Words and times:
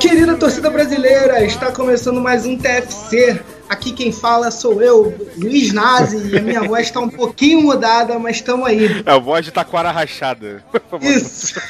Querida 0.00 0.36
torcida 0.36 0.68
brasileira, 0.68 1.44
está 1.44 1.70
começando 1.70 2.20
mais 2.20 2.44
um 2.44 2.56
TFC. 2.56 3.40
Aqui 3.68 3.92
quem 3.92 4.10
fala 4.10 4.50
sou 4.50 4.82
eu, 4.82 5.14
Luiz 5.36 5.72
Nazi, 5.72 6.30
e 6.30 6.36
a 6.36 6.42
minha 6.42 6.62
voz 6.66 6.86
está 6.86 6.98
um 6.98 7.08
pouquinho 7.08 7.62
mudada, 7.62 8.18
mas 8.18 8.36
estamos 8.36 8.66
aí. 8.66 8.86
É 9.06 9.10
a 9.10 9.18
voz 9.18 9.44
de 9.44 9.52
taquara 9.52 9.92
rachada. 9.92 10.64
Isso. 11.00 11.60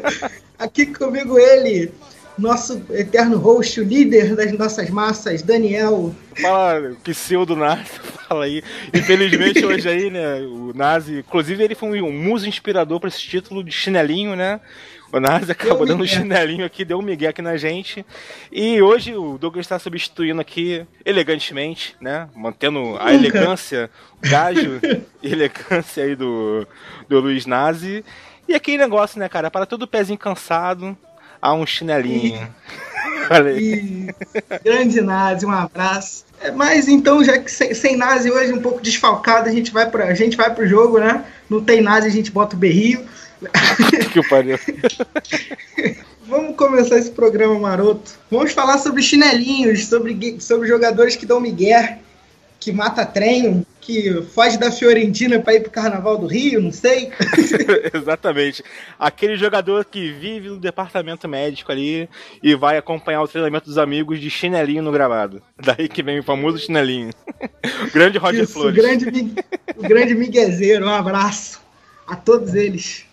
Aqui 0.58 0.86
comigo 0.86 1.38
ele, 1.38 1.92
nosso 2.38 2.82
eterno 2.90 3.36
host, 3.36 3.80
o 3.80 3.84
líder 3.84 4.34
das 4.34 4.52
nossas 4.52 4.88
massas, 4.88 5.42
Daniel. 5.42 6.14
Fala, 6.40 6.96
pseudo 7.04 7.54
Nazi, 7.54 7.90
fala 8.28 8.46
aí. 8.46 8.62
Infelizmente 8.94 9.64
hoje 9.64 9.88
aí, 9.88 10.10
né, 10.10 10.40
o 10.40 10.72
Nazi, 10.74 11.18
inclusive 11.18 11.62
ele 11.62 11.74
foi 11.74 12.00
um 12.00 12.12
muso 12.12 12.48
inspirador 12.48 12.98
para 12.98 13.08
esse 13.08 13.20
título 13.20 13.62
de 13.62 13.70
chinelinho, 13.70 14.34
né? 14.34 14.60
O 15.16 15.20
Nazi 15.20 15.50
acabou 15.50 15.86
dando 15.86 16.02
um 16.02 16.06
chinelinho 16.06 16.66
aqui, 16.66 16.84
deu 16.84 16.98
um 16.98 17.02
migué 17.02 17.28
aqui 17.28 17.40
na 17.40 17.56
gente. 17.56 18.04
E 18.52 18.82
hoje 18.82 19.16
o 19.16 19.38
Douglas 19.38 19.64
está 19.64 19.78
substituindo 19.78 20.42
aqui 20.42 20.86
elegantemente, 21.06 21.96
né? 21.98 22.28
Mantendo 22.36 22.80
a 22.80 22.82
Nunca. 22.82 23.12
elegância, 23.12 23.90
o 24.22 24.28
gajo 24.28 24.78
e 25.22 25.32
elegância 25.32 26.04
aí 26.04 26.14
do, 26.14 26.68
do 27.08 27.18
Luiz 27.18 27.46
Nazi. 27.46 28.04
E 28.46 28.54
aquele 28.54 28.76
negócio, 28.76 29.18
né, 29.18 29.26
cara? 29.26 29.50
Para 29.50 29.64
todo 29.64 29.88
pezinho 29.88 30.18
cansado, 30.18 30.94
há 31.40 31.54
um 31.54 31.64
chinelinho. 31.64 32.46
E... 33.58 34.14
Grande 34.62 35.00
Nazi, 35.00 35.46
um 35.46 35.50
abraço. 35.50 36.26
É, 36.42 36.50
mas 36.50 36.88
então, 36.88 37.24
já 37.24 37.38
que 37.38 37.50
sem, 37.50 37.72
sem 37.72 37.96
Nazi 37.96 38.30
hoje 38.30 38.52
um 38.52 38.60
pouco 38.60 38.82
desfalcado, 38.82 39.48
a 39.48 39.52
gente 39.52 39.72
vai 39.72 39.90
para 39.90 40.04
a 40.04 40.14
gente 40.14 40.36
vai 40.36 40.54
pro 40.54 40.68
jogo, 40.68 40.98
né? 40.98 41.24
Não 41.48 41.64
tem 41.64 41.80
Nazi, 41.80 42.06
a 42.06 42.10
gente 42.10 42.30
bota 42.30 42.54
o 42.54 42.58
berrio. 42.58 43.06
que 44.12 44.28
pariu. 44.28 44.58
Vamos 46.26 46.56
começar 46.56 46.98
esse 46.98 47.10
programa 47.10 47.58
maroto. 47.58 48.12
Vamos 48.30 48.52
falar 48.52 48.78
sobre 48.78 49.02
chinelinhos, 49.02 49.86
sobre, 49.86 50.40
sobre 50.40 50.68
jogadores 50.68 51.14
que 51.14 51.24
dão 51.24 51.40
migué, 51.40 52.00
que 52.58 52.72
mata 52.72 53.06
treino, 53.06 53.64
que 53.80 54.20
foge 54.34 54.58
da 54.58 54.72
Fiorentina 54.72 55.38
para 55.38 55.54
ir 55.54 55.60
pro 55.60 55.70
Carnaval 55.70 56.18
do 56.18 56.26
Rio, 56.26 56.60
não 56.60 56.72
sei. 56.72 57.12
Exatamente. 57.94 58.64
Aquele 58.98 59.36
jogador 59.36 59.84
que 59.84 60.10
vive 60.10 60.48
no 60.48 60.58
departamento 60.58 61.28
médico 61.28 61.70
ali 61.70 62.08
e 62.42 62.56
vai 62.56 62.76
acompanhar 62.76 63.22
o 63.22 63.28
treinamento 63.28 63.66
dos 63.66 63.78
amigos 63.78 64.20
de 64.20 64.28
chinelinho 64.28 64.82
no 64.82 64.90
gravado. 64.90 65.40
Daí 65.56 65.88
que 65.88 66.02
vem 66.02 66.18
o 66.18 66.24
famoso 66.24 66.58
chinelinho. 66.58 67.10
o 67.40 67.90
grande 67.94 68.18
Roger 68.18 68.42
Isso, 68.42 68.54
Flores. 68.54 68.76
O 68.76 68.82
grande, 68.82 69.34
o 69.76 69.82
grande 69.82 70.14
miguezeiro, 70.16 70.86
um 70.86 70.90
abraço 70.90 71.60
a 72.04 72.16
todos 72.16 72.54
eles. 72.54 73.05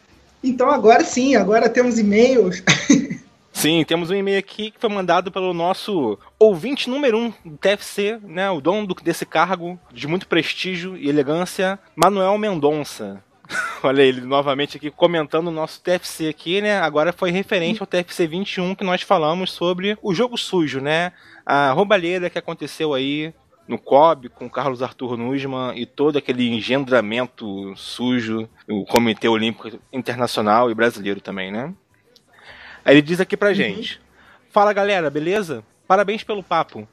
Então 0.44 0.70
agora 0.70 1.04
sim, 1.04 1.36
agora 1.36 1.70
temos 1.70 1.98
e-mails. 1.98 2.62
Sim, 3.54 3.86
temos 3.88 4.10
um 4.10 4.16
e-mail 4.16 4.40
aqui 4.40 4.72
que 4.72 4.80
foi 4.80 4.90
mandado 4.90 5.32
pelo 5.32 5.54
nosso 5.54 6.18
ouvinte 6.40 6.90
número 6.90 7.18
um 7.18 7.34
do 7.46 7.56
TFC, 7.56 8.20
né? 8.24 8.50
O 8.50 8.60
dono 8.60 8.88
do, 8.88 8.96
desse 8.96 9.28
cargo 9.28 9.80
de 9.92 10.08
muito 10.08 10.28
prestígio 10.28 10.98
e 10.98 11.08
elegância, 11.08 11.78
Manuel 11.96 12.36
Mendonça. 12.40 13.24
Olha 13.84 14.02
ele 14.02 14.22
novamente 14.22 14.78
aqui 14.78 14.90
comentando 14.90 15.48
o 15.48 15.52
nosso 15.52 15.80
TFC 15.82 16.28
aqui, 16.28 16.62
né? 16.62 16.80
Agora 16.80 17.14
foi 17.14 17.30
referente 17.30 17.80
ao 17.80 17.88
TFC 17.88 18.26
21 18.26 18.74
que 18.74 18.84
nós 18.84 19.04
falamos 19.04 19.52
sobre 19.52 19.98
o 20.02 20.14
jogo 20.16 20.36
sujo, 20.36 20.82
né? 20.82 21.14
A 21.46 21.72
roubalheira 21.72 22.32
que 22.32 22.40
aconteceu 22.40 22.94
aí 22.94 23.34
no 23.68 23.78
COB 23.78 24.30
com 24.30 24.50
Carlos 24.50 24.82
Arthur 24.82 25.18
Nussmann 25.18 25.78
e 25.78 25.86
todo 25.86 26.18
aquele 26.18 26.50
engendramento 26.50 27.74
sujo, 27.76 28.50
o 28.68 28.86
Comitê 28.86 29.28
Olímpico 29.28 29.80
Internacional 29.92 30.70
e 30.70 30.76
brasileiro 30.76 31.22
também, 31.22 31.52
né? 31.52 31.74
Aí 32.84 32.96
ele 32.96 33.02
diz 33.02 33.20
aqui 33.20 33.38
pra 33.38 33.50
uhum. 33.50 33.56
gente: 33.56 34.02
Fala 34.52 34.74
galera, 34.74 35.10
beleza? 35.10 35.64
Parabéns 35.88 36.24
pelo 36.24 36.44
papo. 36.44 36.88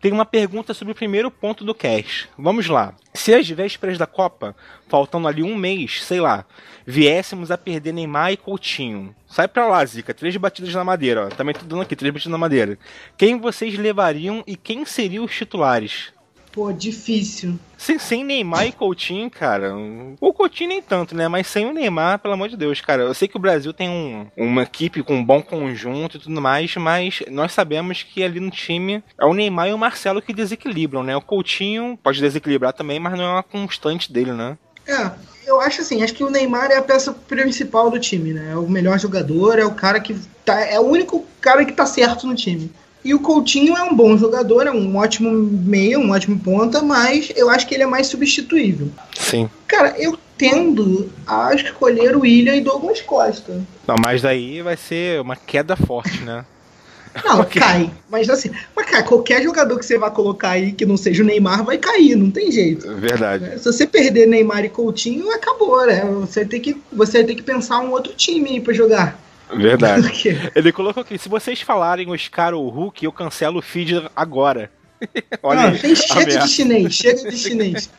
Tem 0.00 0.12
uma 0.12 0.24
pergunta 0.24 0.72
sobre 0.72 0.92
o 0.92 0.94
primeiro 0.94 1.30
ponto 1.30 1.64
do 1.64 1.74
cast. 1.74 2.28
Vamos 2.38 2.68
lá. 2.68 2.94
Se 3.12 3.34
às 3.34 3.48
vésperas 3.48 3.98
da 3.98 4.06
Copa, 4.06 4.54
faltando 4.88 5.26
ali 5.26 5.42
um 5.42 5.56
mês, 5.56 6.04
sei 6.04 6.20
lá, 6.20 6.44
viéssemos 6.86 7.50
a 7.50 7.58
perder 7.58 7.92
Neymar 7.92 8.32
e 8.32 8.36
Coutinho. 8.36 9.14
Sai 9.26 9.48
pra 9.48 9.66
lá, 9.66 9.84
Zica. 9.84 10.14
Três 10.14 10.36
batidas 10.36 10.72
na 10.72 10.84
madeira, 10.84 11.26
ó. 11.26 11.28
Também 11.28 11.54
tô 11.54 11.64
dando 11.64 11.82
aqui, 11.82 11.96
três 11.96 12.14
batidas 12.14 12.30
na 12.30 12.38
madeira. 12.38 12.78
Quem 13.16 13.40
vocês 13.40 13.76
levariam 13.76 14.44
e 14.46 14.56
quem 14.56 14.84
seriam 14.84 15.24
os 15.24 15.34
titulares? 15.34 16.12
Pô, 16.58 16.72
difícil. 16.72 17.56
Sem, 17.76 18.00
sem 18.00 18.24
Neymar 18.24 18.66
e 18.66 18.72
Coutinho, 18.72 19.30
cara. 19.30 19.76
O 20.20 20.32
Coutinho 20.32 20.70
nem 20.70 20.82
tanto, 20.82 21.14
né? 21.14 21.28
Mas 21.28 21.46
sem 21.46 21.64
o 21.64 21.72
Neymar, 21.72 22.18
pelo 22.18 22.34
amor 22.34 22.48
de 22.48 22.56
Deus, 22.56 22.80
cara. 22.80 23.04
Eu 23.04 23.14
sei 23.14 23.28
que 23.28 23.36
o 23.36 23.40
Brasil 23.40 23.72
tem 23.72 23.88
um, 23.88 24.26
uma 24.36 24.64
equipe 24.64 25.04
com 25.04 25.14
um 25.14 25.24
bom 25.24 25.40
conjunto 25.40 26.16
e 26.16 26.20
tudo 26.20 26.40
mais, 26.40 26.74
mas 26.74 27.22
nós 27.30 27.52
sabemos 27.52 28.02
que 28.02 28.24
ali 28.24 28.40
no 28.40 28.50
time 28.50 29.04
é 29.16 29.24
o 29.24 29.32
Neymar 29.32 29.68
e 29.68 29.72
o 29.72 29.78
Marcelo 29.78 30.20
que 30.20 30.34
desequilibram, 30.34 31.04
né? 31.04 31.16
O 31.16 31.20
Coutinho 31.20 31.96
pode 32.02 32.20
desequilibrar 32.20 32.72
também, 32.72 32.98
mas 32.98 33.16
não 33.16 33.24
é 33.24 33.30
uma 33.34 33.42
constante 33.44 34.12
dele, 34.12 34.32
né? 34.32 34.58
É, 34.84 35.12
eu 35.46 35.60
acho 35.60 35.82
assim, 35.82 36.02
acho 36.02 36.14
que 36.14 36.24
o 36.24 36.30
Neymar 36.30 36.72
é 36.72 36.78
a 36.78 36.82
peça 36.82 37.12
principal 37.12 37.88
do 37.88 38.00
time, 38.00 38.32
né? 38.32 38.50
É 38.50 38.56
o 38.56 38.68
melhor 38.68 38.98
jogador, 38.98 39.60
é 39.60 39.64
o 39.64 39.76
cara 39.76 40.00
que 40.00 40.16
tá, 40.44 40.58
é 40.58 40.80
o 40.80 40.86
único 40.88 41.24
cara 41.40 41.64
que 41.64 41.72
tá 41.72 41.86
certo 41.86 42.26
no 42.26 42.34
time. 42.34 42.68
E 43.08 43.14
o 43.14 43.20
Coutinho 43.20 43.74
é 43.74 43.82
um 43.82 43.96
bom 43.96 44.18
jogador, 44.18 44.66
é 44.66 44.70
um 44.70 44.94
ótimo 44.94 45.32
meia, 45.32 45.98
um 45.98 46.10
ótimo 46.10 46.38
ponta, 46.38 46.82
mas 46.82 47.32
eu 47.34 47.48
acho 47.48 47.66
que 47.66 47.74
ele 47.74 47.82
é 47.82 47.86
mais 47.86 48.06
substituível. 48.06 48.90
Sim. 49.18 49.48
Cara, 49.66 49.94
eu 49.96 50.18
tendo 50.36 51.10
a 51.26 51.54
escolher 51.54 52.14
o 52.14 52.20
William 52.20 52.54
e 52.54 52.60
Douglas 52.60 53.00
Costa. 53.00 53.62
Não, 53.86 53.94
mas 54.04 54.20
daí 54.20 54.60
vai 54.60 54.76
ser 54.76 55.22
uma 55.22 55.34
queda 55.34 55.74
forte, 55.74 56.20
né? 56.20 56.44
Não, 57.24 57.38
Porque... 57.38 57.58
cai. 57.58 57.90
Mas 58.10 58.28
assim, 58.28 58.50
mas, 58.76 58.84
cara, 58.84 59.02
qualquer 59.02 59.42
jogador 59.42 59.78
que 59.78 59.86
você 59.86 59.96
vai 59.96 60.10
colocar 60.10 60.50
aí 60.50 60.72
que 60.72 60.84
não 60.84 60.98
seja 60.98 61.22
o 61.22 61.26
Neymar 61.26 61.64
vai 61.64 61.78
cair, 61.78 62.14
não 62.14 62.30
tem 62.30 62.52
jeito. 62.52 62.94
Verdade. 62.96 63.58
Se 63.58 63.64
você 63.64 63.86
perder 63.86 64.26
Neymar 64.26 64.66
e 64.66 64.68
Coutinho, 64.68 65.32
acabou, 65.32 65.86
né? 65.86 66.04
Você 66.20 66.44
tem 66.44 66.60
que, 66.60 66.76
você 66.92 67.24
tem 67.24 67.34
que 67.34 67.42
pensar 67.42 67.80
um 67.80 67.90
outro 67.90 68.12
time 68.12 68.50
aí 68.50 68.60
pra 68.60 68.74
jogar. 68.74 69.18
Verdade. 69.50 70.50
Ele 70.54 70.72
colocou 70.72 71.02
aqui: 71.02 71.18
se 71.18 71.28
vocês 71.28 71.60
falarem 71.60 72.10
Oscar 72.10 72.54
ou 72.54 72.68
Hulk, 72.68 73.04
eu 73.04 73.12
cancelo 73.12 73.58
o 73.58 73.62
feed 73.62 74.08
agora. 74.14 74.70
Olha, 75.42 75.68
ah, 75.68 75.78
tem 75.78 75.94
chega 75.94 76.38
de 76.38 76.48
chinês, 76.48 76.94
chega 76.94 77.30
de 77.30 77.36
chinês. 77.36 77.90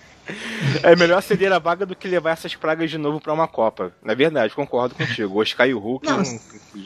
É 0.84 0.96
melhor 0.96 1.22
ceder 1.22 1.52
a 1.52 1.60
vaga 1.60 1.86
do 1.86 1.96
que 1.96 2.08
levar 2.08 2.32
essas 2.32 2.56
pragas 2.56 2.90
de 2.90 2.98
novo 2.98 3.20
para 3.20 3.34
uma 3.34 3.48
Copa. 3.48 3.92
Na 4.04 4.14
verdade, 4.14 4.54
concordo 4.54 4.94
contigo. 4.94 5.36
O 5.36 5.42
Oscar 5.42 5.68
e 5.68 5.74
o 5.74 5.80
Hulk 5.80 6.08
não, 6.08 6.24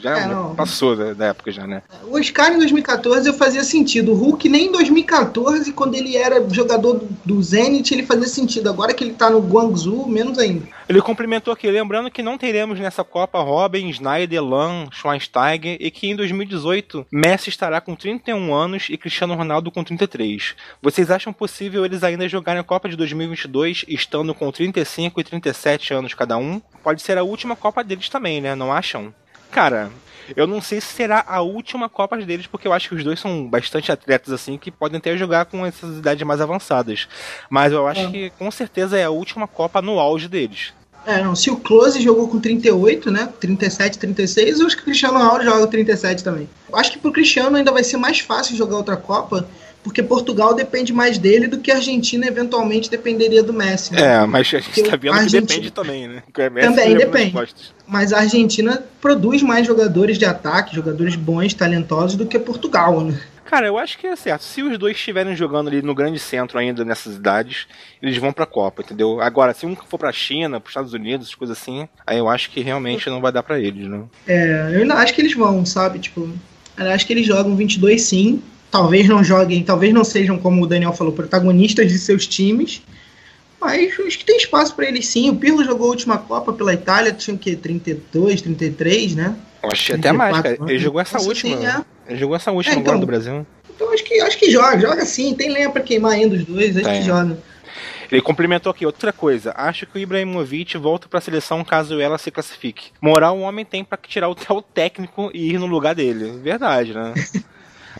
já 0.00 0.18
é, 0.18 0.26
não. 0.26 0.54
passou 0.54 0.96
da, 0.96 1.12
da, 1.12 1.26
época 1.26 1.52
já, 1.52 1.66
né? 1.66 1.82
O 2.04 2.18
Oscar 2.18 2.52
em 2.52 2.58
2014 2.58 3.28
eu 3.28 3.34
fazia 3.34 3.62
sentido. 3.62 4.12
O 4.12 4.14
Hulk 4.14 4.48
nem 4.48 4.68
em 4.68 4.72
2014, 4.72 5.72
quando 5.72 5.94
ele 5.94 6.16
era 6.16 6.42
jogador 6.48 6.94
do, 6.94 7.08
do 7.24 7.42
Zenit, 7.42 7.92
ele 7.92 8.06
fazia 8.06 8.28
sentido. 8.28 8.68
Agora 8.70 8.94
que 8.94 9.04
ele 9.04 9.14
tá 9.14 9.28
no 9.28 9.40
Guangzhou, 9.40 10.08
menos 10.08 10.38
ainda. 10.38 10.66
Ele 10.86 11.00
complementou 11.00 11.52
aqui, 11.52 11.70
lembrando 11.70 12.10
que 12.10 12.22
não 12.22 12.36
teremos 12.36 12.78
nessa 12.78 13.02
Copa 13.02 13.40
Robin, 13.40 13.88
Snyder, 13.88 14.44
Lan, 14.44 14.88
Schweinsteiger 14.90 15.78
e 15.80 15.90
que 15.90 16.08
em 16.08 16.14
2018 16.14 17.06
Messi 17.10 17.48
estará 17.48 17.80
com 17.80 17.94
31 17.94 18.54
anos 18.54 18.88
e 18.90 18.98
Cristiano 18.98 19.34
Ronaldo 19.34 19.70
com 19.70 19.82
33. 19.82 20.54
Vocês 20.82 21.10
acham 21.10 21.32
possível 21.32 21.84
eles 21.84 22.04
ainda 22.04 22.28
jogarem 22.28 22.60
a 22.60 22.64
Copa 22.64 22.88
de 22.88 22.96
2022 22.96 23.86
estando 23.88 24.34
com 24.34 24.52
35 24.52 25.20
e 25.20 25.24
37 25.24 25.94
anos 25.94 26.12
cada 26.12 26.36
um? 26.36 26.60
Pode 26.82 27.00
ser 27.00 27.16
a 27.16 27.22
última 27.22 27.56
Copa 27.56 27.82
deles 27.82 28.10
também, 28.10 28.42
né? 28.42 28.54
Não 28.54 28.70
acham? 28.70 29.14
Cara, 29.50 29.90
eu 30.36 30.46
não 30.46 30.60
sei 30.60 30.80
se 30.80 30.88
será 30.88 31.24
a 31.26 31.40
última 31.40 31.88
Copa 31.88 32.16
deles, 32.16 32.46
porque 32.46 32.66
eu 32.66 32.72
acho 32.72 32.88
que 32.88 32.94
os 32.94 33.04
dois 33.04 33.20
são 33.20 33.46
bastante 33.48 33.90
atletas 33.90 34.32
assim 34.32 34.56
que 34.58 34.70
podem 34.70 34.98
até 34.98 35.16
jogar 35.16 35.44
com 35.46 35.64
essas 35.64 35.98
idades 35.98 36.26
mais 36.26 36.40
avançadas. 36.40 37.08
Mas 37.50 37.72
eu 37.72 37.86
acho 37.86 38.02
é. 38.02 38.10
que 38.10 38.30
com 38.30 38.50
certeza 38.50 38.98
é 38.98 39.04
a 39.04 39.10
última 39.10 39.46
Copa 39.46 39.82
no 39.82 39.98
auge 39.98 40.28
deles. 40.28 40.72
É, 41.06 41.22
não, 41.22 41.36
se 41.36 41.50
o 41.50 41.56
Close 41.56 42.00
jogou 42.00 42.28
com 42.28 42.40
38, 42.40 43.10
né? 43.10 43.28
37, 43.38 43.98
36, 43.98 44.60
eu 44.60 44.66
acho 44.66 44.76
que 44.76 44.82
o 44.82 44.84
Cristiano 44.86 45.18
Ronaldo 45.18 45.44
joga 45.44 45.60
com 45.60 45.66
37 45.66 46.24
também. 46.24 46.48
Eu 46.68 46.76
acho 46.78 46.92
que 46.92 46.98
pro 46.98 47.12
Cristiano 47.12 47.56
ainda 47.56 47.70
vai 47.70 47.84
ser 47.84 47.98
mais 47.98 48.20
fácil 48.20 48.56
jogar 48.56 48.76
outra 48.76 48.96
Copa, 48.96 49.46
porque 49.84 50.02
Portugal 50.02 50.54
depende 50.54 50.92
mais 50.94 51.18
dele 51.18 51.46
do 51.46 51.58
que 51.58 51.70
a 51.70 51.76
Argentina 51.76 52.26
eventualmente 52.26 52.90
dependeria 52.90 53.42
do 53.42 53.52
Messi. 53.52 53.92
Né? 53.92 54.00
É, 54.00 54.26
mas 54.26 54.48
a 54.54 54.58
gente 54.58 54.82
tá 54.82 54.96
vendo 54.96 55.12
Argentina... 55.12 55.42
que 55.42 55.46
depende 55.46 55.70
também, 55.70 56.08
né? 56.08 56.22
também 56.32 56.96
depende. 56.96 57.54
Mas 57.86 58.12
a 58.12 58.20
Argentina 58.20 58.82
produz 58.98 59.42
mais 59.42 59.66
jogadores 59.66 60.18
de 60.18 60.24
ataque, 60.24 60.74
jogadores 60.74 61.14
bons, 61.14 61.52
talentosos, 61.52 62.16
do 62.16 62.24
que 62.24 62.38
Portugal, 62.38 63.02
né? 63.02 63.20
Cara, 63.44 63.66
eu 63.66 63.76
acho 63.76 63.98
que 63.98 64.06
é 64.06 64.16
certo. 64.16 64.42
Se 64.42 64.62
os 64.62 64.78
dois 64.78 64.96
estiverem 64.96 65.36
jogando 65.36 65.68
ali 65.68 65.82
no 65.82 65.94
grande 65.94 66.18
centro 66.18 66.58
ainda 66.58 66.82
nessas 66.82 67.16
idades, 67.16 67.66
eles 68.02 68.16
vão 68.16 68.32
pra 68.32 68.46
Copa, 68.46 68.80
entendeu? 68.80 69.20
Agora, 69.20 69.52
se 69.52 69.66
um 69.66 69.76
for 69.76 69.98
pra 69.98 70.10
China, 70.10 70.58
pros 70.58 70.70
Estados 70.70 70.94
Unidos, 70.94 71.34
coisas 71.34 71.58
assim, 71.58 71.86
aí 72.06 72.16
eu 72.16 72.28
acho 72.28 72.50
que 72.50 72.62
realmente 72.62 73.10
não 73.10 73.20
vai 73.20 73.30
dar 73.30 73.42
para 73.42 73.60
eles, 73.60 73.86
né? 73.86 74.04
É, 74.26 74.70
eu 74.74 74.80
ainda 74.80 74.94
acho 74.94 75.12
que 75.12 75.20
eles 75.20 75.34
vão, 75.34 75.64
sabe? 75.66 75.98
Tipo, 75.98 76.28
eu 76.78 76.90
acho 76.90 77.06
que 77.06 77.12
eles 77.12 77.26
jogam 77.26 77.54
22 77.54 78.00
sim, 78.00 78.42
talvez 78.74 79.08
não 79.08 79.22
joguem, 79.22 79.62
talvez 79.62 79.94
não 79.94 80.02
sejam, 80.02 80.36
como 80.36 80.60
o 80.60 80.66
Daniel 80.66 80.92
falou, 80.92 81.12
protagonistas 81.12 81.92
de 81.92 81.96
seus 81.96 82.26
times, 82.26 82.82
mas 83.60 84.00
acho 84.00 84.18
que 84.18 84.24
tem 84.24 84.36
espaço 84.36 84.74
para 84.74 84.88
eles 84.88 85.06
sim. 85.06 85.30
O 85.30 85.36
Pirlo 85.36 85.62
jogou 85.62 85.86
a 85.86 85.90
última 85.90 86.18
Copa 86.18 86.52
pela 86.52 86.74
Itália, 86.74 87.12
tinha 87.12 87.36
o 87.36 87.38
quê? 87.38 87.54
32, 87.54 88.42
33, 88.42 89.14
né? 89.14 89.36
Eu 89.62 89.70
achei 89.70 89.94
até 89.94 90.10
mais, 90.10 90.40
cara. 90.40 90.58
Ele 90.66 90.78
jogou 90.80 91.00
essa 91.00 91.20
última. 91.20 91.56
Sim, 91.56 91.64
é. 91.64 91.84
Ele 92.08 92.18
jogou 92.18 92.34
essa 92.34 92.50
última 92.50 92.74
é, 92.74 92.78
então, 92.78 92.94
agora 92.94 92.98
do 92.98 93.06
Brasil. 93.06 93.46
Então 93.72 93.94
acho 93.94 94.02
que, 94.02 94.20
acho 94.20 94.38
que 94.38 94.50
joga, 94.50 94.76
joga 94.80 95.06
sim. 95.06 95.34
Tem 95.34 95.52
lenha 95.52 95.70
pra 95.70 95.80
queimar 95.80 96.10
ainda 96.10 96.34
os 96.34 96.44
dois, 96.44 96.76
acho 96.76 96.84
Tem. 96.84 97.00
que 97.00 97.06
joga. 97.06 97.38
Ele 98.10 98.22
complementou 98.22 98.70
aqui 98.70 98.84
outra 98.84 99.12
coisa. 99.12 99.54
Acho 99.56 99.86
que 99.86 99.96
o 99.96 100.00
Ibrahimovic 100.00 100.76
volta 100.78 101.08
para 101.08 101.20
a 101.20 101.22
seleção 101.22 101.62
caso 101.62 102.00
ela 102.00 102.18
se 102.18 102.32
classifique. 102.32 102.90
Moral 103.00 103.38
o 103.38 103.42
homem 103.42 103.64
tem 103.64 103.84
para 103.84 103.98
tirar 103.98 104.28
o, 104.28 104.34
o 104.50 104.62
técnico 104.62 105.30
e 105.32 105.52
ir 105.52 105.60
no 105.60 105.66
lugar 105.66 105.94
dele. 105.94 106.40
Verdade, 106.42 106.92
né? 106.92 107.14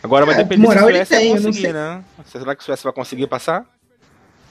Agora 0.05 0.23
vai 0.23 0.35
é, 0.35 0.37
depender 0.37 0.61
moral 0.61 0.85
se 0.85 0.91
a 0.91 1.05
Suécia 1.05 1.17
tem, 1.17 1.31
conseguir, 1.31 1.73
né? 1.73 2.03
Será 2.31 2.55
que 2.55 2.61
a 2.61 2.65
Suécia 2.65 2.83
vai 2.83 2.93
conseguir 2.93 3.27
passar? 3.27 3.65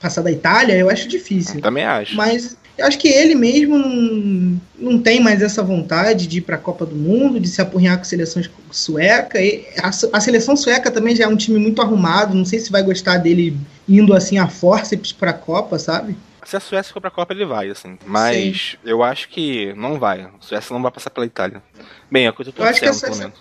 Passar 0.00 0.22
da 0.22 0.30
Itália, 0.32 0.76
eu 0.76 0.90
acho 0.90 1.06
difícil. 1.08 1.54
Eu 1.56 1.62
também 1.62 1.84
acho. 1.84 2.16
Mas 2.16 2.56
eu 2.76 2.84
acho 2.84 2.98
que 2.98 3.06
ele 3.06 3.36
mesmo 3.36 3.78
não, 3.78 4.60
não 4.76 4.98
tem 5.00 5.20
mais 5.20 5.40
essa 5.40 5.62
vontade 5.62 6.26
de 6.26 6.38
ir 6.38 6.40
para 6.40 6.56
a 6.56 6.58
Copa 6.58 6.84
do 6.84 6.96
Mundo, 6.96 7.38
de 7.38 7.46
se 7.46 7.62
apurrinhar 7.62 7.96
com 7.96 8.02
a 8.02 8.04
seleção 8.04 8.42
sueca. 8.72 9.40
E 9.40 9.64
a, 9.80 9.88
a, 9.88 10.20
seleção 10.20 10.56
sueca 10.56 10.90
também 10.90 11.14
já 11.14 11.24
é 11.24 11.28
um 11.28 11.36
time 11.36 11.60
muito 11.60 11.80
arrumado, 11.80 12.34
não 12.34 12.44
sei 12.44 12.58
se 12.58 12.72
vai 12.72 12.82
gostar 12.82 13.18
dele 13.18 13.56
indo 13.88 14.12
assim 14.12 14.38
a 14.38 14.48
forceps 14.48 15.12
para 15.12 15.30
a 15.30 15.34
Copa, 15.34 15.78
sabe? 15.78 16.16
Se 16.44 16.56
a 16.56 16.60
Suécia 16.60 16.92
for 16.92 17.00
para 17.00 17.08
a 17.08 17.12
Copa, 17.12 17.32
ele 17.32 17.46
vai, 17.46 17.70
assim. 17.70 17.96
Mas 18.04 18.72
Sim. 18.72 18.78
eu 18.84 19.02
acho 19.04 19.28
que 19.28 19.72
não 19.74 19.98
vai. 20.00 20.22
A 20.22 20.30
Suécia 20.40 20.74
não 20.74 20.82
vai 20.82 20.90
passar 20.90 21.10
pela 21.10 21.24
Itália. 21.24 21.62
Bem, 22.10 22.26
é 22.26 22.30
o 22.30 22.32
que 22.32 22.42
eu 22.42 22.46
tô 22.46 22.52
torcendo, 22.52 22.92
Suécia, 22.92 23.32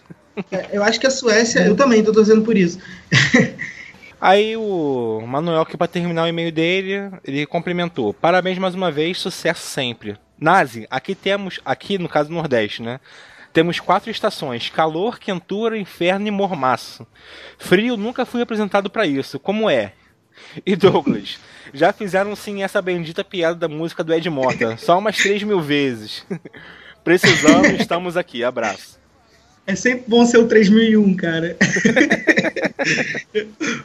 é, 0.52 0.70
eu 0.72 0.84
acho 0.84 1.00
que 1.00 1.08
a 1.08 1.12
Suécia, 1.12 1.62
eu 1.62 1.76
também 1.76 2.04
tô 2.04 2.12
torcendo 2.12 2.42
por 2.42 2.58
isso. 2.58 2.80
Aí 4.20 4.56
o 4.56 5.22
Manuel, 5.28 5.66
que 5.66 5.76
para 5.76 5.88
terminar 5.88 6.24
o 6.24 6.28
e-mail 6.28 6.52
dele, 6.52 7.12
ele 7.26 7.46
cumprimentou. 7.46 8.14
Parabéns 8.14 8.58
mais 8.58 8.74
uma 8.74 8.90
vez, 8.90 9.20
sucesso 9.20 9.62
sempre. 9.62 10.16
Nazi, 10.40 10.88
aqui 10.90 11.14
temos, 11.14 11.60
aqui 11.66 11.98
no 11.98 12.08
caso 12.08 12.30
do 12.30 12.36
Nordeste, 12.36 12.82
né? 12.82 13.02
Temos 13.52 13.80
quatro 13.80 14.10
estações: 14.10 14.70
calor, 14.70 15.20
quentura, 15.20 15.78
inferno 15.78 16.28
e 16.28 16.32
mormaço. 16.32 17.06
Frio 17.58 17.98
nunca 17.98 18.26
fui 18.26 18.42
apresentado 18.42 18.90
para 18.90 19.06
isso. 19.06 19.38
Como 19.40 19.70
é? 19.70 19.92
E 20.66 20.76
Douglas, 20.76 21.38
já 21.74 21.92
fizeram 21.92 22.36
sim 22.36 22.64
essa 22.64 22.82
bendita 22.82 23.24
piada 23.24 23.56
da 23.56 23.68
música 23.68 24.04
do 24.04 24.14
Ed 24.14 24.30
Mota, 24.30 24.78
só 24.78 24.98
umas 24.98 25.18
três 25.18 25.44
mil 25.44 25.62
vezes. 25.62 26.26
Precisamos, 27.04 27.72
estamos 27.80 28.16
aqui. 28.16 28.44
Abraço. 28.44 29.03
É 29.66 29.76
sempre 29.76 30.04
bom 30.08 30.26
ser 30.26 30.40
o 30.40 30.48
3001, 30.48 31.16
cara. 31.16 31.56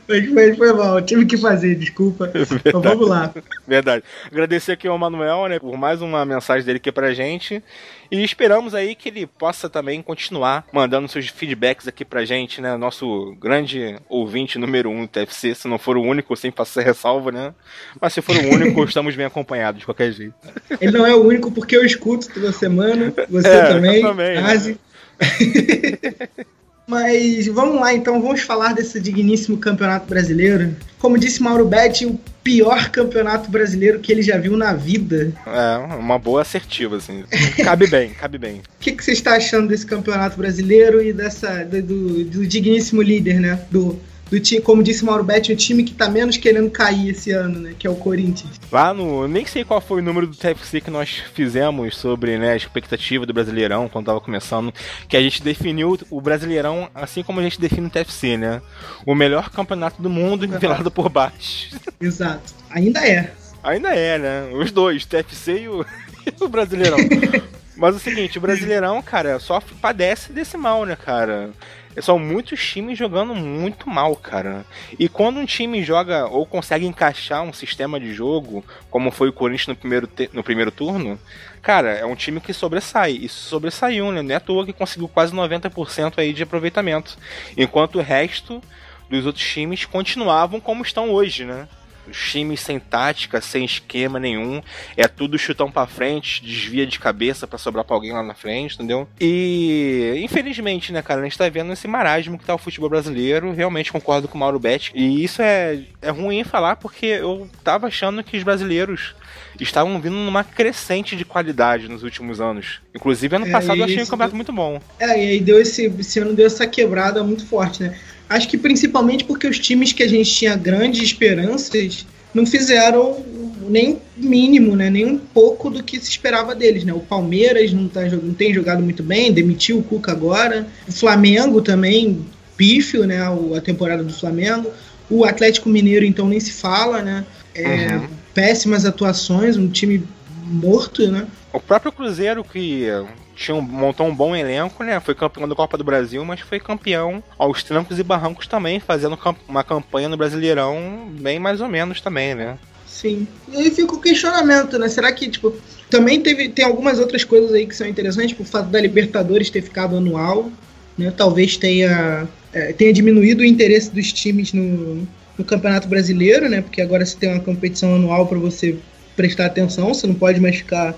mas, 0.08 0.30
mas 0.34 0.56
foi 0.56 0.72
mal, 0.72 1.00
tive 1.00 1.24
que 1.24 1.36
fazer, 1.36 1.76
desculpa. 1.76 2.32
Então 2.64 2.82
vamos 2.82 3.08
lá. 3.08 3.32
Verdade. 3.66 4.02
Agradecer 4.26 4.72
aqui 4.72 4.88
ao 4.88 4.98
Manuel, 4.98 5.46
né, 5.46 5.58
por 5.58 5.76
mais 5.76 6.02
uma 6.02 6.24
mensagem 6.24 6.66
dele 6.66 6.78
aqui 6.78 6.90
pra 6.90 7.14
gente. 7.14 7.62
E 8.10 8.24
esperamos 8.24 8.74
aí 8.74 8.94
que 8.94 9.08
ele 9.08 9.26
possa 9.26 9.68
também 9.68 10.02
continuar 10.02 10.66
mandando 10.72 11.06
seus 11.08 11.28
feedbacks 11.28 11.86
aqui 11.86 12.04
pra 12.04 12.24
gente, 12.24 12.60
né? 12.60 12.76
Nosso 12.76 13.36
grande 13.38 13.96
ouvinte 14.08 14.58
número 14.58 14.88
um 14.88 15.02
do 15.02 15.08
TFC. 15.08 15.54
Se 15.54 15.68
não 15.68 15.78
for 15.78 15.96
o 15.96 16.02
único, 16.02 16.34
sem 16.34 16.50
passar 16.50 16.82
ressalva, 16.82 17.30
né? 17.30 17.54
Mas 18.00 18.14
se 18.14 18.22
for 18.22 18.34
o 18.34 18.48
único, 18.48 18.82
estamos 18.84 19.14
bem 19.14 19.26
acompanhados 19.26 19.80
de 19.80 19.84
qualquer 19.84 20.10
jeito. 20.12 20.34
Ele 20.80 20.92
não 20.92 21.06
é 21.06 21.14
o 21.14 21.22
único 21.22 21.52
porque 21.52 21.76
eu 21.76 21.84
escuto 21.84 22.32
toda 22.32 22.50
semana. 22.50 23.12
Você 23.28 23.48
é, 23.48 23.66
também. 23.68 24.02
também 24.02 24.34
Né? 24.36 24.78
Mas 26.88 27.46
vamos 27.48 27.78
lá, 27.78 27.92
então, 27.92 28.22
vamos 28.22 28.40
falar 28.40 28.72
desse 28.72 28.98
digníssimo 28.98 29.58
campeonato 29.58 30.08
brasileiro. 30.08 30.74
Como 30.98 31.18
disse 31.18 31.42
Mauro 31.42 31.66
Betti, 31.66 32.06
o 32.06 32.18
pior 32.42 32.88
campeonato 32.88 33.50
brasileiro 33.50 34.00
que 34.00 34.10
ele 34.10 34.22
já 34.22 34.38
viu 34.38 34.56
na 34.56 34.72
vida. 34.72 35.30
É, 35.46 35.96
uma 35.96 36.18
boa 36.18 36.40
assertiva, 36.40 36.96
assim. 36.96 37.24
cabe 37.62 37.86
bem, 37.86 38.14
cabe 38.18 38.38
bem. 38.38 38.60
O 38.60 38.62
que, 38.80 38.92
que 38.92 39.04
você 39.04 39.12
está 39.12 39.34
achando 39.36 39.68
desse 39.68 39.84
campeonato 39.84 40.38
brasileiro 40.38 41.02
e 41.02 41.12
dessa 41.12 41.62
do, 41.62 41.82
do, 41.82 42.24
do 42.24 42.46
digníssimo 42.46 43.02
líder, 43.02 43.38
né? 43.38 43.60
Do 43.70 44.00
do 44.30 44.38
time, 44.40 44.60
como 44.60 44.82
disse 44.82 45.04
Mauro 45.04 45.24
Betti, 45.24 45.52
o 45.52 45.56
time 45.56 45.82
que 45.82 45.94
tá 45.94 46.08
menos 46.08 46.36
querendo 46.36 46.70
cair 46.70 47.10
esse 47.10 47.30
ano, 47.30 47.60
né? 47.60 47.74
Que 47.78 47.86
é 47.86 47.90
o 47.90 47.96
Corinthians. 47.96 48.58
Lá 48.70 48.92
no. 48.92 49.26
Nem 49.26 49.46
sei 49.46 49.64
qual 49.64 49.80
foi 49.80 50.00
o 50.00 50.04
número 50.04 50.26
do 50.26 50.36
TFC 50.36 50.80
que 50.80 50.90
nós 50.90 51.22
fizemos 51.34 51.96
sobre 51.96 52.38
né, 52.38 52.52
a 52.52 52.56
expectativa 52.56 53.24
do 53.24 53.32
Brasileirão 53.32 53.88
quando 53.88 54.06
tava 54.06 54.20
começando. 54.20 54.72
Que 55.08 55.16
a 55.16 55.20
gente 55.20 55.42
definiu 55.42 55.98
o 56.10 56.20
Brasileirão 56.20 56.88
assim 56.94 57.22
como 57.22 57.40
a 57.40 57.42
gente 57.42 57.60
define 57.60 57.86
o 57.86 57.90
TFC, 57.90 58.36
né? 58.36 58.60
O 59.06 59.14
melhor 59.14 59.50
campeonato 59.50 60.00
do 60.00 60.10
mundo 60.10 60.46
nivelado 60.46 60.90
por 60.90 61.08
baixo. 61.08 61.76
Exato. 62.00 62.54
Ainda 62.70 63.06
é. 63.06 63.32
Ainda 63.62 63.94
é, 63.94 64.18
né? 64.18 64.50
Os 64.54 64.70
dois, 64.70 65.02
o 65.02 65.08
TFC 65.08 65.62
e 65.62 65.68
o, 65.68 65.84
e 66.26 66.44
o 66.44 66.48
Brasileirão. 66.48 66.98
Mas 67.76 67.94
é 67.94 67.96
o 67.96 68.00
seguinte, 68.00 68.38
o 68.38 68.40
Brasileirão, 68.40 69.00
cara, 69.00 69.38
só 69.38 69.62
padece 69.80 70.32
desse 70.32 70.56
mal, 70.56 70.84
né, 70.84 70.96
cara? 70.96 71.50
São 72.00 72.18
muitos 72.18 72.62
times 72.64 72.98
jogando 72.98 73.34
muito 73.34 73.88
mal, 73.88 74.14
cara. 74.16 74.64
E 74.98 75.08
quando 75.08 75.38
um 75.38 75.46
time 75.46 75.82
joga 75.82 76.26
ou 76.26 76.46
consegue 76.46 76.86
encaixar 76.86 77.42
um 77.42 77.52
sistema 77.52 77.98
de 77.98 78.12
jogo, 78.12 78.64
como 78.90 79.10
foi 79.10 79.28
o 79.28 79.32
Corinthians 79.32 79.68
no 79.68 79.76
primeiro, 79.76 80.08
no 80.32 80.42
primeiro 80.42 80.70
turno, 80.70 81.18
cara, 81.62 81.90
é 81.92 82.04
um 82.04 82.14
time 82.14 82.40
que 82.40 82.52
sobressai. 82.52 83.12
E 83.12 83.28
sobressaiu, 83.28 84.12
né? 84.12 84.22
Não 84.22 84.32
é 84.32 84.36
à 84.36 84.40
toa 84.40 84.66
que 84.66 84.72
conseguiu 84.72 85.08
quase 85.08 85.34
90% 85.34 86.14
aí 86.18 86.32
de 86.32 86.42
aproveitamento. 86.42 87.16
Enquanto 87.56 87.98
o 87.98 88.02
resto 88.02 88.62
dos 89.08 89.26
outros 89.26 89.46
times 89.46 89.84
continuavam 89.84 90.60
como 90.60 90.82
estão 90.82 91.10
hoje, 91.10 91.44
né? 91.44 91.66
Os 92.10 92.30
times 92.30 92.60
sem 92.60 92.78
tática, 92.78 93.40
sem 93.40 93.64
esquema 93.64 94.18
nenhum. 94.18 94.62
É 94.96 95.06
tudo 95.06 95.38
chutão 95.38 95.70
para 95.70 95.86
frente, 95.86 96.44
desvia 96.44 96.86
de 96.86 96.98
cabeça 96.98 97.46
para 97.46 97.58
sobrar 97.58 97.84
pra 97.84 97.96
alguém 97.96 98.12
lá 98.12 98.22
na 98.22 98.34
frente, 98.34 98.74
entendeu? 98.74 99.08
E 99.20 100.20
infelizmente, 100.22 100.92
né, 100.92 101.02
cara, 101.02 101.20
a 101.20 101.24
gente 101.24 101.38
tá 101.38 101.48
vendo 101.48 101.72
esse 101.72 101.88
marasmo 101.88 102.38
que 102.38 102.44
tá 102.44 102.54
o 102.54 102.58
futebol 102.58 102.90
brasileiro. 102.90 103.52
Realmente 103.52 103.92
concordo 103.92 104.28
com 104.28 104.36
o 104.36 104.40
Mauro 104.40 104.58
Betti. 104.58 104.92
E 104.94 105.22
isso 105.22 105.42
é, 105.42 105.80
é 106.02 106.10
ruim 106.10 106.44
falar 106.44 106.76
porque 106.76 107.06
eu 107.06 107.48
tava 107.62 107.86
achando 107.86 108.22
que 108.22 108.36
os 108.36 108.42
brasileiros 108.42 109.14
estavam 109.60 110.00
vindo 110.00 110.16
numa 110.16 110.44
crescente 110.44 111.16
de 111.16 111.24
qualidade 111.24 111.88
nos 111.88 112.02
últimos 112.02 112.40
anos. 112.40 112.80
Inclusive, 112.94 113.36
ano 113.36 113.46
é, 113.46 113.50
passado 113.50 113.78
eu 113.78 113.84
achei 113.84 114.02
um 114.02 114.06
campeonato 114.06 114.36
muito 114.36 114.52
bom. 114.52 114.80
É, 114.98 115.06
e 115.06 115.30
aí 115.30 115.40
deu 115.40 115.60
esse, 115.60 115.86
esse 115.98 116.20
ano 116.20 116.34
deu 116.34 116.46
essa 116.46 116.66
quebrada 116.66 117.22
muito 117.22 117.46
forte, 117.46 117.82
né? 117.82 117.98
Acho 118.28 118.48
que 118.48 118.58
principalmente 118.58 119.24
porque 119.24 119.46
os 119.46 119.58
times 119.58 119.92
que 119.92 120.02
a 120.02 120.08
gente 120.08 120.30
tinha 120.30 120.54
grandes 120.54 121.02
esperanças 121.02 122.06
não 122.34 122.44
fizeram 122.44 123.24
nem 123.68 123.98
mínimo, 124.16 124.76
né? 124.76 124.90
Nem 124.90 125.06
um 125.06 125.18
pouco 125.18 125.70
do 125.70 125.82
que 125.82 125.98
se 125.98 126.10
esperava 126.10 126.54
deles, 126.54 126.84
né? 126.84 126.92
O 126.92 127.00
Palmeiras 127.00 127.72
não, 127.72 127.88
tá, 127.88 128.04
não 128.04 128.34
tem 128.34 128.52
jogado 128.52 128.82
muito 128.82 129.02
bem, 129.02 129.32
demitiu 129.32 129.78
o 129.78 129.82
Cuca 129.82 130.12
agora. 130.12 130.66
O 130.86 130.92
Flamengo 130.92 131.62
também, 131.62 132.24
pífio, 132.56 133.06
né? 133.06 133.20
A 133.56 133.60
temporada 133.60 134.02
do 134.02 134.12
Flamengo. 134.12 134.70
O 135.10 135.24
Atlético 135.24 135.68
Mineiro, 135.68 136.04
então, 136.04 136.28
nem 136.28 136.40
se 136.40 136.52
fala, 136.52 137.02
né? 137.02 137.24
É, 137.54 137.96
uhum. 137.96 138.08
Péssimas 138.34 138.84
atuações, 138.84 139.56
um 139.56 139.68
time 139.68 140.02
morto, 140.44 141.06
né? 141.10 141.26
O 141.52 141.60
próprio 141.60 141.90
Cruzeiro, 141.90 142.44
que 142.44 142.86
tinha 143.34 143.54
um, 143.54 143.60
montou 143.60 144.06
um 144.06 144.14
bom 144.14 144.34
elenco, 144.36 144.82
né? 144.84 145.00
Foi 145.00 145.14
campeão 145.14 145.48
da 145.48 145.54
Copa 145.54 145.78
do 145.78 145.84
Brasil, 145.84 146.24
mas 146.24 146.40
foi 146.40 146.60
campeão 146.60 147.22
aos 147.38 147.62
trancos 147.62 147.98
e 147.98 148.02
barrancos 148.02 148.46
também, 148.46 148.80
fazendo 148.80 149.18
uma 149.48 149.64
campanha 149.64 150.08
no 150.08 150.16
Brasileirão 150.16 151.08
bem 151.10 151.38
mais 151.38 151.60
ou 151.60 151.68
menos 151.68 152.00
também, 152.00 152.34
né? 152.34 152.58
Sim. 152.86 153.28
E 153.48 153.56
aí 153.56 153.70
fica 153.70 153.94
o 153.94 154.00
questionamento, 154.00 154.78
né? 154.78 154.88
Será 154.88 155.12
que, 155.12 155.28
tipo, 155.28 155.54
também 155.88 156.20
teve, 156.20 156.48
tem 156.48 156.64
algumas 156.64 156.98
outras 156.98 157.22
coisas 157.22 157.52
aí 157.52 157.64
que 157.64 157.76
são 157.76 157.86
interessantes, 157.86 158.30
tipo, 158.30 158.42
o 158.42 158.46
fato 158.46 158.68
da 158.68 158.80
Libertadores 158.80 159.50
ter 159.50 159.62
ficado 159.62 159.96
anual, 159.96 160.50
né? 160.96 161.12
Talvez 161.16 161.56
tenha, 161.56 162.26
é, 162.52 162.72
tenha 162.72 162.92
diminuído 162.92 163.42
o 163.42 163.46
interesse 163.46 163.90
dos 163.90 164.12
times 164.12 164.52
no, 164.52 165.06
no 165.38 165.44
Campeonato 165.44 165.86
Brasileiro, 165.86 166.48
né? 166.48 166.60
Porque 166.60 166.82
agora 166.82 167.06
você 167.06 167.16
tem 167.16 167.30
uma 167.32 167.40
competição 167.40 167.94
anual 167.94 168.26
para 168.26 168.38
você 168.38 168.76
prestar 169.18 169.46
atenção, 169.46 169.92
você 169.92 170.06
não 170.06 170.14
pode 170.14 170.38
mais 170.38 170.54
ficar 170.54 170.94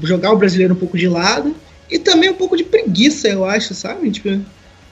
jogar 0.00 0.32
o 0.32 0.36
brasileiro 0.36 0.74
um 0.74 0.76
pouco 0.76 0.96
de 0.96 1.08
lado. 1.08 1.56
E 1.90 1.98
também 1.98 2.30
um 2.30 2.34
pouco 2.34 2.56
de 2.56 2.62
preguiça, 2.62 3.28
eu 3.28 3.44
acho, 3.44 3.74
sabe? 3.74 4.10
Tipo, 4.12 4.40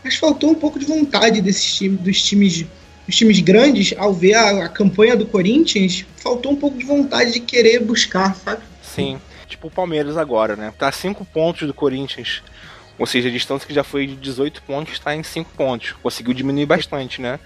que 0.02 0.18
faltou 0.18 0.50
um 0.50 0.54
pouco 0.54 0.80
de 0.80 0.84
vontade 0.84 1.40
desses 1.40 1.76
times, 1.76 2.00
dos 2.00 2.22
times, 2.22 2.66
dos 3.06 3.16
times 3.16 3.40
grandes, 3.40 3.94
ao 3.96 4.12
ver 4.12 4.34
a, 4.34 4.64
a 4.64 4.68
campanha 4.68 5.16
do 5.16 5.24
Corinthians, 5.24 6.04
faltou 6.16 6.50
um 6.50 6.56
pouco 6.56 6.76
de 6.76 6.84
vontade 6.84 7.32
de 7.32 7.40
querer 7.40 7.78
buscar, 7.80 8.34
sabe? 8.34 8.62
Sim. 8.82 9.20
Tipo 9.46 9.68
o 9.68 9.70
Palmeiras 9.70 10.16
agora, 10.16 10.56
né? 10.56 10.72
Tá 10.76 10.88
a 10.88 10.92
5 10.92 11.24
pontos 11.26 11.66
do 11.66 11.72
Corinthians. 11.72 12.42
Ou 12.98 13.06
seja, 13.06 13.28
a 13.28 13.32
distância 13.32 13.66
que 13.66 13.72
já 13.72 13.84
foi 13.84 14.06
de 14.06 14.16
18 14.16 14.62
pontos 14.62 14.94
está 14.94 15.14
em 15.14 15.22
5 15.22 15.50
pontos. 15.56 15.94
Conseguiu 16.02 16.34
diminuir 16.34 16.66
bastante, 16.66 17.22
né? 17.22 17.38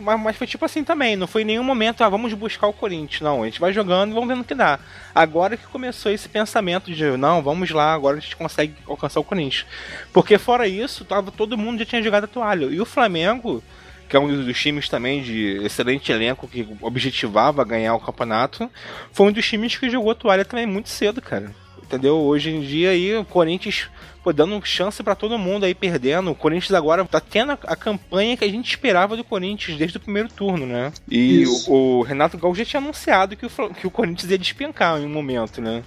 Mas, 0.00 0.20
mas, 0.20 0.36
foi 0.36 0.46
tipo 0.46 0.64
assim 0.64 0.82
também, 0.82 1.16
não 1.16 1.26
foi 1.26 1.42
em 1.42 1.44
nenhum 1.44 1.62
momento, 1.62 2.02
ah, 2.02 2.08
vamos 2.08 2.32
buscar 2.34 2.66
o 2.66 2.72
Corinthians. 2.72 3.20
Não, 3.20 3.42
a 3.42 3.46
gente 3.46 3.60
vai 3.60 3.72
jogando 3.72 4.10
e 4.10 4.14
vamos 4.14 4.28
vendo 4.28 4.40
o 4.40 4.44
que 4.44 4.54
dá. 4.54 4.78
Agora 5.14 5.56
que 5.56 5.66
começou 5.66 6.10
esse 6.12 6.28
pensamento 6.28 6.92
de, 6.92 7.16
não, 7.16 7.42
vamos 7.42 7.70
lá, 7.70 7.92
agora 7.92 8.16
a 8.16 8.20
gente 8.20 8.36
consegue 8.36 8.74
alcançar 8.86 9.20
o 9.20 9.24
Corinthians. 9.24 9.66
Porque 10.12 10.38
fora 10.38 10.66
isso, 10.66 11.04
tava, 11.04 11.30
todo 11.30 11.58
mundo 11.58 11.78
já 11.78 11.84
tinha 11.84 12.02
jogado 12.02 12.24
a 12.24 12.28
toalha. 12.28 12.66
E 12.66 12.80
o 12.80 12.86
Flamengo, 12.86 13.62
que 14.08 14.16
é 14.16 14.20
um 14.20 14.26
dos 14.44 14.60
times 14.60 14.88
também 14.88 15.22
de 15.22 15.60
excelente 15.64 16.10
elenco 16.10 16.48
que 16.48 16.66
objetivava 16.80 17.64
ganhar 17.64 17.94
o 17.94 18.00
campeonato, 18.00 18.70
foi 19.12 19.26
um 19.26 19.32
dos 19.32 19.46
times 19.46 19.76
que 19.76 19.90
jogou 19.90 20.12
a 20.12 20.14
toalha 20.14 20.44
também 20.44 20.66
muito 20.66 20.88
cedo, 20.88 21.20
cara 21.20 21.54
entendeu? 21.90 22.16
Hoje 22.16 22.50
em 22.50 22.60
dia 22.60 22.90
aí 22.90 23.16
o 23.16 23.24
Corinthians 23.24 23.88
pô, 24.22 24.32
dando 24.32 24.64
chance 24.64 25.02
para 25.02 25.16
todo 25.16 25.38
mundo 25.38 25.64
aí 25.64 25.74
perdendo. 25.74 26.30
O 26.30 26.34
Corinthians 26.34 26.72
agora 26.72 27.04
tá 27.04 27.20
tendo 27.20 27.52
a, 27.52 27.58
a, 27.64 27.76
campanha 27.76 28.36
que 28.36 28.44
a 28.44 28.48
gente 28.48 28.70
esperava 28.70 29.16
do 29.16 29.24
Corinthians 29.24 29.76
desde 29.76 29.96
o 29.96 30.00
primeiro 30.00 30.28
turno, 30.28 30.66
né? 30.66 30.92
E 31.10 31.44
o, 31.66 31.72
o, 31.98 32.02
Renato 32.02 32.38
Gaúcho 32.38 32.58
já 32.58 32.64
tinha 32.64 32.80
anunciado 32.80 33.36
que 33.36 33.46
o, 33.46 33.50
que 33.74 33.86
o 33.86 33.90
Corinthians 33.90 34.30
ia 34.30 34.38
despencar 34.38 35.00
em 35.00 35.06
um 35.06 35.10
momento, 35.10 35.60
né? 35.60 35.82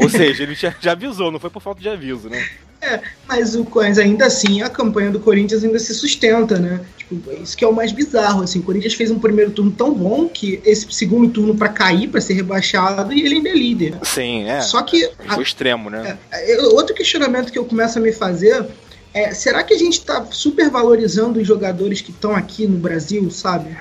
Ou 0.00 0.08
seja, 0.08 0.42
ele 0.42 0.54
já, 0.54 0.74
já 0.80 0.92
avisou, 0.92 1.30
não 1.30 1.40
foi 1.40 1.50
por 1.50 1.62
falta 1.62 1.80
de 1.80 1.88
aviso, 1.88 2.28
né? 2.28 2.46
É, 2.80 3.00
mas 3.26 3.54
o 3.54 3.66
mas 3.74 3.98
ainda 3.98 4.26
assim 4.26 4.62
a 4.62 4.68
campanha 4.68 5.10
do 5.10 5.18
Corinthians 5.18 5.64
ainda 5.64 5.78
se 5.78 5.94
sustenta, 5.94 6.58
né? 6.58 6.80
Tipo, 6.96 7.32
isso 7.42 7.56
que 7.56 7.64
é 7.64 7.68
o 7.68 7.72
mais 7.72 7.90
bizarro, 7.90 8.42
assim, 8.42 8.60
o 8.60 8.62
Corinthians 8.62 8.94
fez 8.94 9.10
um 9.10 9.18
primeiro 9.18 9.50
turno 9.50 9.70
tão 9.70 9.92
bom 9.92 10.28
que 10.28 10.60
esse 10.64 10.86
segundo 10.92 11.28
turno 11.30 11.56
para 11.56 11.70
cair, 11.70 12.08
para 12.08 12.20
ser 12.20 12.34
rebaixado, 12.34 13.12
e 13.12 13.24
ele 13.24 13.36
ainda 13.36 13.48
é 13.48 13.54
líder. 13.54 13.94
Sim, 14.02 14.48
é. 14.48 14.60
Só 14.60 14.82
que 14.82 15.10
foi 15.26 15.42
extremo, 15.42 15.88
né? 15.88 16.18
É, 16.30 16.52
é, 16.52 16.60
outro 16.66 16.94
questionamento 16.94 17.50
que 17.50 17.58
eu 17.58 17.64
começo 17.64 17.98
a 17.98 18.02
me 18.02 18.12
fazer 18.12 18.66
é, 19.14 19.32
será 19.32 19.62
que 19.62 19.72
a 19.72 19.78
gente 19.78 19.94
está 19.94 20.24
supervalorizando 20.30 21.40
os 21.40 21.46
jogadores 21.46 22.00
que 22.00 22.10
estão 22.10 22.36
aqui 22.36 22.66
no 22.66 22.76
Brasil, 22.78 23.30
sabe? 23.30 23.76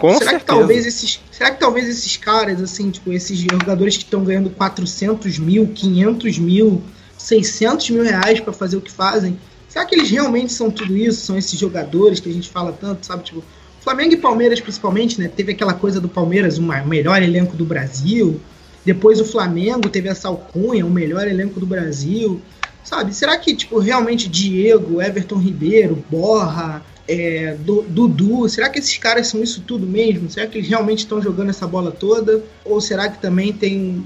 Com 0.00 0.14
será 0.14 0.30
certeza. 0.30 0.38
que 0.38 0.44
talvez 0.46 0.86
esses, 0.86 1.20
será 1.30 1.50
que 1.50 1.60
talvez 1.60 1.88
esses 1.88 2.16
caras, 2.16 2.60
assim, 2.60 2.90
tipo, 2.90 3.12
esses 3.12 3.38
jogadores 3.38 3.96
que 3.96 4.04
estão 4.04 4.24
ganhando 4.24 4.50
400 4.50 5.38
mil, 5.38 5.68
500 5.68 6.38
mil, 6.38 6.82
600 7.22 7.90
mil 7.90 8.02
reais 8.02 8.40
para 8.40 8.52
fazer 8.52 8.76
o 8.76 8.80
que 8.80 8.90
fazem, 8.90 9.38
será 9.68 9.84
que 9.84 9.94
eles 9.94 10.10
realmente 10.10 10.52
são 10.52 10.70
tudo 10.70 10.96
isso? 10.96 11.24
São 11.24 11.38
esses 11.38 11.58
jogadores 11.58 12.20
que 12.20 12.28
a 12.28 12.32
gente 12.32 12.48
fala 12.48 12.72
tanto, 12.72 13.06
sabe? 13.06 13.22
Tipo, 13.24 13.44
Flamengo 13.80 14.14
e 14.14 14.16
Palmeiras 14.16 14.60
principalmente, 14.60 15.20
né? 15.20 15.28
Teve 15.28 15.52
aquela 15.52 15.74
coisa 15.74 16.00
do 16.00 16.08
Palmeiras, 16.08 16.58
o 16.58 16.62
melhor 16.62 17.22
elenco 17.22 17.56
do 17.56 17.64
Brasil. 17.64 18.40
Depois 18.84 19.20
o 19.20 19.24
Flamengo 19.24 19.88
teve 19.88 20.08
essa 20.08 20.28
alcunha, 20.28 20.84
o 20.84 20.90
melhor 20.90 21.26
elenco 21.26 21.58
do 21.60 21.66
Brasil. 21.66 22.40
Sabe? 22.84 23.14
Será 23.14 23.38
que, 23.38 23.54
tipo, 23.54 23.78
realmente 23.78 24.28
Diego, 24.28 25.00
Everton 25.00 25.36
Ribeiro, 25.36 26.04
Borra, 26.10 26.82
é, 27.06 27.56
Dudu, 27.88 28.48
será 28.48 28.68
que 28.68 28.78
esses 28.78 28.96
caras 28.98 29.28
são 29.28 29.42
isso 29.42 29.62
tudo 29.66 29.86
mesmo? 29.86 30.30
Será 30.30 30.46
que 30.46 30.58
eles 30.58 30.68
realmente 30.68 31.00
estão 31.00 31.20
jogando 31.22 31.50
essa 31.50 31.66
bola 31.66 31.92
toda? 31.92 32.42
Ou 32.64 32.80
será 32.80 33.08
que 33.08 33.20
também 33.20 33.52
tem 33.52 34.04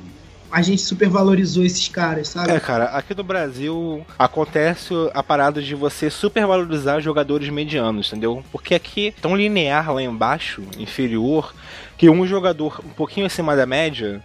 a 0.51 0.63
gente 0.63 0.83
supervalorizou 0.83 1.65
esses 1.65 1.89
caras, 1.89 2.29
sabe? 2.29 2.51
É, 2.51 2.61
cara, 2.61 2.85
aqui 2.87 3.15
no 3.15 3.25
Brasil 3.25 4.07
acontece 4.19 4.93
a 5.13 5.23
parada 5.23 5.61
de 5.61 5.75
você 5.75 6.09
supervalorizar 6.09 7.01
jogadores 7.01 7.49
medianos, 7.49 8.09
entendeu? 8.09 8.45
Porque 8.53 8.75
aqui 8.75 9.09
é 9.09 9.21
tão 9.21 9.37
linear 9.37 9.93
lá 9.93 10.03
embaixo, 10.03 10.63
inferior, 10.79 11.55
que 11.97 12.09
um 12.09 12.27
jogador 12.27 12.81
um 12.85 12.91
pouquinho 12.91 13.27
acima 13.27 13.57
da 13.57 13.67
média 13.67 14.23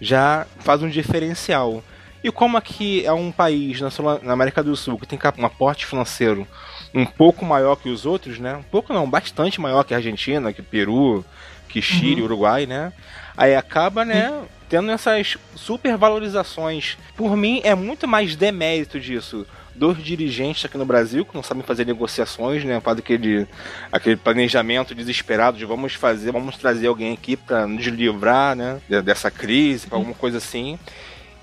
já 0.00 0.46
faz 0.60 0.82
um 0.82 0.88
diferencial. 0.88 1.82
E 2.22 2.30
como 2.30 2.56
aqui 2.56 3.04
é 3.04 3.12
um 3.12 3.32
país 3.32 3.80
na, 3.80 4.32
América 4.32 4.62
do 4.62 4.76
Sul 4.76 4.98
que 4.98 5.06
tem 5.06 5.18
um 5.38 5.46
aporte 5.46 5.86
financeiro 5.86 6.46
um 6.94 7.04
pouco 7.04 7.44
maior 7.44 7.76
que 7.76 7.88
os 7.88 8.06
outros, 8.06 8.38
né? 8.38 8.56
Um 8.56 8.62
pouco 8.62 8.92
não, 8.92 9.08
bastante 9.08 9.60
maior 9.60 9.82
que 9.82 9.94
a 9.94 9.96
Argentina, 9.96 10.52
que 10.52 10.62
Peru, 10.62 11.24
que 11.68 11.80
Chile, 11.80 12.20
uhum. 12.20 12.26
Uruguai, 12.26 12.66
né? 12.66 12.92
Aí 13.36 13.56
acaba, 13.56 14.04
né, 14.04 14.30
uhum. 14.30 14.44
Tendo 14.72 14.90
essas 14.90 15.36
supervalorizações. 15.54 16.96
Por 17.14 17.36
mim, 17.36 17.60
é 17.62 17.74
muito 17.74 18.08
mais 18.08 18.34
demérito 18.34 18.98
disso 18.98 19.46
dos 19.74 20.02
dirigentes 20.02 20.64
aqui 20.64 20.78
no 20.78 20.86
Brasil 20.86 21.26
que 21.26 21.34
não 21.34 21.42
sabem 21.42 21.62
fazer 21.62 21.86
negociações, 21.86 22.64
né? 22.64 22.80
Faz 22.80 22.98
aquele, 22.98 23.46
aquele 23.90 24.16
planejamento 24.16 24.94
desesperado 24.94 25.58
de 25.58 25.66
vamos 25.66 25.92
fazer, 25.92 26.32
vamos 26.32 26.56
trazer 26.56 26.86
alguém 26.86 27.12
aqui 27.12 27.36
para 27.36 27.66
nos 27.66 27.84
livrar, 27.84 28.56
né? 28.56 28.80
Dessa 29.04 29.30
crise, 29.30 29.88
alguma 29.90 30.14
coisa 30.14 30.38
assim. 30.38 30.78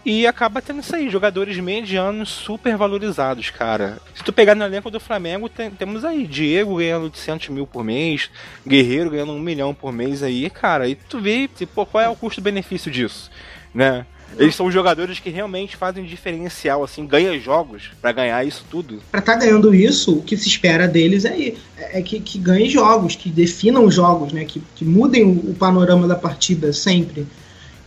E 0.05 0.25
acaba 0.25 0.61
tendo 0.61 0.79
isso 0.79 0.95
aí, 0.95 1.09
jogadores 1.09 1.57
medianos 1.57 2.29
super 2.29 2.77
valorizados, 2.77 3.49
cara. 3.49 3.97
Se 4.15 4.23
tu 4.23 4.31
pegar 4.31 4.55
no 4.55 4.63
elenco 4.63 4.89
do 4.89 4.99
Flamengo, 4.99 5.49
tem, 5.49 5.69
temos 5.69 6.05
aí 6.05 6.25
Diego 6.25 6.77
ganhando 6.77 7.03
800 7.03 7.49
mil 7.49 7.67
por 7.67 7.83
mês, 7.83 8.29
Guerreiro 8.65 9.09
ganhando 9.09 9.33
um 9.33 9.39
milhão 9.39 9.73
por 9.73 9.91
mês 9.91 10.23
aí, 10.23 10.49
cara. 10.49 10.87
E 10.87 10.95
tu 10.95 11.19
vê, 11.19 11.47
tipo, 11.47 11.85
qual 11.85 12.03
é 12.03 12.09
o 12.09 12.15
custo-benefício 12.15 12.89
disso, 12.89 13.29
né? 13.73 14.05
Eles 14.37 14.55
são 14.55 14.71
jogadores 14.71 15.19
que 15.19 15.29
realmente 15.29 15.75
fazem 15.75 16.05
diferencial, 16.05 16.83
assim, 16.83 17.05
ganha 17.05 17.37
jogos 17.39 17.89
para 18.01 18.11
ganhar 18.11 18.45
isso 18.45 18.63
tudo. 18.69 19.01
Para 19.09 19.19
estar 19.19 19.33
tá 19.33 19.39
ganhando 19.39 19.73
isso, 19.73 20.17
o 20.17 20.21
que 20.21 20.37
se 20.37 20.47
espera 20.47 20.87
deles 20.87 21.25
é, 21.25 21.53
é 21.77 22.01
que, 22.01 22.19
que 22.19 22.37
ganhem 22.37 22.69
jogos, 22.69 23.15
que 23.15 23.29
definam 23.29 23.89
jogos, 23.89 24.31
né? 24.31 24.45
Que, 24.45 24.61
que 24.75 24.85
mudem 24.85 25.23
o 25.23 25.55
panorama 25.55 26.07
da 26.07 26.15
partida 26.15 26.71
sempre. 26.71 27.25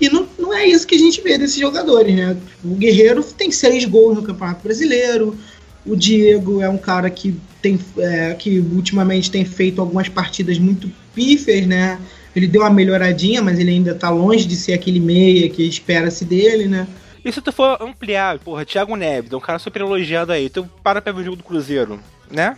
E 0.03 0.09
não, 0.09 0.27
não 0.37 0.53
é 0.53 0.67
isso 0.67 0.85
que 0.85 0.97
a 0.97 0.99
gente 0.99 1.21
vê 1.21 1.39
desses 1.39 1.61
jogadores, 1.61 2.13
né? 2.13 2.37
O 2.65 2.75
Guerreiro 2.75 3.23
tem 3.23 3.53
seis 3.53 3.85
gols 3.85 4.17
no 4.17 4.23
Campeonato 4.25 4.61
Brasileiro. 4.61 5.39
O 5.87 5.95
Diego 5.95 6.61
é 6.61 6.69
um 6.69 6.77
cara 6.77 7.09
que 7.09 7.39
tem 7.63 7.79
é, 7.97 8.35
que 8.35 8.59
ultimamente 8.59 9.31
tem 9.31 9.45
feito 9.45 9.81
algumas 9.81 10.09
partidas 10.09 10.59
muito 10.59 10.91
pífias, 11.15 11.69
né? 11.69 12.01
Ele 12.35 12.49
deu 12.49 12.63
uma 12.63 12.71
melhoradinha, 12.71 13.41
mas 13.41 13.61
ele 13.61 13.71
ainda 13.71 13.95
tá 13.95 14.11
longe 14.11 14.45
de 14.45 14.57
ser 14.57 14.73
aquele 14.73 14.99
meia 14.99 15.49
que 15.49 15.63
espera-se 15.63 16.25
dele, 16.25 16.67
né? 16.67 16.89
E 17.25 17.31
se 17.31 17.41
tu 17.41 17.53
for 17.53 17.81
ampliar, 17.81 18.41
porra, 18.41 18.65
Thiago 18.65 18.97
Neves, 18.97 19.31
é 19.31 19.37
um 19.37 19.41
cara 19.41 19.61
super 19.61 19.83
elogiado 19.83 20.33
aí, 20.33 20.51
tu 20.51 20.69
para 20.83 21.01
pra 21.01 21.13
ver 21.13 21.21
o 21.21 21.25
jogo 21.25 21.37
do 21.37 21.45
Cruzeiro, 21.45 22.01
né? 22.29 22.57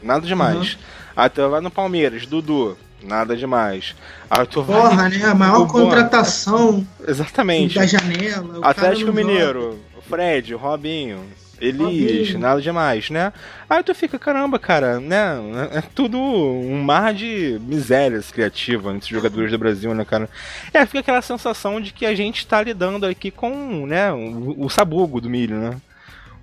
Nada 0.00 0.24
demais. 0.24 0.74
Uhum. 1.16 1.28
Tu 1.34 1.48
vai 1.50 1.60
no 1.60 1.72
Palmeiras, 1.72 2.24
Dudu, 2.24 2.78
Nada 3.02 3.36
demais. 3.36 3.94
Arthur 4.28 4.64
Porra, 4.64 4.96
vai... 4.96 5.10
né? 5.10 5.24
A 5.24 5.34
maior 5.34 5.66
contratação 5.66 6.86
Exatamente. 7.06 7.76
da 7.76 7.86
janela. 7.86 8.58
Atlético 8.62 9.12
Mineiro, 9.12 9.78
o 9.96 10.02
Fred, 10.02 10.54
o 10.54 10.58
Robinho, 10.58 11.24
Elis, 11.60 12.34
nada 12.34 12.60
demais, 12.60 13.10
né? 13.10 13.32
Aí 13.68 13.82
tu 13.82 13.94
fica, 13.94 14.18
caramba, 14.18 14.58
cara, 14.58 15.00
né? 15.00 15.36
É 15.72 15.82
tudo 15.82 16.18
um 16.18 16.82
mar 16.82 17.12
de 17.12 17.58
misérias 17.62 18.30
criativas 18.30 18.94
entre 18.94 19.06
os 19.06 19.10
jogadores 19.10 19.50
do 19.50 19.58
Brasil, 19.58 19.94
né, 19.94 20.04
cara? 20.04 20.28
É, 20.72 20.84
fica 20.86 21.00
aquela 21.00 21.22
sensação 21.22 21.80
de 21.80 21.92
que 21.92 22.06
a 22.06 22.14
gente 22.14 22.46
tá 22.46 22.62
lidando 22.62 23.06
aqui 23.06 23.30
com, 23.30 23.86
né, 23.86 24.12
o, 24.12 24.64
o 24.64 24.70
sabugo 24.70 25.20
do 25.20 25.28
milho, 25.28 25.56
né? 25.56 25.76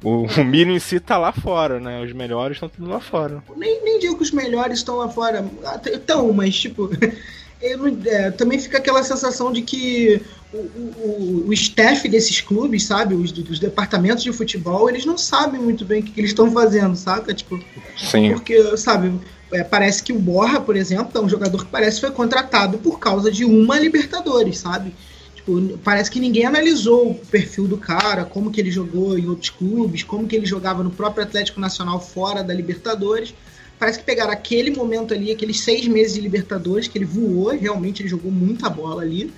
O, 0.05 0.27
o 0.39 0.45
milho 0.45 0.71
em 0.71 0.79
si 0.79 0.99
tá 0.99 1.17
lá 1.17 1.31
fora, 1.31 1.79
né? 1.79 2.03
Os 2.03 2.13
melhores 2.13 2.57
estão 2.57 2.69
tudo 2.69 2.87
lá 2.87 2.99
fora. 2.99 3.43
Nem, 3.57 3.83
nem 3.83 3.97
digo 3.97 4.15
que 4.15 4.21
os 4.21 4.31
melhores 4.31 4.77
estão 4.77 4.97
lá 4.97 5.09
fora. 5.09 5.43
Estão, 5.83 6.31
mas 6.31 6.55
tipo. 6.55 6.91
é, 7.59 8.29
também 8.29 8.59
fica 8.59 8.77
aquela 8.77 9.01
sensação 9.01 9.51
de 9.51 9.63
que 9.63 10.21
o, 10.53 10.57
o, 10.57 11.45
o 11.47 11.53
staff 11.53 12.07
desses 12.07 12.39
clubes, 12.39 12.83
sabe, 12.83 13.15
os 13.15 13.31
dos 13.31 13.57
departamentos 13.57 14.23
de 14.23 14.31
futebol, 14.31 14.87
eles 14.87 15.05
não 15.05 15.17
sabem 15.17 15.59
muito 15.59 15.83
bem 15.83 16.01
o 16.01 16.03
que, 16.03 16.11
que 16.11 16.19
eles 16.19 16.31
estão 16.31 16.51
fazendo, 16.51 16.95
saca? 16.95 17.33
Tipo, 17.33 17.59
Sim. 17.97 18.33
Porque, 18.33 18.77
sabe, 18.77 19.11
é, 19.51 19.63
parece 19.63 20.03
que 20.03 20.13
o 20.13 20.19
Borra, 20.19 20.61
por 20.61 20.75
exemplo, 20.75 21.09
é 21.15 21.19
um 21.19 21.29
jogador 21.29 21.65
que 21.65 21.71
parece 21.71 21.95
que 21.99 22.05
foi 22.05 22.15
contratado 22.15 22.77
por 22.77 22.99
causa 22.99 23.31
de 23.31 23.43
uma 23.43 23.79
Libertadores, 23.79 24.59
sabe? 24.59 24.93
Tipo, 25.45 25.77
parece 25.83 26.09
que 26.09 26.19
ninguém 26.19 26.43
analisou 26.43 27.11
o 27.11 27.15
perfil 27.15 27.67
do 27.67 27.77
cara, 27.77 28.25
como 28.25 28.51
que 28.51 28.59
ele 28.59 28.71
jogou 28.71 29.15
em 29.17 29.27
outros 29.27 29.51
clubes, 29.51 30.01
como 30.01 30.27
que 30.27 30.35
ele 30.35 30.45
jogava 30.45 30.83
no 30.83 30.89
próprio 30.89 31.23
Atlético 31.23 31.59
Nacional 31.59 32.01
fora 32.01 32.43
da 32.43 32.51
Libertadores. 32.51 33.35
Parece 33.77 33.99
que 33.99 34.05
pegaram 34.05 34.31
aquele 34.31 34.71
momento 34.71 35.13
ali, 35.13 35.31
aqueles 35.31 35.59
seis 35.59 35.87
meses 35.87 36.15
de 36.15 36.21
Libertadores, 36.21 36.87
que 36.87 36.97
ele 36.97 37.05
voou, 37.05 37.49
realmente 37.49 38.01
ele 38.01 38.09
jogou 38.09 38.31
muita 38.31 38.69
bola 38.71 39.03
ali. 39.03 39.31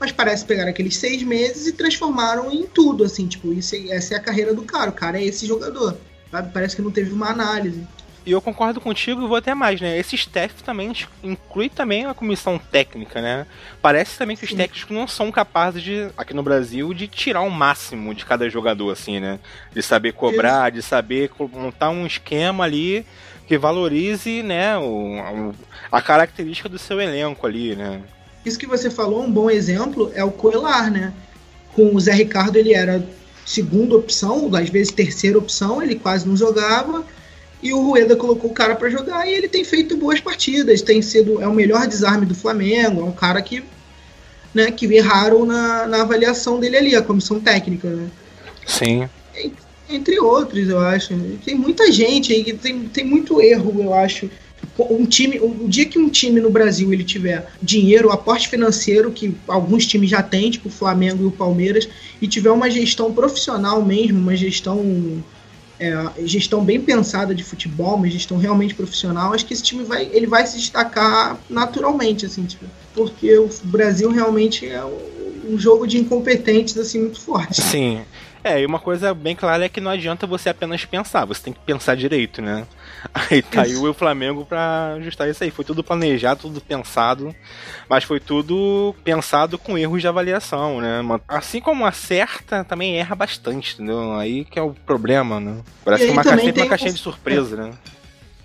Mas 0.00 0.10
parece 0.10 0.44
pegar 0.46 0.66
aqueles 0.66 0.96
seis 0.96 1.22
meses 1.22 1.66
e 1.66 1.72
transformaram 1.72 2.50
em 2.50 2.66
tudo, 2.66 3.04
assim, 3.04 3.26
tipo, 3.26 3.52
isso, 3.52 3.76
essa 3.90 4.14
é 4.14 4.16
a 4.16 4.20
carreira 4.20 4.54
do 4.54 4.62
cara, 4.62 4.88
o 4.88 4.94
cara 4.94 5.20
é 5.20 5.24
esse 5.24 5.46
jogador. 5.46 5.98
Sabe? 6.30 6.50
Parece 6.50 6.74
que 6.74 6.82
não 6.82 6.90
teve 6.90 7.12
uma 7.12 7.28
análise. 7.28 7.86
E 8.24 8.30
eu 8.30 8.40
concordo 8.40 8.80
contigo 8.80 9.22
e 9.22 9.26
vou 9.26 9.36
até 9.36 9.52
mais, 9.52 9.80
né? 9.80 9.98
Esse 9.98 10.14
staff 10.14 10.62
também 10.62 10.92
inclui 11.24 11.68
também 11.68 12.06
a 12.06 12.14
comissão 12.14 12.56
técnica, 12.56 13.20
né? 13.20 13.46
Parece 13.80 14.16
também 14.16 14.36
que 14.36 14.44
os 14.44 14.54
técnicos 14.54 14.90
não 14.90 15.08
são 15.08 15.32
capazes 15.32 15.82
de, 15.82 16.08
aqui 16.16 16.32
no 16.32 16.42
Brasil, 16.42 16.94
de 16.94 17.08
tirar 17.08 17.40
o 17.40 17.50
máximo 17.50 18.14
de 18.14 18.24
cada 18.24 18.48
jogador, 18.48 18.92
assim, 18.92 19.18
né? 19.18 19.40
De 19.72 19.82
saber 19.82 20.12
cobrar, 20.12 20.70
de 20.70 20.82
saber 20.82 21.30
montar 21.52 21.90
um 21.90 22.06
esquema 22.06 22.62
ali 22.62 23.04
que 23.46 23.58
valorize, 23.58 24.42
né, 24.42 24.78
o, 24.78 25.52
a 25.90 26.00
característica 26.00 26.68
do 26.68 26.78
seu 26.78 27.00
elenco 27.00 27.46
ali, 27.46 27.74
né? 27.74 28.00
Isso 28.46 28.58
que 28.58 28.66
você 28.66 28.88
falou, 28.88 29.22
um 29.22 29.30
bom 29.30 29.50
exemplo 29.50 30.10
é 30.14 30.24
o 30.24 30.30
Coelar, 30.30 30.90
né? 30.90 31.12
Com 31.74 31.94
o 31.94 32.00
Zé 32.00 32.12
Ricardo 32.12 32.56
ele 32.56 32.72
era 32.72 33.04
segunda 33.44 33.96
opção, 33.96 34.48
às 34.54 34.68
vezes 34.68 34.92
terceira 34.92 35.36
opção, 35.36 35.82
ele 35.82 35.96
quase 35.96 36.26
não 36.26 36.36
jogava 36.36 37.04
e 37.62 37.72
o 37.72 37.80
Rueda 37.80 38.16
colocou 38.16 38.50
o 38.50 38.54
cara 38.54 38.74
para 38.74 38.90
jogar 38.90 39.28
e 39.28 39.32
ele 39.32 39.48
tem 39.48 39.64
feito 39.64 39.96
boas 39.96 40.20
partidas, 40.20 40.82
tem 40.82 41.00
sido 41.00 41.40
é 41.40 41.46
o 41.46 41.54
melhor 41.54 41.86
desarme 41.86 42.26
do 42.26 42.34
Flamengo, 42.34 43.00
é 43.00 43.04
um 43.04 43.12
cara 43.12 43.40
que 43.40 43.62
né, 44.54 44.70
que 44.70 44.86
erraram 44.86 45.46
na, 45.46 45.86
na 45.86 46.02
avaliação 46.02 46.60
dele 46.60 46.76
ali, 46.76 46.94
a 46.94 47.02
comissão 47.02 47.40
técnica, 47.40 47.88
né? 47.88 48.10
Sim. 48.66 49.08
Entre 49.88 50.20
outros, 50.20 50.68
eu 50.68 50.78
acho. 50.78 51.14
Tem 51.44 51.54
muita 51.54 51.90
gente 51.90 52.32
aí 52.32 52.44
que 52.44 52.52
tem, 52.52 52.80
tem 52.80 53.04
muito 53.04 53.40
erro, 53.40 53.74
eu 53.82 53.94
acho. 53.94 54.30
um 54.78 55.06
time, 55.06 55.38
o 55.40 55.66
dia 55.66 55.86
que 55.86 55.98
um 55.98 56.08
time 56.08 56.40
no 56.40 56.50
Brasil 56.50 56.92
ele 56.92 57.04
tiver 57.04 57.46
dinheiro, 57.62 58.10
aporte 58.10 58.48
financeiro 58.48 59.10
que 59.10 59.34
alguns 59.48 59.86
times 59.86 60.10
já 60.10 60.22
têm, 60.22 60.50
tipo 60.50 60.68
o 60.68 60.72
Flamengo 60.72 61.24
e 61.24 61.26
o 61.26 61.32
Palmeiras, 61.32 61.88
e 62.20 62.28
tiver 62.28 62.50
uma 62.50 62.70
gestão 62.70 63.12
profissional 63.12 63.82
mesmo, 63.82 64.18
uma 64.18 64.36
gestão 64.36 65.22
é, 65.82 66.12
gestão 66.24 66.64
bem 66.64 66.80
pensada 66.80 67.34
de 67.34 67.42
futebol, 67.42 67.96
uma 67.96 68.08
gestão 68.08 68.38
realmente 68.38 68.72
profissional, 68.72 69.34
acho 69.34 69.44
que 69.44 69.52
esse 69.52 69.64
time 69.64 69.82
vai, 69.82 70.08
ele 70.12 70.28
vai 70.28 70.46
se 70.46 70.56
destacar 70.56 71.36
naturalmente, 71.50 72.24
assim, 72.24 72.44
tipo, 72.44 72.64
porque 72.94 73.36
o 73.36 73.50
Brasil 73.64 74.08
realmente 74.10 74.68
é 74.68 74.84
um 74.84 75.58
jogo 75.58 75.84
de 75.86 75.98
incompetentes 75.98 76.78
assim 76.78 77.00
muito 77.00 77.20
forte. 77.20 77.60
Sim. 77.60 78.02
É, 78.44 78.60
e 78.60 78.66
uma 78.66 78.78
coisa 78.78 79.14
bem 79.14 79.36
clara 79.36 79.64
é 79.64 79.68
que 79.68 79.80
não 79.80 79.90
adianta 79.90 80.26
você 80.26 80.48
apenas 80.48 80.84
pensar, 80.84 81.24
você 81.24 81.42
tem 81.42 81.52
que 81.52 81.60
pensar 81.60 81.94
direito, 81.94 82.42
né? 82.42 82.66
Aí 83.14 83.42
tá 83.42 83.62
aí 83.62 83.74
o 83.74 83.92
Flamengo 83.92 84.44
pra 84.44 84.94
ajustar 84.98 85.28
isso 85.28 85.42
aí. 85.42 85.50
Foi 85.50 85.64
tudo 85.64 85.82
planejado, 85.82 86.42
tudo 86.42 86.60
pensado, 86.60 87.34
mas 87.88 88.04
foi 88.04 88.20
tudo 88.20 88.94
pensado 89.02 89.58
com 89.58 89.76
erros 89.76 90.00
de 90.00 90.06
avaliação, 90.06 90.80
né? 90.80 91.00
Assim 91.26 91.60
como 91.60 91.84
acerta, 91.84 92.62
também 92.62 92.96
erra 92.96 93.16
bastante, 93.16 93.74
entendeu? 93.74 94.12
Aí 94.12 94.44
que 94.44 94.56
é 94.56 94.62
o 94.62 94.70
problema, 94.70 95.40
né? 95.40 95.56
Parece 95.84 96.06
que 96.06 96.12
uma, 96.12 96.22
caixinha, 96.22 96.54
uma 96.54 96.66
caixinha 96.66 96.92
de 96.92 96.98
surpresa, 97.00 97.56
né? 97.56 97.72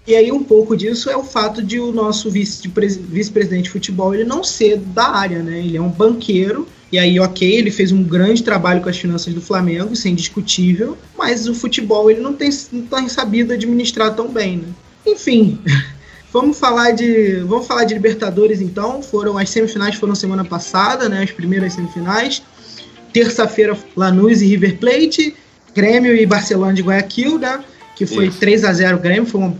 E 0.08 0.16
aí 0.16 0.32
um 0.32 0.44
pouco 0.44 0.76
disso 0.76 1.10
é 1.10 1.16
o 1.16 1.24
fato 1.24 1.62
de 1.62 1.80
o 1.80 1.92
nosso 1.92 2.32
vice-presidente 2.32 3.64
de 3.64 3.70
futebol 3.70 4.16
ele 4.16 4.24
não 4.24 4.44
ser 4.44 4.78
da 4.78 5.10
área, 5.10 5.44
né? 5.44 5.60
Ele 5.60 5.78
é 5.78 5.82
um 5.82 5.90
banqueiro 5.90 6.68
e 6.92 6.98
aí, 6.98 7.20
ok, 7.20 7.56
ele 7.56 7.70
fez 7.70 7.92
um 7.92 8.02
grande 8.02 8.44
trabalho 8.44 8.82
com 8.82 8.88
as 8.88 8.98
finanças 8.98 9.34
do 9.34 9.42
Flamengo, 9.42 9.94
isso 9.94 10.08
é 10.08 10.12
indiscutível, 10.12 10.98
mas 11.18 11.48
o 11.48 11.54
futebol 11.54 12.10
ele 12.10 12.22
não 12.22 12.34
tem, 12.34 12.50
não 12.72 12.84
tem 12.84 13.10
sabido 13.10 13.54
administrar 13.54 14.16
tão 14.16 14.30
bem, 14.30 14.58
né? 14.58 14.68
Enfim, 15.06 15.60
vamos 16.32 16.58
falar 16.58 16.92
de 16.92 17.42
vamos 17.46 17.68
falar 17.68 17.84
de 17.84 17.94
Libertadores 17.94 18.62
então. 18.62 19.02
Foram 19.02 19.38
as 19.38 19.50
semifinais 19.50 19.96
foram 19.96 20.16
semana 20.16 20.46
passada, 20.46 21.10
né? 21.10 21.24
As 21.24 21.32
primeiras 21.32 21.74
semifinais. 21.74 22.42
Terça-feira, 23.12 23.78
Lanús 23.96 24.42
e 24.42 24.48
River 24.48 24.78
Plate, 24.78 25.36
Grêmio 25.74 26.16
e 26.16 26.26
Barcelona 26.26 26.74
de 26.74 26.84
Guayaquil, 26.84 27.40
né? 27.40 27.64
Que 27.96 28.06
foi 28.06 28.28
Isso. 28.28 28.40
3 28.40 28.64
a 28.64 28.74
0 28.74 29.00
Grêmio, 29.00 29.26
foi 29.26 29.42
uma 29.42 29.56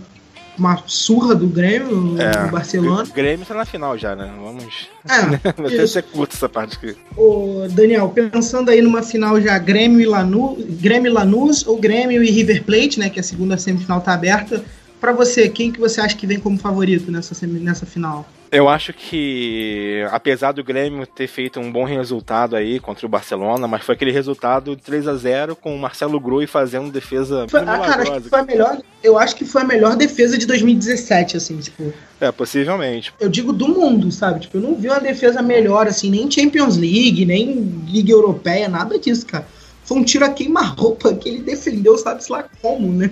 uma 0.58 0.82
surra 0.86 1.34
do 1.34 1.46
Grêmio 1.46 2.16
é, 2.20 2.44
no 2.44 2.50
Barcelona. 2.50 3.04
O 3.04 3.12
Grêmio 3.12 3.46
tá 3.46 3.54
na 3.54 3.64
final 3.64 3.96
já, 3.96 4.16
né? 4.16 4.32
Vamos. 4.42 4.88
É, 5.08 5.52
Vai 5.60 5.70
ter 5.70 5.86
ser 5.86 6.02
curto 6.02 6.34
essa 6.34 6.48
parte 6.48 6.76
aqui. 6.76 6.96
Ô, 7.16 7.66
Daniel, 7.70 8.08
pensando 8.10 8.70
aí 8.70 8.82
numa 8.82 9.02
final 9.02 9.40
já 9.40 9.58
Grêmio 9.58 10.00
e 10.00 10.06
Lanús, 10.06 10.58
Grêmio 10.80 11.10
e 11.10 11.12
Lanús 11.12 11.66
ou 11.66 11.78
Grêmio 11.78 12.22
e 12.22 12.30
River 12.30 12.64
Plate, 12.64 12.98
né? 12.98 13.08
Que 13.08 13.20
a 13.20 13.22
segunda 13.22 13.56
semifinal 13.56 14.00
tá 14.00 14.12
aberta. 14.12 14.64
Para 15.00 15.12
você, 15.12 15.48
quem 15.48 15.70
que 15.70 15.78
você 15.78 16.00
acha 16.00 16.16
que 16.16 16.26
vem 16.26 16.40
como 16.40 16.58
favorito 16.58 17.10
nessa, 17.10 17.46
nessa 17.46 17.86
final? 17.86 18.26
Eu 18.50 18.68
acho 18.68 18.92
que, 18.92 20.06
apesar 20.10 20.52
do 20.52 20.64
Grêmio 20.64 21.06
ter 21.06 21.26
feito 21.26 21.60
um 21.60 21.70
bom 21.70 21.84
resultado 21.84 22.56
aí 22.56 22.80
contra 22.80 23.04
o 23.04 23.08
Barcelona, 23.08 23.68
mas 23.68 23.84
foi 23.84 23.94
aquele 23.94 24.10
resultado 24.10 24.74
de 24.74 24.82
3 24.82 25.06
a 25.06 25.14
0 25.14 25.56
com 25.56 25.74
o 25.74 25.78
Marcelo 25.78 26.18
Groi 26.18 26.46
fazendo 26.46 26.90
defesa 26.90 27.46
foi, 27.48 27.60
ah, 27.60 27.64
cara, 27.64 28.02
acho 28.02 28.22
que 28.22 28.28
foi 28.28 28.40
a 28.40 28.44
melhor, 28.44 28.78
eu 29.02 29.18
acho 29.18 29.36
que 29.36 29.44
foi 29.44 29.62
a 29.62 29.64
melhor 29.64 29.96
defesa 29.96 30.38
de 30.38 30.46
2017, 30.46 31.36
assim, 31.36 31.58
tipo. 31.58 31.92
É, 32.20 32.32
possivelmente. 32.32 33.12
Eu 33.20 33.28
digo 33.28 33.52
do 33.52 33.68
mundo, 33.68 34.10
sabe? 34.10 34.40
Tipo, 34.40 34.56
eu 34.56 34.62
não 34.62 34.74
vi 34.74 34.88
uma 34.88 35.00
defesa 35.00 35.42
melhor, 35.42 35.86
assim, 35.86 36.10
nem 36.10 36.30
Champions 36.30 36.76
League, 36.76 37.24
nem 37.26 37.84
Liga 37.86 38.12
Europeia, 38.12 38.68
nada 38.68 38.98
disso, 38.98 39.26
cara 39.26 39.46
foi 39.88 39.98
um 39.98 40.04
tiro 40.04 40.22
a 40.22 40.28
queima-roupa 40.28 41.14
que 41.14 41.30
ele 41.30 41.38
defendeu, 41.38 41.96
sabe-se 41.96 42.30
lá 42.30 42.44
como, 42.60 42.92
né? 42.92 43.10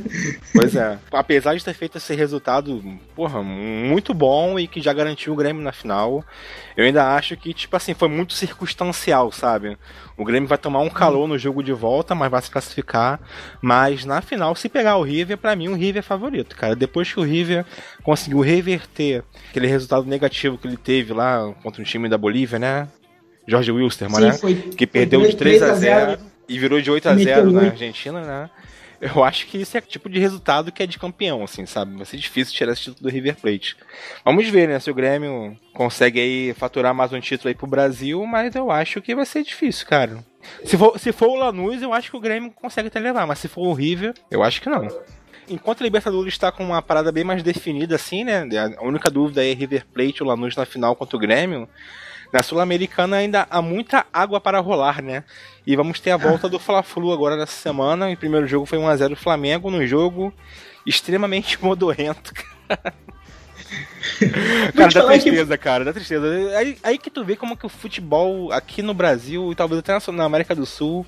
Pois 0.52 0.76
é. 0.76 0.98
Apesar 1.10 1.54
de 1.54 1.64
ter 1.64 1.72
feito 1.72 1.96
esse 1.96 2.14
resultado, 2.14 2.82
porra, 3.14 3.42
muito 3.42 4.12
bom 4.12 4.58
e 4.58 4.68
que 4.68 4.82
já 4.82 4.92
garantiu 4.92 5.32
o 5.32 5.36
Grêmio 5.36 5.62
na 5.62 5.72
final, 5.72 6.22
eu 6.76 6.84
ainda 6.84 7.16
acho 7.16 7.34
que, 7.34 7.54
tipo 7.54 7.74
assim, 7.74 7.94
foi 7.94 8.08
muito 8.10 8.34
circunstancial, 8.34 9.32
sabe? 9.32 9.78
O 10.18 10.24
Grêmio 10.24 10.46
vai 10.46 10.58
tomar 10.58 10.80
um 10.80 10.90
calor 10.90 11.26
no 11.26 11.38
jogo 11.38 11.62
de 11.62 11.72
volta, 11.72 12.14
mas 12.14 12.30
vai 12.30 12.42
se 12.42 12.50
classificar. 12.50 13.20
Mas 13.62 14.04
na 14.04 14.20
final, 14.20 14.54
se 14.54 14.68
pegar 14.68 14.98
o 14.98 15.02
River, 15.02 15.38
para 15.38 15.56
mim 15.56 15.68
o 15.68 15.74
River 15.74 16.00
é 16.00 16.02
favorito, 16.02 16.54
cara. 16.54 16.76
Depois 16.76 17.10
que 17.10 17.18
o 17.18 17.22
River 17.22 17.64
conseguiu 18.02 18.40
reverter 18.40 19.24
aquele 19.48 19.66
resultado 19.66 20.04
negativo 20.04 20.58
que 20.58 20.68
ele 20.68 20.76
teve 20.76 21.14
lá 21.14 21.54
contra 21.62 21.80
o 21.80 21.84
time 21.86 22.06
da 22.06 22.18
Bolívia, 22.18 22.58
né? 22.58 22.86
Jorge 23.48 23.72
Wilstermann, 23.72 24.20
né? 24.20 24.32
Foi, 24.34 24.54
que 24.54 24.86
perdeu 24.86 25.22
de 25.22 25.34
3 25.34 25.62
a 25.62 25.74
0 25.74 26.35
e 26.48 26.58
virou 26.58 26.80
de 26.80 26.90
8 26.90 27.08
a 27.08 27.16
0 27.16 27.50
na 27.50 27.62
Argentina, 27.62 28.20
né? 28.20 28.50
Eu 29.00 29.22
acho 29.22 29.46
que 29.46 29.58
esse 29.58 29.76
é 29.76 29.80
o 29.80 29.82
tipo 29.82 30.08
de 30.08 30.18
resultado 30.18 30.72
que 30.72 30.82
é 30.82 30.86
de 30.86 30.98
campeão, 30.98 31.44
assim, 31.44 31.66
sabe? 31.66 31.94
Vai 31.96 32.06
ser 32.06 32.16
difícil 32.16 32.54
tirar 32.54 32.72
esse 32.72 32.82
título 32.82 33.02
do 33.02 33.12
River 33.12 33.36
Plate. 33.36 33.76
Vamos 34.24 34.48
ver, 34.48 34.68
né? 34.68 34.80
Se 34.80 34.90
o 34.90 34.94
Grêmio 34.94 35.56
consegue 35.74 36.18
aí 36.18 36.54
faturar 36.54 36.94
mais 36.94 37.12
um 37.12 37.20
título 37.20 37.48
aí 37.48 37.54
pro 37.54 37.66
Brasil, 37.66 38.24
mas 38.24 38.54
eu 38.54 38.70
acho 38.70 39.02
que 39.02 39.14
vai 39.14 39.26
ser 39.26 39.42
difícil, 39.42 39.86
cara. 39.86 40.24
Se 40.64 40.78
for, 40.78 40.98
se 40.98 41.12
for 41.12 41.28
o 41.28 41.36
Lanús, 41.36 41.82
eu 41.82 41.92
acho 41.92 42.10
que 42.10 42.16
o 42.16 42.20
Grêmio 42.20 42.50
consegue 42.50 42.88
até 42.88 42.98
levar, 42.98 43.26
mas 43.26 43.38
se 43.38 43.48
for 43.48 43.66
o 43.66 43.74
River, 43.74 44.14
eu 44.30 44.42
acho 44.42 44.62
que 44.62 44.68
não. 44.70 44.88
Enquanto 45.48 45.82
a 45.82 45.84
Libertadores 45.84 46.32
está 46.32 46.50
com 46.50 46.64
uma 46.64 46.80
parada 46.80 47.12
bem 47.12 47.22
mais 47.22 47.42
definida, 47.42 47.96
assim, 47.96 48.24
né? 48.24 48.44
A 48.78 48.84
única 48.84 49.10
dúvida 49.10 49.44
é 49.44 49.52
River 49.52 49.84
Plate 49.92 50.22
ou 50.22 50.28
Lanús 50.28 50.56
na 50.56 50.64
final 50.64 50.96
contra 50.96 51.16
o 51.16 51.20
Grêmio. 51.20 51.68
Na 52.36 52.42
Sul-Americana 52.42 53.16
ainda 53.16 53.46
há 53.48 53.62
muita 53.62 54.04
água 54.12 54.38
para 54.38 54.60
rolar, 54.60 55.02
né? 55.02 55.24
E 55.66 55.74
vamos 55.74 55.98
ter 56.00 56.10
a 56.10 56.18
volta 56.18 56.50
do 56.50 56.58
Fla-Flu 56.58 57.10
agora 57.10 57.34
nessa 57.34 57.54
semana. 57.54 58.10
O 58.10 58.16
primeiro 58.16 58.46
jogo 58.46 58.66
foi 58.66 58.78
1x0 58.78 59.16
Flamengo, 59.16 59.70
num 59.70 59.86
jogo 59.86 60.30
extremamente 60.84 61.56
modorrento, 61.64 62.34
cara. 62.68 62.94
cara, 64.76 64.92
dá 64.92 65.06
tristeza, 65.06 65.56
que... 65.56 65.64
cara, 65.64 65.84
dá 65.86 65.94
tristeza. 65.94 66.26
Aí, 66.58 66.76
aí 66.82 66.98
que 66.98 67.08
tu 67.08 67.24
vê 67.24 67.36
como 67.36 67.56
que 67.56 67.64
o 67.64 67.70
futebol 67.70 68.52
aqui 68.52 68.82
no 68.82 68.92
Brasil 68.92 69.50
e 69.50 69.54
talvez 69.54 69.78
até 69.78 69.98
na 70.12 70.24
América 70.24 70.54
do 70.54 70.66
Sul 70.66 71.06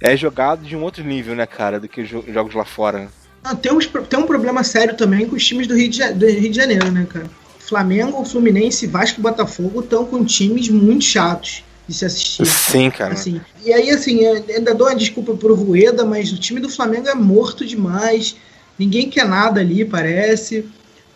é 0.00 0.16
jogado 0.16 0.62
de 0.62 0.76
um 0.76 0.84
outro 0.84 1.02
nível, 1.02 1.34
né, 1.34 1.46
cara, 1.46 1.80
do 1.80 1.88
que 1.88 2.02
os 2.02 2.08
jogos 2.08 2.54
lá 2.54 2.64
fora. 2.64 3.08
Ah, 3.42 3.56
tem, 3.56 3.72
uns, 3.72 3.88
tem 3.88 4.20
um 4.20 4.26
problema 4.26 4.62
sério 4.62 4.96
também 4.96 5.26
com 5.26 5.34
os 5.34 5.44
times 5.44 5.66
do 5.66 5.74
Rio 5.74 5.90
de, 5.90 6.12
do 6.12 6.26
Rio 6.26 6.50
de 6.52 6.56
Janeiro, 6.56 6.92
né, 6.92 7.08
cara? 7.12 7.26
Flamengo, 7.70 8.24
Fluminense, 8.24 8.84
Vasco 8.88 9.20
e 9.20 9.22
Botafogo 9.22 9.78
estão 9.78 10.04
com 10.04 10.24
times 10.24 10.68
muito 10.68 11.04
chatos 11.04 11.62
de 11.86 11.94
se 11.94 12.04
assistir. 12.04 12.44
Sim, 12.44 12.90
cara. 12.90 13.14
Assim, 13.14 13.40
e 13.64 13.72
aí, 13.72 13.90
assim, 13.90 14.26
ainda 14.26 14.74
dou 14.74 14.88
uma 14.88 14.96
desculpa 14.96 15.34
pro 15.34 15.54
Rueda, 15.54 16.04
mas 16.04 16.32
o 16.32 16.38
time 16.38 16.58
do 16.58 16.68
Flamengo 16.68 17.08
é 17.08 17.14
morto 17.14 17.64
demais. 17.64 18.34
Ninguém 18.76 19.08
quer 19.08 19.24
nada 19.24 19.60
ali, 19.60 19.84
parece. 19.84 20.64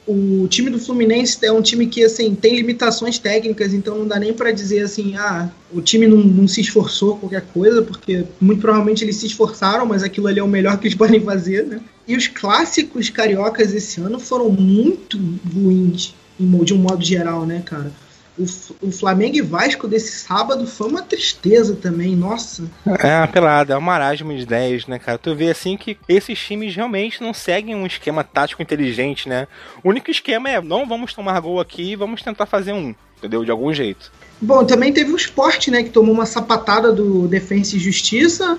O 0.06 0.46
time 0.48 0.70
do 0.70 0.78
Fluminense 0.78 1.44
é 1.44 1.50
um 1.50 1.62
time 1.62 1.86
que 1.88 2.04
assim 2.04 2.34
tem 2.36 2.54
limitações 2.54 3.18
técnicas, 3.18 3.72
então 3.72 3.98
não 3.98 4.06
dá 4.06 4.18
nem 4.18 4.32
para 4.32 4.52
dizer 4.52 4.80
assim, 4.80 5.16
ah, 5.16 5.50
o 5.72 5.80
time 5.80 6.06
não, 6.06 6.18
não, 6.18 6.46
se 6.46 6.60
esforçou 6.60 7.16
qualquer 7.16 7.42
coisa, 7.54 7.80
porque 7.82 8.24
muito 8.38 8.60
provavelmente 8.60 9.02
eles 9.02 9.16
se 9.16 9.26
esforçaram, 9.26 9.86
mas 9.86 10.02
aquilo 10.02 10.26
ali 10.26 10.38
é 10.38 10.42
o 10.42 10.48
melhor 10.48 10.78
que 10.78 10.86
eles 10.86 10.94
podem 10.98 11.20
fazer, 11.20 11.66
né? 11.66 11.80
E 12.06 12.14
os 12.14 12.28
clássicos 12.28 13.08
cariocas 13.08 13.74
esse 13.74 13.98
ano 14.00 14.20
foram 14.20 14.50
muito 14.50 15.18
ruins 15.52 16.14
de 16.38 16.74
um 16.74 16.78
modo 16.78 17.04
geral, 17.04 17.46
né, 17.46 17.62
cara? 17.64 17.92
O, 18.36 18.44
o 18.88 18.90
Flamengo 18.90 19.36
e 19.36 19.40
Vasco 19.40 19.86
desse 19.86 20.10
sábado 20.18 20.66
foi 20.66 20.88
uma 20.88 21.02
tristeza 21.02 21.76
também, 21.76 22.16
nossa. 22.16 22.64
É 22.84 23.16
uma 23.18 23.28
pelada, 23.28 23.74
é 23.74 23.76
um 23.76 23.80
marasmo 23.80 24.34
de 24.34 24.42
ideias, 24.42 24.88
né, 24.88 24.98
cara? 24.98 25.16
Tu 25.18 25.34
vê 25.36 25.50
assim 25.50 25.76
que 25.76 25.96
esses 26.08 26.36
times 26.38 26.74
realmente 26.74 27.22
não 27.22 27.32
seguem 27.32 27.76
um 27.76 27.86
esquema 27.86 28.24
tático 28.24 28.60
inteligente, 28.60 29.28
né? 29.28 29.46
O 29.84 29.90
único 29.90 30.10
esquema 30.10 30.50
é 30.50 30.60
não 30.60 30.86
vamos 30.86 31.14
tomar 31.14 31.38
gol 31.38 31.60
aqui 31.60 31.94
vamos 31.94 32.22
tentar 32.22 32.46
fazer 32.46 32.72
um, 32.72 32.92
entendeu? 33.18 33.44
De 33.44 33.52
algum 33.52 33.72
jeito. 33.72 34.10
Bom, 34.40 34.64
também 34.64 34.92
teve 34.92 35.12
o 35.12 35.16
esporte, 35.16 35.70
né, 35.70 35.84
que 35.84 35.90
tomou 35.90 36.12
uma 36.12 36.26
sapatada 36.26 36.92
do 36.92 37.28
Defensa 37.28 37.76
e 37.76 37.78
Justiça 37.78 38.58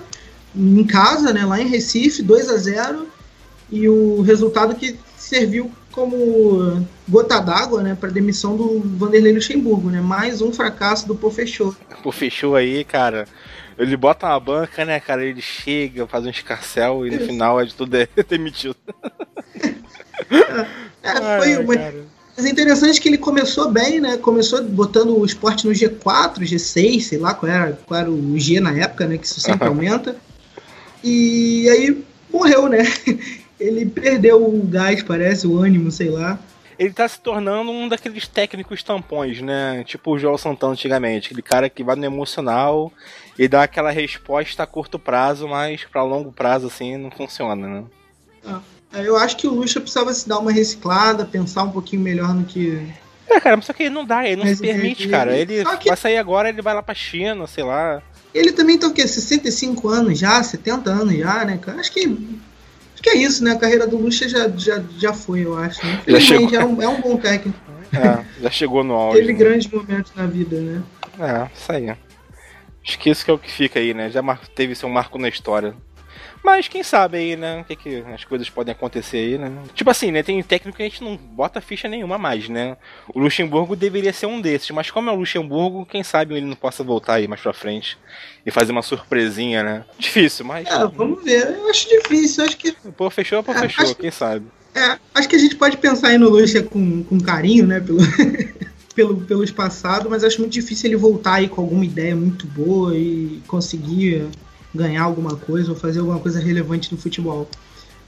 em 0.54 0.84
casa, 0.84 1.34
né, 1.34 1.44
lá 1.44 1.60
em 1.60 1.68
Recife, 1.68 2.22
2 2.22 2.48
a 2.48 2.56
0 2.56 3.06
e 3.70 3.88
o 3.88 4.22
resultado 4.22 4.74
que 4.74 4.98
serviu 5.18 5.70
como 5.96 6.86
gota 7.08 7.40
d'água, 7.40 7.82
né, 7.82 7.96
para 7.98 8.10
demissão 8.10 8.54
do 8.54 8.80
Vanderlei 8.80 9.32
Luxemburgo, 9.32 9.88
né? 9.88 10.02
Mais 10.02 10.42
um 10.42 10.52
fracasso 10.52 11.08
do 11.08 11.16
Pô 11.16 11.30
Fechou. 11.30 11.74
Pô 12.02 12.12
Fechou 12.12 12.54
aí, 12.54 12.84
cara. 12.84 13.26
Ele 13.78 13.96
bota 13.96 14.26
uma 14.26 14.38
banca, 14.38 14.84
né, 14.84 15.00
cara? 15.00 15.24
Ele 15.24 15.40
chega, 15.40 16.06
faz 16.06 16.26
um 16.26 16.30
escarcel 16.30 17.06
e 17.06 17.10
no 17.10 17.24
final 17.24 17.58
é 17.58 17.64
de 17.64 17.74
tudo 17.74 17.96
é 17.96 18.06
demitido. 18.28 18.76
é, 21.02 21.38
foi 21.38 21.56
uma... 21.56 21.74
Mas 22.36 22.44
é 22.44 22.50
interessante 22.50 23.00
que 23.00 23.08
ele 23.08 23.16
começou 23.16 23.70
bem, 23.70 23.98
né? 23.98 24.18
Começou 24.18 24.62
botando 24.62 25.18
o 25.18 25.24
esporte 25.24 25.66
no 25.66 25.72
G4, 25.72 26.40
G6, 26.40 27.00
sei 27.00 27.18
lá 27.18 27.32
qual 27.32 27.50
era, 27.50 27.72
qual 27.86 28.00
era 28.00 28.10
o 28.10 28.38
G 28.38 28.60
na 28.60 28.72
época, 28.78 29.06
né? 29.06 29.16
Que 29.16 29.24
isso 29.24 29.40
sempre 29.40 29.64
aumenta. 29.66 30.14
E 31.02 31.66
aí 31.70 32.04
morreu, 32.30 32.68
né? 32.68 32.84
Ele 33.58 33.86
perdeu 33.86 34.42
o 34.42 34.66
gás, 34.66 35.02
parece, 35.02 35.46
o 35.46 35.58
ânimo, 35.58 35.90
sei 35.90 36.10
lá. 36.10 36.38
Ele 36.78 36.92
tá 36.92 37.08
se 37.08 37.18
tornando 37.18 37.70
um 37.70 37.88
daqueles 37.88 38.28
técnicos 38.28 38.82
tampões, 38.82 39.40
né? 39.40 39.82
Tipo 39.84 40.12
o 40.12 40.18
João 40.18 40.36
Santana 40.36 40.74
antigamente. 40.74 41.28
Aquele 41.28 41.42
cara 41.42 41.70
que 41.70 41.82
vai 41.82 41.96
no 41.96 42.04
emocional 42.04 42.92
e 43.38 43.48
dá 43.48 43.62
aquela 43.62 43.90
resposta 43.90 44.62
a 44.62 44.66
curto 44.66 44.98
prazo, 44.98 45.48
mas 45.48 45.84
para 45.84 46.02
longo 46.02 46.30
prazo, 46.30 46.66
assim, 46.66 46.98
não 46.98 47.10
funciona, 47.10 47.66
né? 47.66 47.84
Ah, 48.44 48.60
Eu 48.92 49.16
acho 49.16 49.36
que 49.38 49.46
o 49.46 49.54
Lucha 49.54 49.80
precisava 49.80 50.12
se 50.12 50.28
dar 50.28 50.38
uma 50.38 50.52
reciclada, 50.52 51.24
pensar 51.24 51.62
um 51.62 51.70
pouquinho 51.70 52.02
melhor 52.02 52.34
no 52.34 52.44
que. 52.44 52.86
É, 53.28 53.40
cara, 53.40 53.60
só 53.62 53.72
que 53.72 53.88
não 53.88 54.04
dá, 54.04 54.26
ele 54.26 54.36
não 54.36 54.44
mas 54.44 54.58
se 54.58 54.62
permite, 54.62 55.04
ele... 55.04 55.10
cara. 55.10 55.36
Ele 55.36 55.64
que... 55.78 55.88
vai 55.88 55.96
sair 55.96 56.18
agora, 56.18 56.50
ele 56.50 56.62
vai 56.62 56.74
lá 56.74 56.82
pra 56.82 56.94
China, 56.94 57.46
sei 57.46 57.64
lá. 57.64 58.02
Ele 58.34 58.52
também 58.52 58.78
tá 58.78 58.86
o 58.86 58.92
quê? 58.92 59.06
65 59.06 59.88
anos 59.88 60.18
já, 60.18 60.42
70 60.42 60.90
anos 60.90 61.16
já, 61.16 61.42
né, 61.44 61.56
cara? 61.56 61.80
Acho 61.80 61.90
que. 61.90 62.06
Acho 62.96 63.02
que 63.02 63.10
é 63.10 63.16
isso, 63.16 63.44
né? 63.44 63.52
A 63.52 63.58
carreira 63.58 63.86
do 63.86 63.98
Lucha 63.98 64.26
já, 64.26 64.48
já, 64.48 64.82
já 64.96 65.12
foi, 65.12 65.44
eu 65.44 65.54
acho. 65.54 65.84
Né? 65.84 66.02
Já 66.08 66.18
chegou. 66.18 66.54
É, 66.54 66.64
um, 66.64 66.82
é 66.82 66.88
um 66.88 66.98
bom 66.98 67.18
técnico. 67.18 67.58
É, 67.92 68.24
já 68.42 68.50
chegou 68.50 68.82
no 68.82 68.94
auge. 68.94 69.18
Teve 69.18 69.32
né? 69.34 69.38
grandes 69.38 69.70
momentos 69.70 70.12
na 70.16 70.26
vida, 70.26 70.58
né? 70.58 70.82
É, 71.20 71.50
isso 71.54 71.72
aí. 71.72 71.90
Acho 71.90 72.98
que 72.98 73.10
isso 73.10 73.22
que 73.22 73.30
é 73.30 73.34
o 73.34 73.38
que 73.38 73.52
fica 73.52 73.78
aí, 73.78 73.92
né? 73.92 74.08
Já 74.08 74.22
teve 74.54 74.74
seu 74.74 74.88
marco 74.88 75.18
na 75.18 75.28
história. 75.28 75.74
Mas 76.42 76.68
quem 76.68 76.82
sabe 76.82 77.18
aí, 77.18 77.36
né? 77.36 77.60
O 77.60 77.64
que, 77.64 77.76
que 77.76 78.04
as 78.14 78.24
coisas 78.24 78.48
podem 78.48 78.72
acontecer 78.72 79.16
aí, 79.16 79.38
né? 79.38 79.52
Tipo 79.74 79.90
assim, 79.90 80.10
né? 80.10 80.22
Tem 80.22 80.42
técnico 80.42 80.76
que 80.76 80.82
a 80.82 80.88
gente 80.88 81.02
não 81.02 81.16
bota 81.16 81.60
ficha 81.60 81.88
nenhuma 81.88 82.18
mais, 82.18 82.48
né? 82.48 82.76
O 83.14 83.20
Luxemburgo 83.20 83.76
deveria 83.76 84.12
ser 84.12 84.26
um 84.26 84.40
desses, 84.40 84.70
mas 84.70 84.90
como 84.90 85.10
é 85.10 85.12
o 85.12 85.16
Luxemburgo, 85.16 85.86
quem 85.86 86.02
sabe 86.02 86.34
ele 86.34 86.46
não 86.46 86.56
possa 86.56 86.82
voltar 86.84 87.14
aí 87.14 87.28
mais 87.28 87.40
pra 87.40 87.52
frente 87.52 87.98
e 88.44 88.50
fazer 88.50 88.72
uma 88.72 88.82
surpresinha, 88.82 89.62
né? 89.62 89.84
Difícil, 89.98 90.44
mas. 90.44 90.66
É, 90.68 90.86
vamos 90.86 91.24
ver. 91.24 91.56
Eu 91.56 91.68
acho 91.68 91.88
difícil, 91.88 92.44
eu 92.44 92.48
acho 92.48 92.56
que. 92.56 92.72
Pô, 92.72 93.10
fechou, 93.10 93.42
pô, 93.42 93.52
é, 93.52 93.60
fechou, 93.60 93.84
acho... 93.84 93.94
quem 93.96 94.10
sabe. 94.10 94.46
É, 94.74 94.98
acho 95.14 95.28
que 95.28 95.36
a 95.36 95.38
gente 95.38 95.56
pode 95.56 95.76
pensar 95.78 96.08
aí 96.08 96.18
no 96.18 96.28
Luxa 96.28 96.62
com, 96.62 97.02
com 97.04 97.20
carinho, 97.20 97.66
né? 97.66 97.80
Pelo. 97.80 97.98
pelo, 98.96 99.20
pelos 99.20 99.50
passados, 99.50 100.10
mas 100.10 100.24
acho 100.24 100.40
muito 100.40 100.54
difícil 100.54 100.88
ele 100.88 100.96
voltar 100.96 101.34
aí 101.34 101.48
com 101.48 101.60
alguma 101.60 101.84
ideia 101.84 102.16
muito 102.16 102.46
boa 102.46 102.96
e 102.96 103.42
conseguir 103.46 104.26
ganhar 104.76 105.02
alguma 105.02 105.36
coisa 105.36 105.70
ou 105.70 105.76
fazer 105.76 106.00
alguma 106.00 106.18
coisa 106.18 106.38
relevante 106.38 106.92
no 106.92 106.98
futebol. 106.98 107.48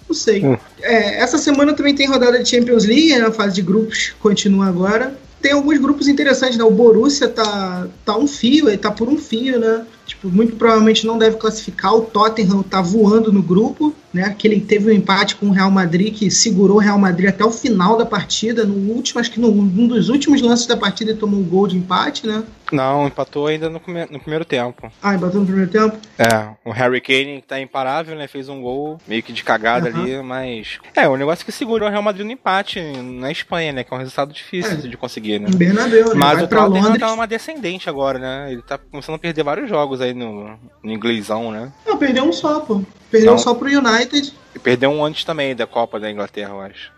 Não 0.09 0.15
sei. 0.15 0.45
Hum. 0.45 0.57
É, 0.81 1.21
essa 1.21 1.39
semana 1.39 1.75
também 1.75 1.95
tem 1.95 2.07
rodada 2.07 2.43
de 2.43 2.49
Champions 2.49 2.85
League, 2.85 3.17
né, 3.17 3.27
a 3.27 3.33
fase 3.33 3.55
de 3.55 3.63
grupos 3.63 4.15
continua 4.21 4.67
agora. 4.67 5.19
Tem 5.41 5.53
alguns 5.53 5.79
grupos 5.79 6.09
interessantes, 6.09 6.59
né? 6.59 6.65
O 6.65 6.71
Borussia 6.71 7.29
tá, 7.29 7.87
tá 8.05 8.17
um 8.17 8.27
fio, 8.27 8.69
ele 8.69 8.79
tá 8.79 8.91
por 8.91 9.09
um 9.09 9.17
fio, 9.17 9.59
né? 9.59 9.87
Tipo, 10.09 10.29
muito 10.31 10.57
provavelmente 10.57 11.07
não 11.07 11.18
deve 11.18 11.37
classificar. 11.37 11.94
O 11.94 12.01
Tottenham 12.01 12.62
tá 12.62 12.81
voando 12.81 13.31
no 13.31 13.42
grupo, 13.42 13.94
né? 14.12 14.35
Que 14.37 14.49
ele 14.49 14.59
teve 14.59 14.90
um 14.90 14.94
empate 14.94 15.37
com 15.37 15.47
o 15.47 15.53
Real 15.53 15.71
Madrid, 15.71 16.14
que 16.14 16.31
segurou 16.31 16.79
o 16.79 16.81
Real 16.81 16.99
Madrid 16.99 17.29
até 17.29 17.44
o 17.44 17.51
final 17.51 17.97
da 17.99 18.07
partida. 18.07 18.64
No 18.64 18.90
último, 18.90 19.21
acho 19.21 19.31
que 19.31 19.38
no, 19.38 19.51
num 19.51 19.87
dos 19.87 20.09
últimos 20.09 20.40
lances 20.40 20.66
da 20.66 20.79
partida 20.79 21.11
ele 21.11 21.21
tomou 21.21 21.38
um 21.38 21.44
gol 21.44 21.68
de 21.68 21.77
empate, 21.77 22.27
né? 22.27 22.42
Não, 22.73 23.07
empatou 23.07 23.47
ainda 23.47 23.68
no, 23.68 23.81
no 24.11 24.21
primeiro 24.21 24.44
tempo. 24.44 24.90
Ah, 25.03 25.14
empatou 25.14 25.40
no 25.40 25.47
primeiro 25.47 25.71
tempo? 25.71 25.97
É, 26.18 26.51
o 26.64 26.71
Harry 26.71 27.01
Kane 27.01 27.42
tá 27.47 27.61
imparável, 27.61 28.16
né? 28.16 28.27
Fez 28.27 28.49
um 28.49 28.61
gol 28.61 28.99
meio 29.07 29.23
que 29.23 29.33
de 29.33 29.42
cagada 29.42 29.90
uhum. 29.90 30.03
ali, 30.03 30.23
mas. 30.23 30.79
É, 30.94 31.09
o 31.09 31.16
negócio 31.16 31.42
é 31.42 31.47
que 31.47 31.53
segurou 31.53 31.88
o 31.88 31.90
Real 31.90 32.03
Madrid 32.03 32.27
no 32.27 32.33
empate 32.33 32.81
na 32.81 33.31
Espanha, 33.31 33.73
né? 33.73 33.85
Que 33.85 33.92
é 33.92 33.97
um 33.97 34.01
resultado 34.01 34.33
difícil 34.33 34.73
é. 34.73 34.77
de 34.77 34.97
conseguir, 34.97 35.38
né? 35.38 35.49
Bernabéu, 35.55 36.09
né? 36.09 36.14
Mas 36.14 36.35
Vai 36.35 36.44
o 36.44 36.49
Tottenham 36.49 36.85
Londres... 36.85 37.01
tá 37.01 37.12
uma 37.12 37.27
descendente 37.27 37.88
agora, 37.88 38.18
né? 38.18 38.53
Ele 38.53 38.62
tá 38.62 38.79
começando 38.79 39.16
a 39.16 39.18
perder 39.18 39.42
vários 39.42 39.68
jogos 39.68 39.98
jogos 39.99 40.01
aí 40.01 40.15
no, 40.15 40.59
no 40.83 40.93
inglêsão, 40.93 41.51
né? 41.51 41.73
Não, 41.87 41.99
perdeu 41.99 42.25
um 42.25 42.33
só, 42.33 42.61
pô. 42.61 42.83
Perdeu 43.11 43.35
um 43.35 43.39
só 43.39 43.55
pro 43.55 43.69
United. 43.69 44.33
E 44.55 44.59
perdeu 44.59 44.91
um 44.91 45.05
antes 45.05 45.25
também 45.25 45.55
da 45.55 45.67
Copa 45.67 45.99
da 45.99 46.11
Inglaterra, 46.11 46.51
eu 46.51 46.61
acho. 46.61 46.93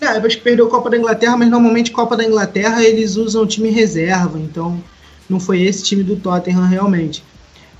É, 0.00 0.06
acho 0.06 0.36
que 0.36 0.42
perdeu 0.42 0.66
a 0.66 0.70
Copa 0.70 0.90
da 0.90 0.96
Inglaterra, 0.96 1.36
mas 1.36 1.50
normalmente 1.50 1.90
Copa 1.90 2.16
da 2.16 2.24
Inglaterra 2.24 2.82
eles 2.82 3.16
usam 3.16 3.46
time 3.46 3.70
reserva, 3.70 4.38
então 4.38 4.82
não 5.28 5.40
foi 5.40 5.62
esse 5.62 5.82
time 5.82 6.02
do 6.02 6.16
Tottenham 6.16 6.66
realmente. 6.66 7.24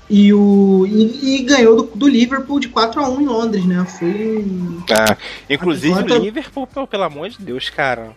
E, 0.09 0.31
o, 0.33 0.85
e, 0.87 1.37
e 1.37 1.43
ganhou 1.43 1.75
do, 1.75 1.83
do, 1.95 2.07
Liverpool 2.07 2.59
de 2.59 2.69
4 2.69 3.01
a 3.01 3.09
1 3.09 3.21
em 3.21 3.25
Londres, 3.25 3.65
né? 3.65 3.83
Foi. 3.85 4.45
Ah, 4.91 5.17
inclusive 5.49 5.99
o 5.99 6.17
Liverpool, 6.19 6.67
pelo 6.67 7.03
amor 7.03 7.29
de 7.29 7.39
Deus, 7.39 7.69
cara. 7.71 8.15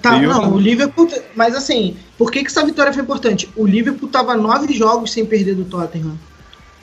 Tá, 0.00 0.18
não, 0.18 0.54
o 0.54 0.58
Liverpool. 0.58 1.08
Mas 1.34 1.54
assim, 1.54 1.96
por 2.16 2.30
que, 2.30 2.42
que 2.42 2.46
essa 2.46 2.64
vitória 2.64 2.92
foi 2.92 3.02
importante? 3.02 3.48
O 3.56 3.66
Liverpool 3.66 4.08
tava 4.08 4.36
nove 4.36 4.72
jogos 4.72 5.12
sem 5.12 5.26
perder 5.26 5.54
do 5.54 5.64
Tottenham. 5.64 6.16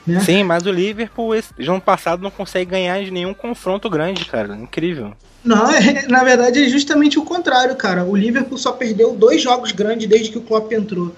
Né? 0.05 0.19
Sim, 0.21 0.43
mas 0.43 0.65
o 0.65 0.71
Liverpool, 0.71 1.35
esse, 1.35 1.53
ano 1.59 1.79
passado, 1.79 2.21
não 2.21 2.31
consegue 2.31 2.71
ganhar 2.71 3.03
de 3.03 3.11
nenhum 3.11 3.33
confronto 3.33 3.89
grande, 3.89 4.25
cara. 4.25 4.55
Incrível. 4.55 5.13
Não, 5.43 5.71
é, 5.71 6.07
na 6.09 6.23
verdade 6.23 6.63
é 6.63 6.67
justamente 6.67 7.17
o 7.17 7.23
contrário, 7.23 7.75
cara. 7.75 8.03
O 8.03 8.15
Liverpool 8.15 8.57
só 8.57 8.71
perdeu 8.73 9.13
dois 9.13 9.41
jogos 9.41 9.71
grandes 9.71 10.07
desde 10.07 10.31
que 10.31 10.37
o 10.37 10.41
Klopp 10.41 10.71
entrou. 10.73 11.15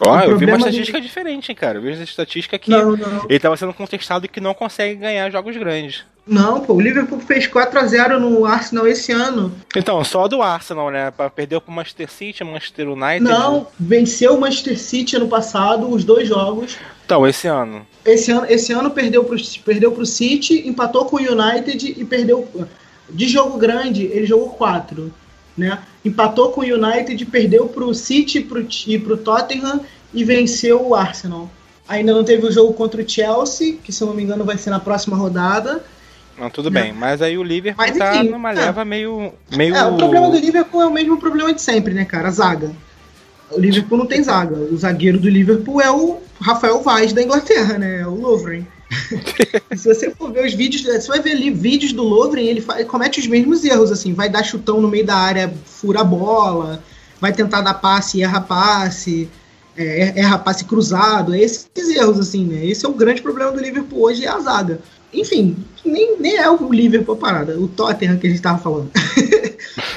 Ó, 0.00 0.20
eu 0.20 0.36
vi 0.38 0.44
uma 0.44 0.58
estatística 0.58 1.00
de... 1.00 1.06
diferente, 1.06 1.54
cara. 1.54 1.78
Eu 1.78 1.82
vi 1.82 1.92
uma 1.92 2.04
estatística 2.04 2.58
que 2.58 2.70
não, 2.70 2.96
não. 2.96 3.24
ele 3.24 3.36
estava 3.36 3.56
sendo 3.56 3.72
contestado 3.72 4.26
e 4.26 4.28
que 4.28 4.40
não 4.40 4.54
consegue 4.54 4.96
ganhar 4.96 5.30
jogos 5.30 5.56
grandes. 5.56 6.04
Não, 6.26 6.60
pô, 6.60 6.74
o 6.74 6.80
Liverpool 6.80 7.20
fez 7.20 7.46
4 7.46 7.78
a 7.78 7.86
0 7.86 8.18
no 8.18 8.46
Arsenal 8.46 8.86
esse 8.86 9.12
ano. 9.12 9.52
Então, 9.76 10.02
só 10.02 10.26
do 10.26 10.40
Arsenal, 10.40 10.90
né? 10.90 11.12
Perdeu 11.34 11.60
pro 11.60 11.72
Manchester 11.72 12.10
City, 12.10 12.42
Manchester 12.42 12.88
United. 12.88 13.20
Não, 13.20 13.66
venceu 13.78 14.34
o 14.34 14.40
Manchester 14.40 14.78
City 14.78 15.16
ano 15.16 15.28
passado, 15.28 15.88
os 15.90 16.02
dois 16.02 16.26
jogos. 16.26 16.78
Então, 17.04 17.26
esse 17.26 17.46
ano. 17.46 17.86
Esse 18.04 18.30
ano, 18.30 18.46
esse 18.48 18.72
ano 18.72 18.90
perdeu 18.90 19.24
pro, 19.24 19.36
perdeu 19.64 19.92
pro 19.92 20.06
City, 20.06 20.66
empatou 20.66 21.04
com 21.04 21.16
o 21.16 21.20
United 21.20 21.94
e 21.98 22.04
perdeu 22.04 22.48
de 23.10 23.28
jogo 23.28 23.58
grande, 23.58 24.04
ele 24.04 24.24
jogou 24.24 24.50
quatro, 24.50 25.12
né? 25.56 25.78
Empatou 26.02 26.50
com 26.50 26.62
o 26.62 26.64
United, 26.64 27.22
perdeu 27.26 27.66
para 27.66 27.84
o 27.84 27.94
City 27.94 28.40
pro, 28.40 28.66
e 28.86 28.98
para 28.98 29.12
o 29.12 29.16
Tottenham 29.18 29.80
e 30.12 30.24
venceu 30.24 30.86
o 30.86 30.94
Arsenal. 30.94 31.50
Ainda 31.86 32.14
não 32.14 32.24
teve 32.24 32.46
o 32.46 32.52
jogo 32.52 32.72
contra 32.72 33.02
o 33.02 33.08
Chelsea, 33.08 33.76
que 33.82 33.92
se 33.92 34.02
eu 34.02 34.08
não 34.08 34.14
me 34.14 34.22
engano 34.22 34.44
vai 34.44 34.56
ser 34.56 34.70
na 34.70 34.80
próxima 34.80 35.16
rodada. 35.16 35.84
Não, 36.38 36.50
tudo 36.50 36.70
né? 36.70 36.82
bem, 36.82 36.92
mas 36.92 37.22
aí 37.22 37.38
o 37.38 37.42
Liverpool 37.42 37.84
mas, 37.86 37.96
tá 37.96 38.22
numa 38.22 38.50
é. 38.50 38.54
leva 38.54 38.84
meio, 38.84 39.32
meio. 39.56 39.74
É, 39.74 39.84
o 39.84 39.96
problema 39.96 40.30
do 40.30 40.38
Liverpool 40.38 40.82
é 40.82 40.86
o 40.86 40.92
mesmo 40.92 41.16
problema 41.18 41.52
de 41.52 41.62
sempre, 41.62 41.94
né, 41.94 42.04
cara? 42.04 42.28
A 42.28 42.32
zaga. 42.32 42.72
O 43.50 43.60
Liverpool 43.60 43.98
não 43.98 44.06
tem 44.06 44.22
zaga. 44.22 44.56
O 44.56 44.76
zagueiro 44.76 45.18
do 45.18 45.28
Liverpool 45.28 45.80
é 45.80 45.90
o 45.90 46.18
Rafael 46.40 46.82
Vaz 46.82 47.12
da 47.12 47.22
Inglaterra, 47.22 47.78
né? 47.78 48.00
É 48.00 48.06
o 48.06 48.14
Lovren. 48.14 48.66
se 49.76 49.94
você 49.94 50.10
for 50.10 50.32
ver 50.32 50.44
os 50.46 50.54
vídeos, 50.54 50.82
você 50.82 51.08
vai 51.08 51.20
ver 51.20 51.32
ali 51.32 51.50
vídeos 51.50 51.92
do 51.92 52.02
Lovren, 52.02 52.46
ele 52.46 52.60
faz, 52.60 52.86
comete 52.86 53.20
os 53.20 53.26
mesmos 53.26 53.64
erros, 53.64 53.90
assim, 53.90 54.12
vai 54.12 54.28
dar 54.28 54.42
chutão 54.42 54.80
no 54.80 54.88
meio 54.88 55.04
da 55.04 55.16
área, 55.16 55.52
fura 55.64 56.00
a 56.00 56.04
bola, 56.04 56.82
vai 57.20 57.32
tentar 57.32 57.60
dar 57.60 57.74
passe 57.74 58.18
e 58.18 58.22
erra 58.22 58.40
passe, 58.40 59.28
é, 59.76 60.20
erra 60.20 60.38
passe 60.38 60.64
cruzado, 60.64 61.34
é 61.34 61.40
esses 61.40 61.68
erros, 61.74 62.18
assim, 62.18 62.44
né? 62.44 62.64
Esse 62.66 62.84
é 62.84 62.88
o 62.88 62.92
grande 62.92 63.22
problema 63.22 63.50
do 63.50 63.60
Liverpool 63.60 64.02
hoje, 64.02 64.24
é 64.24 64.28
a 64.28 64.38
zaga. 64.38 64.80
Enfim, 65.12 65.56
nem, 65.84 66.18
nem 66.18 66.36
é 66.36 66.50
o 66.50 66.72
Liverpool 66.72 67.14
a 67.14 67.18
parada, 67.18 67.58
o 67.58 67.68
Tottenham 67.68 68.18
que 68.18 68.26
a 68.26 68.30
gente 68.30 68.42
tava 68.42 68.58
falando. 68.58 68.90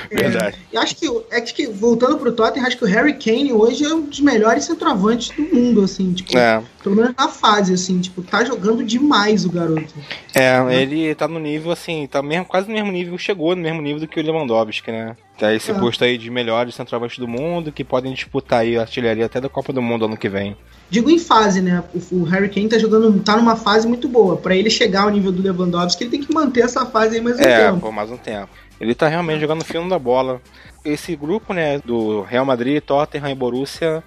Verdade. 0.09 0.57
É, 0.73 0.77
acho 0.77 0.95
que, 0.95 1.07
é 1.31 1.41
que, 1.41 1.67
voltando 1.67 2.17
pro 2.17 2.31
Tottenham, 2.31 2.65
acho 2.65 2.77
que 2.77 2.83
o 2.83 2.87
Harry 2.87 3.13
Kane 3.13 3.51
hoje 3.53 3.83
é 3.83 3.93
um 3.93 4.01
dos 4.01 4.19
melhores 4.19 4.65
centroavantes 4.65 5.35
do 5.35 5.43
mundo, 5.43 5.83
assim, 5.83 6.13
tipo, 6.13 6.37
é. 6.37 6.61
pelo 6.81 6.95
menos 6.95 7.13
na 7.17 7.27
fase, 7.27 7.73
assim, 7.73 7.99
tipo, 7.99 8.21
tá 8.21 8.43
jogando 8.43 8.83
demais 8.83 9.45
o 9.45 9.49
garoto. 9.49 9.93
É, 10.33 10.57
ele 10.81 11.13
tá 11.15 11.27
no 11.27 11.39
nível, 11.39 11.71
assim, 11.71 12.07
tá 12.07 12.21
mesmo, 12.21 12.45
quase 12.45 12.67
no 12.67 12.73
mesmo 12.73 12.91
nível, 12.91 13.17
chegou 13.17 13.55
no 13.55 13.61
mesmo 13.61 13.81
nível 13.81 13.99
do 13.99 14.07
que 14.07 14.19
o 14.19 14.23
Lewandowski, 14.23 14.91
né? 14.91 15.15
Tá 15.37 15.53
esse 15.53 15.69
é. 15.69 15.73
posto 15.73 16.03
aí 16.03 16.17
de 16.17 16.31
melhores 16.31 16.73
centroavantes 16.73 17.19
do 17.19 17.27
mundo, 17.27 17.71
que 17.71 17.83
podem 17.83 18.13
disputar 18.13 18.61
aí 18.61 18.77
a 18.77 18.81
artilharia 18.81 19.25
até 19.25 19.39
da 19.39 19.49
Copa 19.49 19.71
do 19.71 19.81
Mundo 19.81 20.05
ano 20.05 20.17
que 20.17 20.27
vem. 20.27 20.57
Digo 20.89 21.11
em 21.11 21.19
fase, 21.19 21.61
né? 21.61 21.83
O, 21.93 22.21
o 22.21 22.23
Harry 22.23 22.49
Kane 22.49 22.69
tá 22.69 22.79
jogando, 22.79 23.21
tá 23.21 23.35
numa 23.35 23.55
fase 23.55 23.87
muito 23.87 24.07
boa. 24.07 24.37
Para 24.37 24.55
ele 24.55 24.69
chegar 24.69 25.03
ao 25.03 25.09
nível 25.09 25.31
do 25.31 25.41
Lewandowski, 25.41 25.76
ele 26.03 26.11
tem 26.11 26.21
que 26.21 26.33
manter 26.33 26.61
essa 26.61 26.85
fase 26.85 27.15
aí 27.15 27.21
mais 27.21 27.37
um 27.37 27.41
é, 27.41 27.65
tempo. 27.65 27.77
É, 27.77 27.79
por 27.79 27.91
mais 27.91 28.11
um 28.11 28.17
tempo. 28.17 28.49
Ele 28.79 28.93
tá 28.93 29.07
realmente 29.07 29.41
jogando 29.41 29.63
fino 29.63 29.89
da 29.89 29.97
bola. 29.97 30.41
Esse 30.85 31.15
grupo, 31.15 31.53
né, 31.53 31.79
do 31.79 32.21
Real 32.21 32.45
Madrid, 32.45 32.81
Tottenham 32.81 33.29
e 33.29 33.35
Borussia, 33.35 34.03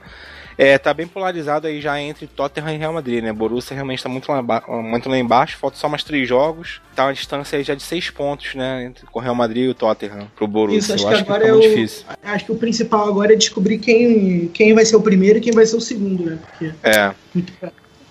é, 0.56 0.76
tá 0.76 0.92
bem 0.92 1.06
polarizado 1.06 1.66
aí 1.66 1.80
já 1.80 1.98
entre 1.98 2.26
Tottenham 2.26 2.74
e 2.74 2.76
Real 2.76 2.92
Madrid, 2.92 3.24
né? 3.24 3.32
Borussia 3.32 3.74
realmente 3.74 4.02
tá 4.02 4.10
muito 4.10 4.30
lá, 4.30 4.42
muito 4.82 5.08
lá 5.08 5.16
embaixo, 5.16 5.56
falta 5.56 5.78
só 5.78 5.88
mais 5.88 6.04
três 6.04 6.28
jogos. 6.28 6.82
Tá 6.94 7.06
uma 7.06 7.14
distância 7.14 7.56
aí 7.56 7.64
já 7.64 7.74
de 7.74 7.82
seis 7.82 8.10
pontos, 8.10 8.54
né? 8.54 8.84
Entre 8.84 9.06
o 9.10 9.18
Real 9.18 9.34
Madrid 9.34 9.64
e 9.64 9.68
o 9.68 9.74
Tottenham 9.74 10.28
pro 10.36 10.46
Borussia. 10.46 10.78
Isso, 10.78 10.92
acho 10.92 11.04
Eu 11.04 11.08
que 11.08 11.14
acho 11.14 11.24
agora 11.24 11.40
que 11.40 11.48
tá 11.48 11.54
é 11.54 11.56
o, 11.56 11.60
difícil. 11.60 12.04
Acho 12.22 12.44
que 12.44 12.52
o 12.52 12.56
principal 12.56 13.08
agora 13.08 13.32
é 13.32 13.36
descobrir 13.36 13.78
quem, 13.78 14.48
quem 14.48 14.74
vai 14.74 14.84
ser 14.84 14.96
o 14.96 15.00
primeiro 15.00 15.38
e 15.38 15.40
quem 15.40 15.52
vai 15.52 15.64
ser 15.64 15.76
o 15.76 15.80
segundo, 15.80 16.26
né? 16.26 16.38
Porque 16.50 16.74
é. 16.82 17.14
Muito, 17.34 17.52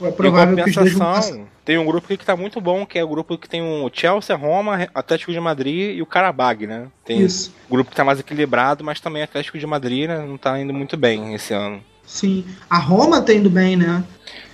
é 0.02 0.12
provável 0.12 0.56
que 0.56 0.70
os 0.72 0.76
dois 0.76 0.94
vão 0.94 1.48
tem 1.66 1.78
um 1.78 1.86
grupo 1.86 2.06
aqui 2.06 2.18
que 2.18 2.26
tá 2.26 2.36
muito 2.36 2.60
bom, 2.60 2.86
que 2.86 2.98
é 2.98 3.04
o 3.04 3.08
grupo 3.08 3.38
que 3.38 3.48
tem 3.48 3.62
o 3.62 3.90
Chelsea, 3.94 4.36
Roma, 4.36 4.88
Atlético 4.94 5.32
de 5.32 5.40
Madrid 5.40 5.98
e 5.98 6.02
o 6.02 6.06
Karabag, 6.06 6.66
né? 6.66 6.88
Tem 7.06 7.22
Isso. 7.22 7.54
Um 7.70 7.76
grupo 7.76 7.92
que 7.92 7.96
tá 7.96 8.04
mais 8.04 8.20
equilibrado, 8.20 8.84
mas 8.84 9.00
também 9.00 9.22
Atlético 9.22 9.58
de 9.58 9.68
Madrid 9.68 10.08
né, 10.08 10.26
não 10.26 10.38
tá 10.38 10.60
indo 10.60 10.74
muito 10.74 10.98
bem 10.98 11.34
esse 11.34 11.54
ano. 11.54 11.82
Sim. 12.06 12.44
A 12.70 12.80
Roma 12.80 13.22
tá 13.22 13.34
indo 13.34 13.50
bem, 13.50 13.76
né? 13.76 14.04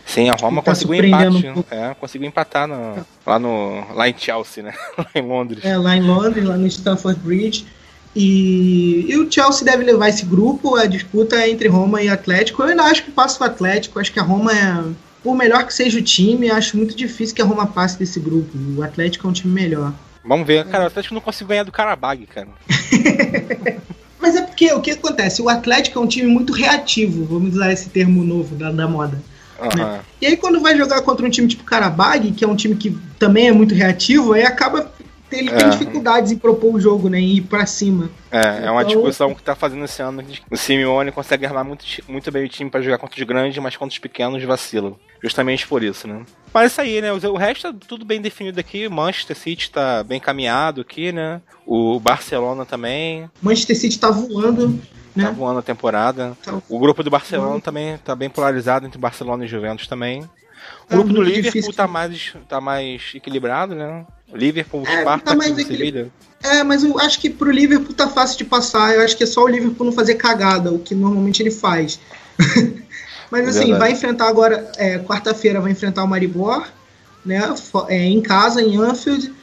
Sim, 0.06 0.30
a 0.30 0.36
Roma 0.36 0.62
tá 0.62 0.72
conseguiu 0.72 1.04
empate. 1.04 1.48
Um 1.48 1.64
é, 1.72 1.94
conseguiu 1.96 2.28
empatar 2.28 2.68
no, 2.68 3.06
lá, 3.26 3.40
no, 3.40 3.94
lá 3.94 4.08
em 4.08 4.16
Chelsea, 4.18 4.64
né? 4.64 4.74
lá 4.98 5.10
em 5.16 5.22
Londres. 5.22 5.64
É, 5.64 5.78
lá 5.78 5.96
em 5.96 6.02
Londres, 6.02 6.44
lá 6.44 6.58
no 6.58 6.68
Stamford 6.68 7.20
Bridge. 7.22 7.66
E, 8.16 9.08
e, 9.10 9.18
o 9.18 9.30
Chelsea 9.30 9.66
deve 9.66 9.84
levar 9.84 10.08
esse 10.08 10.26
grupo, 10.26 10.76
a 10.76 10.86
disputa 10.86 11.36
é 11.36 11.50
entre 11.50 11.68
Roma 11.68 12.02
e 12.02 12.08
Atlético. 12.08 12.62
Eu 12.62 12.70
ainda 12.70 12.84
acho 12.84 13.04
que 13.04 13.12
passa 13.12 13.44
o 13.44 13.48
Atlético, 13.48 14.00
acho 14.00 14.14
que 14.14 14.20
a 14.20 14.24
Roma 14.24 14.54
é 14.54 14.84
por 15.26 15.36
melhor 15.36 15.66
que 15.66 15.74
seja 15.74 15.98
o 15.98 16.04
time, 16.04 16.52
acho 16.52 16.78
muito 16.78 16.96
difícil 16.96 17.36
que 17.36 17.42
a 17.42 17.46
Roma 17.46 17.66
passe 17.66 17.98
desse 17.98 18.20
grupo. 18.20 18.52
O 18.78 18.84
Atlético 18.84 19.26
é 19.26 19.30
um 19.32 19.34
time 19.34 19.52
melhor. 19.52 19.92
Vamos 20.24 20.46
ver. 20.46 20.64
Cara, 20.66 20.84
o 20.84 20.88
Atlético 20.88 21.16
não 21.16 21.22
conseguiu 21.22 21.48
ganhar 21.48 21.64
do 21.64 21.72
Carabag, 21.72 22.28
cara. 22.28 22.50
Mas 24.22 24.36
é 24.36 24.44
porque 24.44 24.72
o 24.72 24.82
que 24.82 24.92
acontece? 24.92 25.42
O 25.42 25.50
Atlético 25.50 25.98
é 25.98 26.02
um 26.04 26.06
time 26.06 26.28
muito 26.28 26.54
reativo, 26.54 27.26
vamos 27.26 27.56
usar 27.56 27.74
esse 27.74 27.90
termo 27.90 28.24
novo 28.24 28.56
da, 28.56 28.72
da 28.72 28.88
moda. 28.88 29.20
Uhum. 29.60 29.84
Né? 29.84 30.00
E 30.22 30.28
aí 30.28 30.38
quando 30.38 30.62
vai 30.62 30.78
jogar 30.78 31.02
contra 31.02 31.26
um 31.26 31.30
time 31.30 31.48
tipo 31.48 31.64
Carabag, 31.64 32.32
que 32.32 32.46
é 32.46 32.48
um 32.48 32.56
time 32.56 32.76
que 32.76 32.96
também 33.18 33.48
é 33.48 33.52
muito 33.52 33.74
reativo, 33.74 34.34
aí 34.34 34.44
acaba 34.44 34.92
ele 35.32 35.50
tem 35.52 35.66
É. 35.68 35.70
dificuldades 35.70 36.32
em 36.32 36.38
propor 36.38 36.76
o 36.76 36.80
jogo, 36.80 37.10
né? 37.10 37.20
Em 37.20 37.38
ir 37.38 37.42
pra 37.42 37.66
cima. 37.66 38.10
É, 38.32 38.66
é 38.68 38.72
uma 38.72 38.82
Então- 38.84 38.96
discussão 38.96 39.34
que 39.34 39.42
tá 39.44 39.56
fazendo 39.56 39.84
esse 39.86 40.02
ano. 40.02 40.24
O 40.52 40.58
Simeone 40.58 41.12
consegue 41.12 41.46
armar 41.46 41.64
muito, 41.66 41.86
muito 42.08 42.32
bem 42.32 42.46
o 42.46 42.50
time 42.50 42.70
pra 42.70 42.82
jogar 42.82 42.98
contra 42.98 43.18
os 43.20 43.28
grandes, 43.28 43.58
mas 43.62 43.76
contra 43.76 43.94
os 43.94 44.00
pequenos 44.00 44.44
vacila. 44.44 44.94
Justamente 45.24 45.68
por 45.68 45.84
isso, 45.84 46.08
né? 46.08 46.24
Mas 46.54 46.64
é 46.64 46.68
isso 46.68 46.82
aí, 46.82 47.02
né? 47.02 47.12
O 47.12 47.38
resto 47.38 47.68
é 47.68 47.74
tudo 47.88 48.06
bem 48.06 48.22
definido 48.22 48.60
aqui. 48.60 48.88
Manchester 48.88 49.36
City 49.36 49.72
tá 49.72 50.04
bem 50.04 50.20
caminhado 50.20 50.82
aqui, 50.82 51.12
né? 51.12 51.42
O 51.66 52.00
Barcelona 52.00 52.66
também 52.66 53.30
Manchester 53.42 53.76
City 53.78 53.98
tá 54.00 54.12
voando, 54.12 54.74
tá 54.78 54.80
né? 55.16 55.36
voando 55.36 55.60
a 55.60 55.64
temporada. 55.64 56.38
Tá- 56.44 56.62
O 56.70 56.80
grupo 56.80 57.02
do 57.04 57.10
Barcelona 57.10 57.60
também 57.60 57.98
tá 57.98 58.16
bem 58.16 58.30
polarizado 58.30 58.86
entre 58.86 59.00
Barcelona 59.00 59.44
e 59.44 59.48
Juventus 59.48 59.88
também. 59.88 60.22
O 60.22 60.28
Tá 60.88 60.96
grupo 60.96 61.10
do 61.10 61.16
muito 61.16 61.28
Liverpool 61.28 61.52
difícil. 61.52 61.74
tá 61.74 61.88
mais, 61.88 62.34
tá 62.48 62.62
mais 62.62 63.12
equilibrado, 63.16 63.74
né? 63.76 64.06
Liverpool, 64.34 64.84
É, 64.86 65.02
Spartak 65.02 65.38
tá 65.40 65.46
e 65.48 65.52
equili- 65.52 65.66
Sevilha. 65.66 66.12
É, 66.44 66.64
mas 66.64 66.84
eu 66.84 67.00
acho 67.00 67.20
que 67.20 67.30
pro 67.30 67.50
Liverpool 67.50 67.94
tá 67.94 68.08
fácil 68.08 68.38
de 68.38 68.46
passar. 68.46 68.94
Eu 68.94 69.02
acho 69.02 69.18
que 69.18 69.24
é 69.24 69.28
só 69.28 69.44
o 69.44 69.48
Liverpool 69.48 69.86
não 69.86 69.94
fazer 69.94 70.16
cagada, 70.16 70.72
o 70.72 70.80
que 70.80 70.94
normalmente 70.94 71.42
ele 71.42 71.52
faz. 71.52 72.00
mas 73.32 73.48
assim, 73.48 73.74
vai 73.74 73.92
enfrentar 73.92 74.28
agora, 74.28 74.72
é, 74.78 75.00
quarta-feira 75.00 75.60
vai 75.60 75.72
enfrentar 75.72 76.04
o 76.04 76.08
Maribor, 76.08 76.68
né? 77.26 77.42
é, 77.88 78.04
em 78.06 78.22
casa, 78.22 78.62
em 78.62 78.78
Anfield. 78.78 79.34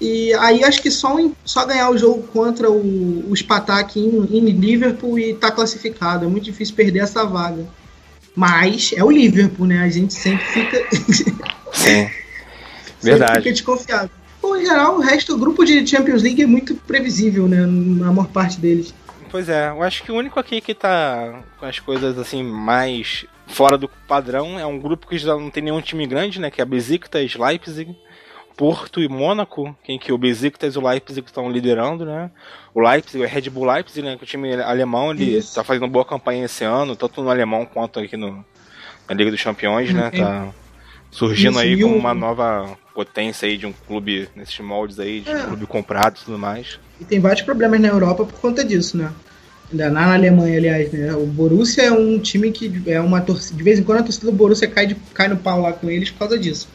E 0.00 0.32
aí 0.34 0.64
acho 0.64 0.80
que 0.80 0.90
só, 0.90 1.14
só 1.44 1.66
ganhar 1.66 1.90
o 1.90 1.96
jogo 1.96 2.22
contra 2.28 2.70
o, 2.70 3.30
o 3.30 3.36
Spartak 3.36 3.98
em, 3.98 4.38
em 4.38 4.44
Liverpool 4.50 5.18
e 5.18 5.34
tá 5.34 5.50
classificado. 5.50 6.24
É 6.24 6.28
muito 6.28 6.44
difícil 6.44 6.74
perder 6.74 7.00
essa 7.00 7.24
vaga. 7.24 7.66
Mas 8.34 8.92
é 8.96 9.04
o 9.04 9.10
Liverpool, 9.10 9.66
né? 9.66 9.82
A 9.82 9.88
gente 9.88 10.14
sempre 10.14 10.44
fica. 10.46 10.86
Sim. 11.72 12.08
Sempre 13.00 13.18
Verdade. 13.18 13.38
fica 13.38 13.52
desconfiado. 13.52 14.10
Em 14.56 14.64
geral, 14.64 14.96
o 14.96 15.00
resto, 15.00 15.34
o 15.34 15.38
grupo 15.38 15.64
de 15.64 15.86
Champions 15.86 16.22
League 16.22 16.42
é 16.42 16.46
muito 16.46 16.74
previsível, 16.74 17.48
né? 17.48 17.64
Na 17.66 18.12
maior 18.12 18.28
parte 18.28 18.58
deles. 18.58 18.94
Pois 19.30 19.48
é, 19.48 19.70
eu 19.70 19.82
acho 19.82 20.02
que 20.02 20.10
o 20.10 20.16
único 20.16 20.40
aqui 20.40 20.60
que 20.60 20.74
tá 20.74 21.42
com 21.58 21.66
as 21.66 21.78
coisas 21.78 22.18
assim 22.18 22.42
mais 22.42 23.24
fora 23.46 23.78
do 23.78 23.88
padrão 23.88 24.58
é 24.58 24.66
um 24.66 24.78
grupo 24.78 25.06
que 25.06 25.18
já 25.18 25.34
não 25.34 25.50
tem 25.50 25.62
nenhum 25.62 25.80
time 25.80 26.06
grande, 26.06 26.40
né? 26.40 26.50
Que 26.50 26.60
é 26.60 26.64
a 26.64 26.66
Besiktas, 26.66 27.34
Leipzig, 27.34 27.96
Porto 28.56 29.00
e 29.00 29.08
Mônaco, 29.08 29.74
em 29.88 29.98
que 29.98 30.12
o 30.12 30.18
Besiktas 30.18 30.74
e 30.74 30.78
o 30.78 30.86
Leipzig 30.86 31.26
estão 31.26 31.50
liderando, 31.50 32.04
né? 32.04 32.30
O 32.74 32.80
Leipzig, 32.80 33.22
o 33.22 33.26
Red 33.26 33.50
Bull 33.50 33.66
Leipzig, 33.66 34.02
né? 34.02 34.16
Que 34.16 34.24
o 34.24 34.26
time 34.26 34.54
alemão, 34.54 35.12
ele 35.12 35.38
Isso. 35.38 35.54
tá 35.54 35.62
fazendo 35.62 35.86
boa 35.86 36.04
campanha 36.04 36.44
esse 36.44 36.64
ano, 36.64 36.96
tanto 36.96 37.22
no 37.22 37.30
alemão 37.30 37.64
quanto 37.64 38.00
aqui 38.00 38.16
no, 38.16 38.44
na 39.08 39.14
Liga 39.14 39.30
dos 39.30 39.42
Campeões, 39.42 39.92
né? 39.94 40.10
Uhum. 40.12 40.18
Tá 40.18 40.48
surgindo 41.10 41.58
aí 41.58 41.80
como 41.80 41.96
uma 41.96 42.14
nova 42.14 42.78
potência 42.94 43.48
aí 43.48 43.56
de 43.56 43.66
um 43.66 43.72
clube 43.86 44.28
nesses 44.36 44.58
moldes 44.60 44.98
aí, 44.98 45.20
de 45.20 45.30
É. 45.30 45.36
um 45.36 45.46
clube 45.48 45.66
comprado 45.66 46.18
e 46.20 46.24
tudo 46.24 46.38
mais. 46.38 46.78
E 47.00 47.04
tem 47.04 47.20
vários 47.20 47.42
problemas 47.42 47.80
na 47.80 47.88
Europa 47.88 48.24
por 48.24 48.38
conta 48.40 48.64
disso, 48.64 48.96
né? 48.96 49.10
Ainda 49.70 49.88
na 49.88 50.14
Alemanha, 50.14 50.58
aliás, 50.58 50.90
né? 50.92 51.14
O 51.14 51.26
Borussia 51.26 51.84
é 51.84 51.92
um 51.92 52.18
time 52.18 52.50
que 52.50 52.82
é 52.86 53.00
uma 53.00 53.20
torcida. 53.20 53.56
De 53.56 53.62
vez 53.62 53.78
em 53.78 53.82
quando 53.82 54.00
a 54.00 54.02
torcida 54.02 54.26
do 54.26 54.32
Borussia 54.32 54.68
cai, 54.68 54.86
de, 54.86 54.94
cai 55.14 55.28
no 55.28 55.36
pau 55.36 55.60
lá 55.60 55.72
com 55.72 55.88
eles 55.88 56.10
por 56.10 56.20
causa 56.20 56.38
disso. 56.38 56.68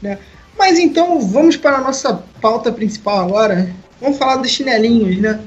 Né? 0.00 0.18
Mas 0.58 0.78
então 0.78 1.20
vamos 1.20 1.56
para 1.56 1.76
a 1.76 1.80
nossa 1.80 2.22
pauta 2.40 2.70
principal 2.72 3.18
agora. 3.18 3.68
Vamos 4.00 4.16
falar 4.18 4.36
dos 4.36 4.50
chinelinhos, 4.50 5.18
né? 5.18 5.40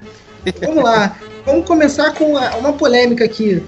Vamos 0.62 0.84
lá. 0.84 1.18
Vamos 1.46 1.66
começar 1.66 2.14
com 2.14 2.32
uma, 2.32 2.56
uma 2.58 2.74
polêmica 2.74 3.24
aqui. 3.26 3.64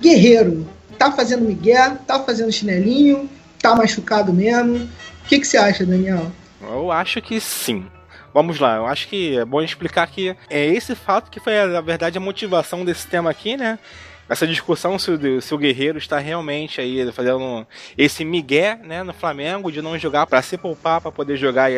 Guerreiro, 0.00 0.66
tá 0.96 1.10
fazendo 1.12 1.44
migué, 1.44 1.96
tá 2.06 2.20
fazendo 2.20 2.52
chinelinho, 2.52 3.28
tá 3.58 3.74
machucado 3.74 4.32
mesmo. 4.32 4.76
O 4.76 5.28
que, 5.28 5.38
que 5.38 5.46
você 5.46 5.56
acha, 5.56 5.84
Daniel? 5.84 6.30
Eu 6.60 6.90
acho 6.90 7.20
que 7.20 7.40
sim. 7.40 7.86
Vamos 8.32 8.58
lá, 8.58 8.76
eu 8.76 8.86
acho 8.86 9.08
que 9.08 9.38
é 9.38 9.44
bom 9.44 9.62
explicar 9.62 10.06
que 10.06 10.36
é 10.50 10.66
esse 10.66 10.94
fato 10.94 11.30
que 11.30 11.40
foi, 11.40 11.54
na 11.66 11.80
verdade, 11.80 12.18
a 12.18 12.20
motivação 12.20 12.84
desse 12.84 13.06
tema 13.06 13.30
aqui, 13.30 13.56
né? 13.56 13.78
Essa 14.28 14.46
discussão 14.46 14.98
se 14.98 15.10
o, 15.10 15.40
se 15.40 15.54
o 15.54 15.58
Guerreiro 15.58 15.96
está 15.96 16.18
realmente 16.18 16.80
aí 16.80 17.10
fazendo 17.12 17.66
esse 17.96 18.24
migué, 18.24 18.78
né, 18.84 19.02
no 19.02 19.14
Flamengo, 19.14 19.72
de 19.72 19.80
não 19.80 19.98
jogar 19.98 20.26
para 20.26 20.42
se 20.42 20.58
poupar, 20.58 21.00
para 21.00 21.10
poder 21.10 21.36
jogar 21.38 21.70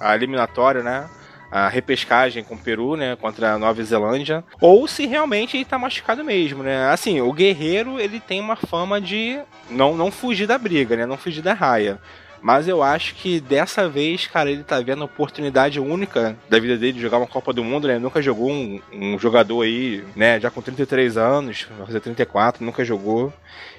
a 0.00 0.14
eliminatória, 0.14 0.82
né? 0.82 1.10
A 1.52 1.68
repescagem 1.68 2.42
com 2.42 2.54
o 2.54 2.58
Peru, 2.58 2.96
né, 2.96 3.14
contra 3.14 3.52
a 3.52 3.58
Nova 3.58 3.84
Zelândia, 3.84 4.42
ou 4.58 4.88
se 4.88 5.06
realmente 5.06 5.56
ele 5.56 5.66
tá 5.66 5.78
machucado 5.78 6.24
mesmo, 6.24 6.62
né? 6.62 6.88
Assim, 6.88 7.20
o 7.20 7.30
Guerreiro, 7.30 8.00
ele 8.00 8.18
tem 8.18 8.40
uma 8.40 8.56
fama 8.56 8.98
de 8.98 9.38
não, 9.68 9.94
não 9.94 10.10
fugir 10.10 10.46
da 10.46 10.56
briga, 10.56 10.96
né? 10.96 11.04
Não 11.04 11.18
fugir 11.18 11.42
da 11.42 11.52
raia. 11.52 12.00
Mas 12.42 12.66
eu 12.66 12.82
acho 12.82 13.14
que 13.14 13.38
dessa 13.40 13.88
vez, 13.88 14.26
cara, 14.26 14.50
ele 14.50 14.64
tá 14.64 14.80
vendo 14.80 15.02
a 15.02 15.04
oportunidade 15.04 15.78
única 15.78 16.36
da 16.50 16.58
vida 16.58 16.76
dele 16.76 16.94
de 16.94 17.00
jogar 17.00 17.18
uma 17.18 17.26
Copa 17.26 17.52
do 17.52 17.62
Mundo, 17.62 17.86
né? 17.86 18.00
Nunca 18.00 18.20
jogou 18.20 18.50
um, 18.50 18.80
um 18.92 19.16
jogador 19.16 19.62
aí, 19.62 20.04
né? 20.16 20.40
Já 20.40 20.50
com 20.50 20.60
33 20.60 21.16
anos, 21.16 21.68
vai 21.78 21.86
fazer 21.86 22.00
34, 22.00 22.64
nunca 22.64 22.84
jogou. 22.84 23.32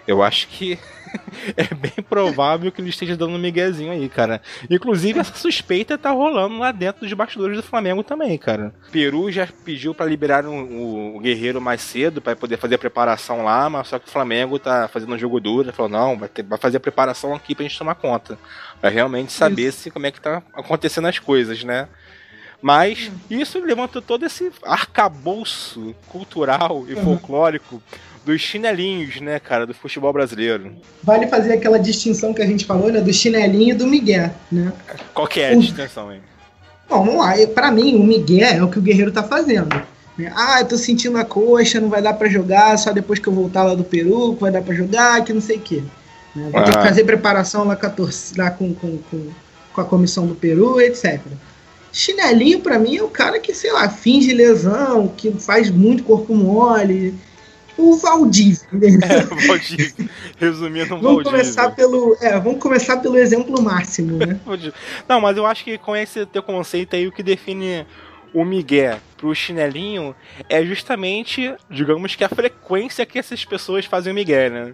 Eu 0.06 0.22
acho 0.22 0.48
que 0.50 0.78
é 1.56 1.74
bem 1.74 2.04
provável 2.10 2.72
que 2.72 2.82
ele 2.82 2.90
esteja 2.90 3.16
dando 3.16 3.36
um 3.36 3.40
miguezinho 3.40 3.92
aí, 3.92 4.10
cara. 4.10 4.42
Inclusive, 4.70 5.20
essa 5.20 5.34
suspeita 5.36 5.98
tá 5.98 6.12
rolando 6.12 6.58
lá 6.60 6.72
dentro 6.74 7.02
dos 7.02 7.14
bastidores 7.14 7.56
do 7.56 7.64
Flamengo 7.64 8.04
também, 8.04 8.38
cara. 8.38 8.74
Peru 8.92 9.32
já 9.32 9.48
pediu 9.64 9.94
pra 9.96 10.06
liberar 10.06 10.46
um- 10.46 10.64
o, 10.64 11.16
o 11.18 11.20
Guerreiro 11.20 11.62
mais 11.62 11.82
cedo 11.82 12.22
pra 12.22 12.36
poder 12.36 12.58
fazer 12.58 12.76
a 12.76 12.80
preparação 12.80 13.44
lá, 13.46 13.70
mas 13.70 13.88
só 13.88 13.98
que 13.98 14.08
o 14.10 14.12
Flamengo 14.12 14.60
tá 14.60 14.90
fazendo 14.90 15.14
um 15.14 15.18
jogo 15.18 15.40
duro. 15.40 15.72
Falou, 15.72 15.90
não, 15.92 16.18
vai, 16.18 16.28
ter- 16.28 16.44
vai 16.44 16.58
fazer 16.58 16.78
a 16.78 16.82
preparação 16.82 17.34
aqui 17.34 17.56
pra 17.56 17.64
gente 17.64 17.78
tomar 17.78 17.96
conta. 17.96 18.38
Pra 18.82 18.90
realmente 18.90 19.32
saber 19.32 19.72
se 19.72 19.90
como 19.90 20.06
é 20.06 20.12
que 20.12 20.20
tá 20.20 20.44
acontecendo 20.54 21.08
as 21.08 21.18
coisas, 21.20 21.64
né? 21.64 21.88
Mas 22.62 23.12
isso 23.30 23.60
levantou 23.60 24.02
todo 24.02 24.26
esse 24.26 24.50
arcabouço 24.64 25.94
cultural 26.08 26.86
e 26.88 26.94
Uhum. 26.94 27.04
Dos 28.26 28.40
chinelinhos, 28.42 29.20
né, 29.20 29.40
cara, 29.40 29.66
do 29.66 29.74
futebol 29.74 30.14
brasileiro. 30.14 30.72
Vale 31.04 31.28
fazer 31.28 31.54
aquela 31.54 31.78
distinção 31.78 32.34
que 32.34 32.42
a 32.42 32.46
gente 32.46 32.66
falou, 32.66 32.92
né? 32.92 33.02
Do 33.02 33.12
chinelinho 33.14 33.72
e 33.72 33.78
do 33.78 33.86
migué, 33.88 34.32
né? 34.52 34.72
Qual 35.14 35.28
que 35.28 35.40
é 35.42 35.54
a 35.54 35.58
O- 35.58 35.60
distinção 35.60 36.10
aí? 36.10 36.20
Bom, 36.90 37.06
vamos 37.06 37.18
lá. 37.20 37.34
Pra 37.54 37.72
mim, 37.72 37.96
o 37.96 38.04
migué 38.04 38.58
é 38.58 38.64
o 38.64 38.70
que 38.70 38.80
o 38.80 38.82
guerreiro 38.82 39.12
tá 39.12 39.24
fazendo. 39.24 39.76
né? 40.18 40.32
Ah, 40.36 40.60
eu 40.62 40.68
tô 40.68 40.78
sentindo 40.78 41.18
a 41.18 41.26
coxa, 41.26 41.80
não 41.82 41.90
vai 41.90 42.02
dar 42.02 42.14
pra 42.14 42.30
jogar, 42.30 42.78
só 42.78 42.92
depois 42.92 43.18
que 43.20 43.28
eu 43.28 43.34
voltar 43.34 43.64
lá 43.64 43.74
do 43.74 43.84
Peru, 43.84 44.36
que 44.36 44.42
vai 44.42 44.52
dar 44.52 44.62
pra 44.62 44.76
jogar, 44.76 45.24
que 45.24 45.34
não 45.34 45.42
sei 45.42 45.58
o 45.58 45.62
quê. 45.62 45.82
Né? 46.36 46.50
Vai 46.52 46.64
ter 46.66 46.72
que 46.72 46.78
Ah. 46.78 46.82
fazer 46.84 47.04
preparação 47.04 47.64
lá 47.64 47.76
com 47.76 47.86
a, 47.88 47.90
torcida, 47.90 48.44
lá 48.44 48.52
com, 48.52 48.74
com, 48.76 48.98
com, 49.10 49.28
com 49.74 49.82
a 49.82 49.84
comissão 49.86 50.28
do 50.28 50.36
Peru, 50.36 50.80
etc. 50.80 51.20
Chinelinho, 51.92 52.60
pra 52.60 52.80
mim, 52.80 52.98
é 52.98 53.04
o 53.04 53.08
cara 53.08 53.40
que, 53.40 53.54
sei 53.54 53.72
lá, 53.72 53.90
finge 53.90 54.34
lesão, 54.34 55.08
que 55.08 55.32
faz 55.32 55.70
muito 55.70 56.04
corpo 56.04 56.34
mole. 56.36 57.14
O 57.78 57.96
Valdívia? 57.98 58.60
É, 58.72 59.48
Valdir. 59.48 59.94
Resumindo, 60.38 60.96
um 60.96 61.02
Vamos 61.02 61.24
Valdir. 61.24 61.32
começar 61.32 61.72
pelo. 61.72 62.16
É, 62.22 62.40
vamos 62.40 62.60
começar 62.60 62.98
pelo 62.98 63.18
exemplo 63.18 63.62
máximo, 63.62 64.18
né? 64.18 64.40
Não, 65.08 65.20
mas 65.20 65.38
eu 65.38 65.46
acho 65.46 65.64
que 65.64 65.78
com 65.78 65.96
esse 65.96 66.26
teu 66.28 66.44
conceito 66.44 66.96
aí, 66.96 67.08
o 67.08 67.12
que 67.12 67.24
define 67.24 67.86
o 68.34 68.44
Miguel 68.44 68.98
pro 69.18 69.34
chinelinho 69.34 70.16
é 70.50 70.64
justamente, 70.64 71.54
digamos 71.70 72.16
que 72.16 72.24
a 72.24 72.30
frequência 72.30 73.06
que 73.06 73.20
essas 73.20 73.46
pessoas 73.46 73.86
fazem 73.86 74.12
o 74.12 74.16
Miguel, 74.16 74.52
né? 74.52 74.74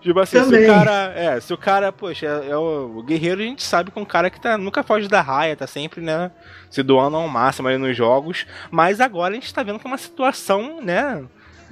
Tipo 0.00 0.20
assim, 0.20 0.42
se 0.44 0.54
o 0.54 0.66
cara. 0.66 1.12
É, 1.16 1.40
se 1.40 1.52
o 1.52 1.58
cara, 1.58 1.90
poxa, 1.90 2.26
é, 2.26 2.50
é 2.50 2.56
o, 2.56 2.98
o 2.98 3.02
guerreiro, 3.02 3.40
a 3.40 3.44
gente 3.44 3.64
sabe 3.64 3.90
que 3.90 3.98
é 3.98 4.02
um 4.02 4.06
cara 4.06 4.30
que 4.30 4.40
tá, 4.40 4.56
nunca 4.56 4.82
foge 4.82 5.08
da 5.08 5.20
raia, 5.20 5.56
tá 5.56 5.66
sempre, 5.66 6.00
né? 6.00 6.30
Se 6.70 6.82
doando 6.82 7.16
ao 7.16 7.28
máximo 7.28 7.66
aí 7.66 7.76
nos 7.76 7.96
jogos. 7.96 8.46
Mas 8.70 9.00
agora 9.00 9.32
a 9.32 9.34
gente 9.34 9.52
tá 9.52 9.62
vendo 9.62 9.78
que 9.78 9.86
é 9.86 9.90
uma 9.90 9.98
situação, 9.98 10.80
né? 10.80 11.24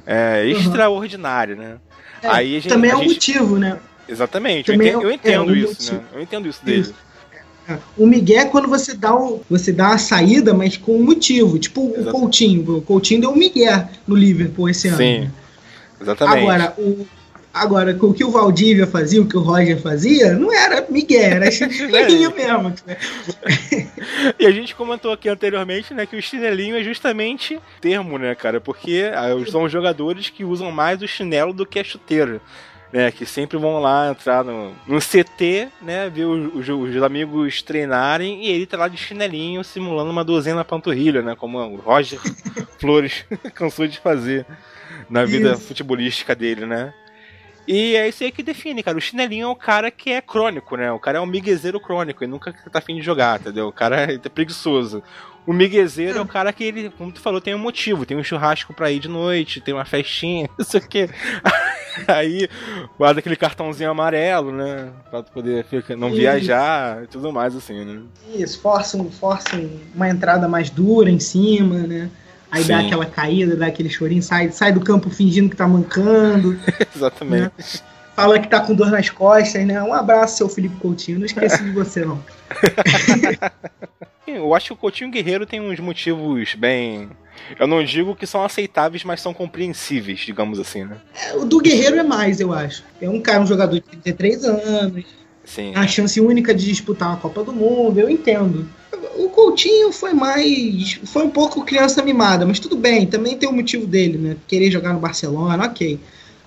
É, 0.07 0.47
extraordinária, 0.49 1.55
né? 1.55 1.77
É, 2.23 2.29
Aí 2.29 2.55
gente- 2.61 2.69
Também 2.69 2.91
é 2.91 2.97
um 2.97 3.01
gente- 3.01 3.15
motivo, 3.15 3.59
né? 3.59 3.79
Exatamente, 4.09 4.71
eu 4.71 4.75
Também 4.75 4.89
entendo, 4.89 5.03
é- 5.03 5.05
eu 5.07 5.11
é 5.11 5.15
entendo 5.15 5.51
um 5.53 5.57
isso, 5.57 5.69
motivo. 5.69 5.97
né? 5.97 6.03
Eu 6.15 6.21
entendo 6.23 6.49
isso 6.49 6.65
dele. 6.65 6.81
Isso. 6.81 6.95
O 7.97 8.07
Miguel 8.07 8.41
é 8.41 8.45
quando 8.45 8.69
você 8.69 8.93
dá, 8.93 9.15
o, 9.15 9.43
você 9.49 9.73
dá 9.73 9.95
a 9.95 9.99
saída, 9.99 10.53
mas 10.53 10.77
com 10.77 10.97
um 10.99 11.03
motivo. 11.03 11.59
Tipo 11.59 11.87
o 11.89 11.95
Exato. 11.97 12.11
Coutinho. 12.11 12.77
O 12.77 12.83
Coutinho 12.83 13.23
deu 13.23 13.31
um 13.31 13.37
Miguel 13.37 13.89
no 14.07 14.15
Liverpool 14.15 14.69
esse 14.69 14.89
ano. 14.89 14.99
Sim, 14.99 15.21
né? 15.21 15.31
exatamente. 15.99 16.39
Agora, 16.41 16.75
o, 16.77 17.07
agora, 17.55 17.97
o 18.01 18.13
que 18.13 18.25
o 18.25 18.31
Valdívia 18.31 18.87
fazia, 18.87 19.23
o 19.23 19.27
que 19.27 19.37
o 19.37 19.41
Roger 19.41 19.81
fazia, 19.81 20.33
não 20.33 20.53
era 20.53 20.85
Miguel, 20.91 21.37
era 21.37 21.51
chinelinho 21.53 22.35
mesmo. 22.35 22.75
né? 22.85 22.97
E 24.39 24.47
a 24.47 24.51
gente 24.51 24.75
comentou 24.75 25.13
aqui 25.13 25.29
anteriormente, 25.29 25.95
né, 25.95 26.05
que 26.07 26.17
o 26.17 26.23
chinelinho 26.23 26.77
é 26.77 26.83
justamente 26.83 27.61
termo, 27.81 28.19
né, 28.19 28.35
cara? 28.35 28.61
Porque 28.61 29.11
ah, 29.15 29.29
são 29.51 29.63
os 29.63 29.73
jogadores 29.73 30.29
que 30.31 30.45
usam 30.45 30.71
mais 30.71 31.01
o 31.03 31.09
chinelo 31.09 31.53
do 31.53 31.65
que 31.65 31.79
a 31.79 31.85
chuteira. 31.85 32.41
né, 32.93 33.11
que 33.11 33.27
sempre 33.27 33.59
vão 33.59 33.81
lá 33.81 34.09
entrar 34.09 34.45
no, 34.45 34.73
no 34.87 35.01
CT, 35.01 35.69
né, 35.83 36.09
ver 36.09 36.27
os, 36.27 36.69
os, 36.69 36.69
os, 36.69 37.03
amigos 37.03 37.61
treinarem 37.61 38.45
e 38.45 38.49
ele 38.49 38.67
tá 38.67 38.77
lá 38.77 38.87
de 38.87 38.97
chinelinho 38.97 39.65
simulando 39.65 40.13
uma 40.13 40.25
dozena 40.25 40.59
na 40.59 40.65
panturrilha, 40.65 41.21
né, 41.21 41.35
como 41.35 41.59
o 41.59 41.77
Roger 41.77 42.21
Flores 42.79 43.25
cansou 43.53 43.89
de 43.89 43.99
fazer 43.99 44.47
na 45.11 45.25
vida 45.25 45.53
isso. 45.53 45.63
futebolística 45.63 46.37
dele, 46.37 46.67
né. 46.67 46.95
E 47.67 47.97
é 47.97 48.09
isso 48.09 48.23
aí 48.23 48.31
que 48.31 48.43
define, 48.43 48.83
cara. 48.83 48.99
O 48.99 49.01
chinelinho 49.01 49.47
é 49.47 49.51
o 49.51 49.57
cara 49.57 49.91
que 49.91 50.11
é 50.11 50.21
crônico, 50.21 50.77
né? 50.77 50.93
O 50.93 50.99
cara 50.99 51.19
é 51.19 51.21
um 51.21 51.27
miguezeiro 51.27 51.81
crônico 51.81 52.23
e 52.23 52.27
nunca 52.27 52.53
tá 52.71 52.79
afim 52.79 52.97
de 52.97 53.03
jogar, 53.03 53.41
entendeu? 53.41 53.69
O 53.69 53.73
cara 53.73 54.13
é 54.13 54.19
preguiçoso. 54.29 55.03
O 55.47 55.53
miguezeiro 55.53 56.19
é. 56.19 56.23
o 56.23 56.27
cara 56.27 56.53
que 56.53 56.65
ele, 56.65 56.91
como 56.91 57.13
tu 57.13 57.21
falou, 57.21 57.41
tem 57.41 57.55
um 57.55 57.59
motivo. 57.59 58.07
Tem 58.07 58.17
um 58.17 58.25
churrasco 58.25 58.73
pra 58.73 58.91
ir 58.91 58.99
de 58.99 59.09
noite, 59.09 59.61
tem 59.61 59.75
uma 59.75 59.85
festinha, 59.85 60.49
não 60.59 60.65
sei 60.65 60.81
o 60.81 60.89
quê. 60.89 61.11
Aí 62.09 62.49
guarda 62.99 63.21
aquele 63.21 63.37
cartãozinho 63.37 63.91
amarelo, 63.91 64.51
né? 64.51 64.91
Pra 65.11 65.23
poder 65.23 65.65
não 65.97 66.11
viajar 66.11 67.05
e 67.05 67.07
tudo 67.07 67.33
mais, 67.33 67.55
assim, 67.55 67.85
né? 67.85 68.03
Isso, 68.35 68.61
força, 68.61 69.03
força 69.05 69.51
uma 69.95 70.09
entrada 70.09 70.49
mais 70.49 70.71
dura 70.71 71.09
em 71.09 71.21
cima, 71.21 71.79
né? 71.87 72.11
Aí 72.55 72.63
Sim. 72.63 72.69
dá 72.69 72.79
aquela 72.79 73.05
caída, 73.05 73.57
dá 73.57 73.67
aquele 73.67 73.91
chorinho, 73.91 74.23
sai, 74.23 74.53
sai 74.53 74.71
do 74.71 74.81
campo 74.81 75.11
fingindo 75.11 75.51
que 75.51 75.57
tá 75.57 75.67
mancando. 75.67 76.57
Exatamente. 76.95 77.43
Né? 77.43 77.81
Fala 78.15 78.39
que 78.39 78.47
tá 78.47 78.61
com 78.61 78.77
dor 78.77 78.93
nas 78.93 79.11
costas, 79.11 79.67
né? 79.67 79.83
Um 79.83 79.93
abraço, 79.93 80.37
seu 80.37 80.49
Felipe 80.49 80.77
Coutinho. 80.77 81.19
Não 81.19 81.27
esqueci 81.27 81.65
de 81.65 81.73
você, 81.73 82.05
não. 82.05 82.23
Eu 84.25 84.55
acho 84.55 84.69
que 84.69 84.73
o 84.73 84.77
Coutinho 84.77 85.11
Guerreiro 85.11 85.45
tem 85.45 85.61
uns 85.61 85.81
motivos 85.81 86.55
bem. 86.55 87.11
Eu 87.59 87.67
não 87.67 87.83
digo 87.83 88.15
que 88.15 88.25
são 88.25 88.45
aceitáveis, 88.45 89.03
mas 89.03 89.21
são 89.21 89.35
compreensíveis, 89.35 90.21
digamos 90.21 90.61
assim, 90.61 90.85
né? 90.85 90.97
É, 91.13 91.35
o 91.35 91.45
do 91.45 91.61
Guerreiro 91.61 91.99
é 91.99 92.05
mais, 92.05 92.41
eu 92.41 92.53
acho. 92.53 92.85
É 93.01 93.11
um 93.11 93.21
cara, 93.21 93.41
um 93.41 93.47
jogador 93.47 93.75
de 93.75 93.81
33 93.81 94.45
anos. 94.45 95.05
Sim. 95.45 95.73
A 95.75 95.87
chance 95.87 96.21
única 96.21 96.55
de 96.55 96.65
disputar 96.65 97.09
uma 97.09 97.17
Copa 97.17 97.45
do 97.45 97.53
Mundo, 97.53 98.01
eu 98.01 98.09
entendo. 98.09 98.69
O 99.17 99.29
Coutinho 99.29 99.93
foi 99.93 100.13
mais. 100.13 100.99
Foi 101.05 101.25
um 101.25 101.31
pouco 101.31 101.65
criança 101.65 102.03
mimada, 102.03 102.47
mas 102.47 102.59
tudo 102.59 102.77
bem, 102.77 103.07
também 103.07 103.37
tem 103.37 103.49
o 103.49 103.53
motivo 103.53 103.87
dele, 103.87 104.19
né? 104.19 104.37
Querer 104.49 104.71
jogar 104.71 104.93
no 104.93 105.01
Barcelona, 105.01 105.67
ok. 105.67 105.99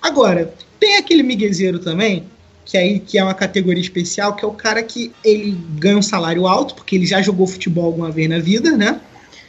Agora, 0.02 0.52
tem 0.78 0.96
aquele 0.96 1.22
miguezeiro 1.22 1.78
também, 1.78 2.24
que 2.64 2.76
aí 2.76 3.00
que 3.00 3.18
é 3.18 3.24
uma 3.24 3.34
categoria 3.34 3.80
especial, 3.80 4.34
que 4.34 4.44
é 4.44 4.48
o 4.48 4.52
cara 4.52 4.82
que 4.82 5.12
ele 5.24 5.56
ganha 5.78 5.98
um 5.98 6.02
salário 6.02 6.46
alto, 6.46 6.74
porque 6.74 6.96
ele 6.96 7.06
já 7.06 7.22
jogou 7.22 7.46
futebol 7.46 7.86
alguma 7.86 8.10
vez 8.10 8.28
na 8.28 8.38
vida, 8.38 8.76
né? 8.76 9.00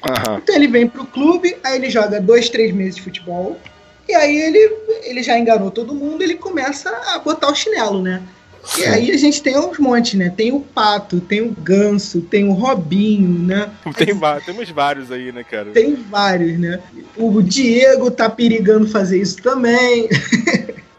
Uhum. 0.05 0.37
Então 0.37 0.55
ele 0.55 0.67
vem 0.67 0.87
pro 0.87 1.05
clube, 1.05 1.57
aí 1.63 1.75
ele 1.75 1.89
joga 1.89 2.21
dois, 2.21 2.49
três 2.49 2.73
meses 2.73 2.95
de 2.95 3.01
futebol, 3.01 3.59
e 4.07 4.15
aí 4.15 4.37
ele, 4.37 4.75
ele 5.03 5.21
já 5.21 5.37
enganou 5.37 5.69
todo 5.69 5.93
mundo, 5.93 6.23
ele 6.23 6.35
começa 6.35 6.89
a 7.13 7.19
botar 7.19 7.51
o 7.51 7.55
chinelo, 7.55 8.01
né? 8.01 8.23
E 8.77 8.85
aí 8.85 9.11
a 9.11 9.17
gente 9.17 9.41
tem 9.41 9.57
uns 9.57 9.77
montes, 9.79 10.13
né? 10.13 10.29
Tem 10.29 10.51
o 10.51 10.59
Pato, 10.61 11.19
tem 11.19 11.41
o 11.41 11.51
Ganso, 11.51 12.21
tem 12.21 12.47
o 12.47 12.53
Robinho, 12.53 13.29
né? 13.29 13.69
Tem, 13.95 14.15
temos 14.45 14.69
vários 14.69 15.11
aí, 15.11 15.31
né, 15.31 15.43
cara? 15.43 15.71
Tem 15.71 15.95
vários, 15.95 16.59
né? 16.59 16.79
O 17.17 17.41
Diego 17.41 18.11
tá 18.11 18.29
perigando 18.29 18.87
fazer 18.87 19.19
isso 19.21 19.41
também. 19.41 20.07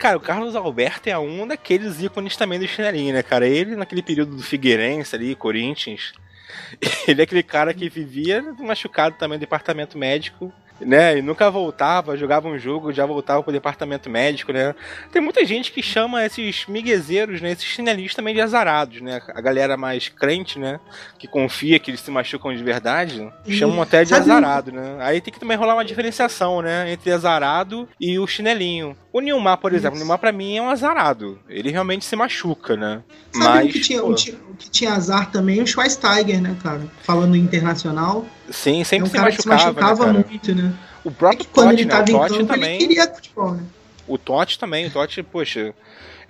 Cara, 0.01 0.17
o 0.17 0.21
Carlos 0.21 0.57
Alberto 0.57 1.11
é 1.11 1.19
um 1.19 1.47
daqueles 1.47 2.01
ícones 2.01 2.35
também 2.35 2.59
do 2.59 2.67
chinelinho, 2.67 3.13
né, 3.13 3.23
cara? 3.23 3.47
Ele, 3.47 3.77
naquele 3.77 4.01
período 4.01 4.35
do 4.35 4.43
Figueirense 4.43 5.15
ali, 5.15 5.35
Corinthians, 5.35 6.15
ele 7.07 7.21
é 7.21 7.25
aquele 7.25 7.43
cara 7.43 7.75
que 7.75 7.87
vivia 7.91 8.43
machucado 8.59 9.17
também 9.19 9.37
no 9.37 9.41
departamento 9.41 9.99
médico 9.99 10.51
né? 10.81 11.19
E 11.19 11.23
nunca 11.23 11.51
voltava, 11.51 12.17
jogava 12.17 12.49
um 12.49 12.59
jogo, 12.59 12.93
já 12.93 13.07
voltava 13.07 13.43
pro 13.43 13.53
departamento 13.53 14.09
médico, 14.09 14.53
né? 14.53 14.75
Tem 15.13 15.21
muita 15.21 15.45
gente 15.45 15.73
que 15.73 15.83
chama 15.83 16.25
esses 16.25 16.67
miguezeiros, 16.67 17.41
né? 17.41 17.53
Esses 17.53 17.65
chinelistas 17.65 18.17
também 18.17 18.35
de 18.35 18.41
azarados, 18.41 19.01
né? 19.01 19.21
A 19.29 19.41
galera 19.41 19.77
mais 19.77 20.09
crente, 20.09 20.59
né? 20.59 20.81
Que 21.19 21.27
confia 21.27 21.79
que 21.79 21.91
eles 21.91 22.01
se 22.01 22.11
machucam 22.11 22.55
de 22.55 22.63
verdade, 22.63 23.31
chamam 23.49 23.83
até 23.83 24.05
de 24.05 24.15
azarado, 24.15 24.73
né? 24.73 24.97
Aí 25.01 25.21
tem 25.21 25.33
que 25.33 25.41
também 25.41 25.57
rolar 25.57 25.75
uma 25.75 25.85
diferenciação, 25.85 26.63
né? 26.63 26.93
Entre 26.93 27.11
azarado 27.13 27.89
e 28.01 28.19
o 28.19 28.27
chinelinho. 28.27 28.97
O 29.13 29.21
Nilmar, 29.21 29.59
por 29.59 29.73
exemplo, 29.73 29.97
Isso. 29.97 30.05
o 30.05 30.07
Nilmar 30.07 30.19
pra 30.19 30.33
mim 30.33 30.57
é 30.57 30.63
um 30.63 30.71
azarado. 30.71 31.39
Ele 31.49 31.71
realmente 31.71 32.05
se 32.05 32.15
machuca, 32.15 32.77
né? 32.77 33.03
Sabe 33.33 33.45
Mas, 33.45 33.69
o 33.69 33.73
que 33.73 33.81
tinha, 33.81 34.05
o, 34.05 34.15
que 34.15 34.71
tinha 34.71 34.93
azar 34.93 35.31
também? 35.31 35.61
O 35.61 35.67
Schweinsteiger, 35.67 36.41
né, 36.41 36.57
cara? 36.63 36.83
Falando 37.03 37.37
internacional. 37.37 38.25
Sim, 38.51 38.83
sempre 38.85 39.07
é 39.07 39.09
um 39.09 39.11
se 39.11 39.19
machucava, 39.19 39.59
se 39.61 39.67
machucava 39.67 40.13
né, 40.13 40.25
muito, 40.29 40.55
né? 40.55 40.75
O 41.05 41.11
próprio 41.11 41.43
é 41.43 41.45
Totti, 41.45 41.53
quando 41.53 41.73
ele 41.73 41.85
né? 41.85 41.91
Tava 41.91 42.03
o 42.03 42.29
Totti 42.29 42.45
também. 42.47 42.77
Ele 42.77 42.89
queria 42.89 43.15
futebol, 43.15 43.53
né? 43.53 43.63
O 44.07 44.19
Totti 44.19 44.59
também, 44.59 44.87
o 44.87 44.91
Totti, 44.91 45.23
poxa, 45.23 45.73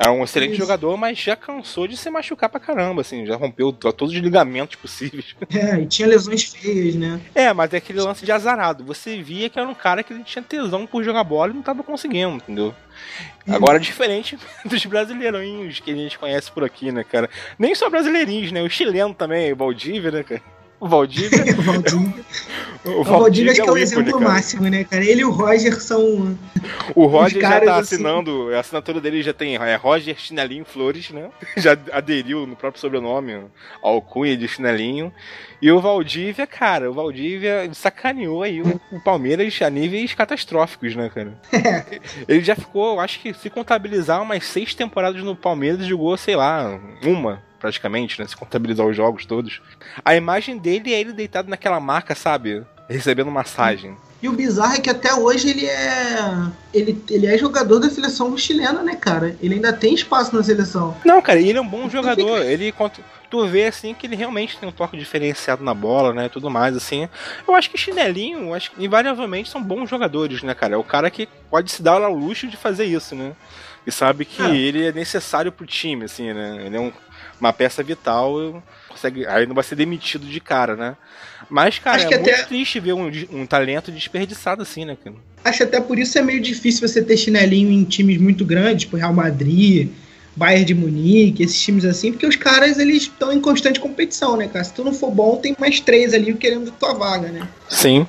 é 0.03 0.09
um 0.09 0.25
excelente 0.25 0.53
Isso. 0.53 0.61
jogador, 0.61 0.97
mas 0.97 1.19
já 1.19 1.37
cansou 1.37 1.87
de 1.87 1.95
se 1.95 2.09
machucar 2.09 2.49
pra 2.49 2.59
caramba, 2.59 3.03
assim, 3.03 3.27
já 3.27 3.37
rompeu 3.37 3.71
todos 3.71 4.15
os 4.15 4.19
ligamentos 4.19 4.77
possíveis. 4.77 5.35
É, 5.53 5.81
e 5.81 5.87
tinha 5.87 6.09
lesões 6.09 6.45
feias, 6.45 6.95
né? 6.95 7.21
É, 7.35 7.53
mas 7.53 7.75
é 7.75 7.79
aquele 7.79 8.01
lance 8.01 8.25
de 8.25 8.33
azarado. 8.33 8.85
Você 8.85 9.21
via 9.21 9.51
que 9.51 9.59
era 9.59 9.69
um 9.69 9.75
cara 9.75 10.03
que 10.03 10.19
tinha 10.23 10.43
tesão 10.43 10.87
por 10.87 11.03
jogar 11.03 11.25
bola 11.25 11.51
e 11.51 11.55
não 11.55 11.63
tava 11.63 11.83
conseguindo, 11.83 12.37
entendeu? 12.37 12.75
Agora, 13.47 13.79
diferente 13.79 14.39
dos 14.65 14.87
brasileirinhos 14.87 15.81
que 15.81 15.91
a 15.91 15.95
gente 15.95 16.19
conhece 16.19 16.51
por 16.51 16.65
aqui, 16.65 16.93
né, 16.93 17.05
cara? 17.05 17.29
Nem 17.59 17.75
só 17.75 17.91
brasileirinhos, 17.91 18.53
né? 18.53 18.63
O 18.63 18.71
chileno 18.71 19.13
também, 19.13 19.53
o 19.53 19.57
Valdívia, 19.57 20.11
né, 20.11 20.23
cara? 20.23 20.43
O 20.83 20.89
Valdívia. 20.89 21.45
o 21.59 21.63
Valdívia. 21.63 22.25
O 22.85 23.05
Valdívia 23.05 23.53
acho 23.53 23.63
que 23.63 23.69
é 23.69 23.73
o 23.73 23.77
exemplo 23.77 24.09
ícone, 24.09 24.25
máximo, 24.25 24.63
né, 24.63 24.83
cara? 24.85 25.05
Ele 25.05 25.21
e 25.21 25.25
o 25.25 25.31
Roger 25.31 25.79
são. 25.79 26.39
O 26.95 27.05
Roger 27.05 27.43
já 27.43 27.61
tá 27.61 27.77
assim. 27.77 27.97
assinando, 27.97 28.55
a 28.55 28.61
assinatura 28.61 28.99
dele 28.99 29.23
já 29.23 29.35
tem 29.35 29.57
é 29.57 29.77
Roger 29.77 30.19
Chinelinho 30.19 30.65
Flores, 30.65 31.11
né? 31.11 31.29
Já 31.59 31.77
aderiu 31.93 32.47
no 32.47 32.57
próprio 32.57 32.81
sobrenome 32.81 33.45
ao 33.83 34.01
cunha 34.01 34.35
de 34.35 34.49
Chinelinho. 34.49 35.13
E 35.61 35.71
o 35.71 35.79
Valdívia, 35.79 36.47
cara, 36.47 36.91
o 36.91 36.95
Valdívia 36.95 37.69
sacaneou 37.75 38.43
aí 38.43 38.63
o, 38.63 38.81
o 38.91 39.01
Palmeiras 39.01 39.61
a 39.61 39.69
níveis 39.69 40.15
catastróficos, 40.15 40.97
né, 40.97 41.11
cara? 41.15 41.39
Ele 42.27 42.41
já 42.41 42.57
ficou, 42.57 42.99
acho 42.99 43.21
que 43.21 43.35
se 43.35 43.51
contabilizar 43.51 44.23
umas 44.23 44.47
seis 44.47 44.75
temporadas 44.75 45.23
no 45.23 45.37
Palmeiras, 45.37 45.85
jogou, 45.85 46.17
sei 46.17 46.37
lá, 46.37 46.81
uma 47.05 47.50
praticamente, 47.61 48.21
né? 48.21 48.27
Se 48.27 48.37
contabilizar 48.37 48.87
os 48.87 48.97
jogos 48.97 49.25
todos. 49.25 49.61
A 50.05 50.17
imagem 50.17 50.59
dele 50.59 50.93
é 50.93 51.01
ele 51.01 51.13
deitado 51.13 51.49
naquela 51.49 51.79
marca, 51.79 52.15
sabe? 52.15 52.65
Recebendo 52.89 53.31
massagem. 53.31 53.97
E 54.23 54.29
o 54.29 54.33
bizarro 54.33 54.75
é 54.75 54.81
que 54.81 54.91
até 54.91 55.15
hoje 55.15 55.49
ele 55.49 55.67
é. 55.67 56.51
Ele, 56.75 57.03
ele 57.09 57.27
é 57.27 57.39
jogador 57.39 57.79
da 57.79 57.89
seleção 57.89 58.37
chilena, 58.37 58.83
né, 58.83 58.95
cara? 58.95 59.37
Ele 59.41 59.55
ainda 59.55 59.73
tem 59.73 59.95
espaço 59.95 60.35
na 60.35 60.43
seleção. 60.43 60.95
Não, 61.05 61.23
cara, 61.23 61.41
ele 61.41 61.57
é 61.57 61.61
um 61.61 61.67
bom 61.67 61.89
jogador. 61.89 62.43
Ele 62.43 62.73
tu 63.31 63.47
vê 63.47 63.67
assim 63.67 63.95
que 63.95 64.07
ele 64.07 64.17
realmente 64.17 64.59
tem 64.59 64.69
um 64.69 64.73
toque 64.73 64.97
diferenciado 64.97 65.63
na 65.63 65.73
bola, 65.73 66.13
né, 66.13 66.29
tudo 66.29 66.51
mais 66.51 66.77
assim. 66.77 67.09
Eu 67.47 67.55
acho 67.55 67.71
que 67.71 67.79
chinelinho, 67.79 68.53
acho 68.53 68.73
que 68.73 68.85
invariavelmente 68.85 69.49
são 69.49 69.63
bons 69.63 69.89
jogadores, 69.89 70.43
né, 70.43 70.53
cara? 70.53 70.75
É 70.75 70.77
o 70.77 70.85
cara 70.85 71.09
que 71.11 71.29
pode 71.49 71.71
se 71.71 71.81
dar 71.81 72.03
ao 72.03 72.13
luxo 72.13 72.49
de 72.49 72.57
fazer 72.57 72.85
isso, 72.85 73.15
né? 73.15 73.33
E 73.87 73.93
sabe 73.93 74.25
que 74.25 74.43
é. 74.43 74.55
ele 74.55 74.85
é 74.85 74.93
necessário 74.93 75.51
pro 75.51 75.65
time, 75.65 76.05
assim, 76.05 76.33
né? 76.33 76.67
Ele 76.67 76.77
é 76.77 76.81
um 76.81 76.93
uma 77.41 77.53
peça 77.53 77.83
vital, 77.83 78.63
consegue, 78.89 79.27
aí 79.27 79.47
não 79.47 79.55
vai 79.55 79.65
ser 79.65 79.75
demitido 79.75 80.27
de 80.27 80.41
cara, 80.41 80.77
né? 80.77 80.97
Mas, 81.49 81.79
cara, 81.79 81.97
Acho 81.97 82.07
é 82.07 82.19
muito 82.19 82.31
até... 82.31 82.43
triste 82.45 82.79
ver 82.79 82.93
um, 82.93 83.11
um 83.33 83.47
talento 83.47 83.91
desperdiçado 83.91 84.63
assim, 84.63 84.85
né, 84.85 84.97
cara? 85.03 85.17
Acho 85.45 85.63
até 85.63 85.81
por 85.81 85.99
isso 85.99 86.19
é 86.19 86.23
meio 86.23 86.41
difícil 86.41 86.87
você 86.87 87.03
ter 87.03 87.17
chinelinho 87.17 87.71
em 87.71 87.83
times 87.85 88.21
muito 88.21 88.45
grandes, 88.45 88.85
tipo 88.85 88.97
Real 88.97 89.13
Madrid, 89.13 89.89
Bayern 90.37 90.65
de 90.65 90.75
Munique, 90.75 91.43
esses 91.43 91.61
times 91.61 91.85
assim, 91.85 92.13
porque 92.13 92.27
os 92.27 92.37
caras 92.37 92.79
eles 92.79 93.03
estão 93.03 93.33
em 93.33 93.41
constante 93.41 93.81
competição, 93.81 94.37
né, 94.37 94.49
cara? 94.49 94.65
Se 94.65 94.73
tu 94.75 94.85
não 94.85 94.93
for 94.93 95.11
bom, 95.11 95.37
tem 95.37 95.57
mais 95.59 95.81
três 95.81 96.13
ali 96.13 96.35
querendo 96.35 96.71
tua 96.73 96.93
vaga, 96.93 97.29
né? 97.29 97.49
Sim. 97.69 98.07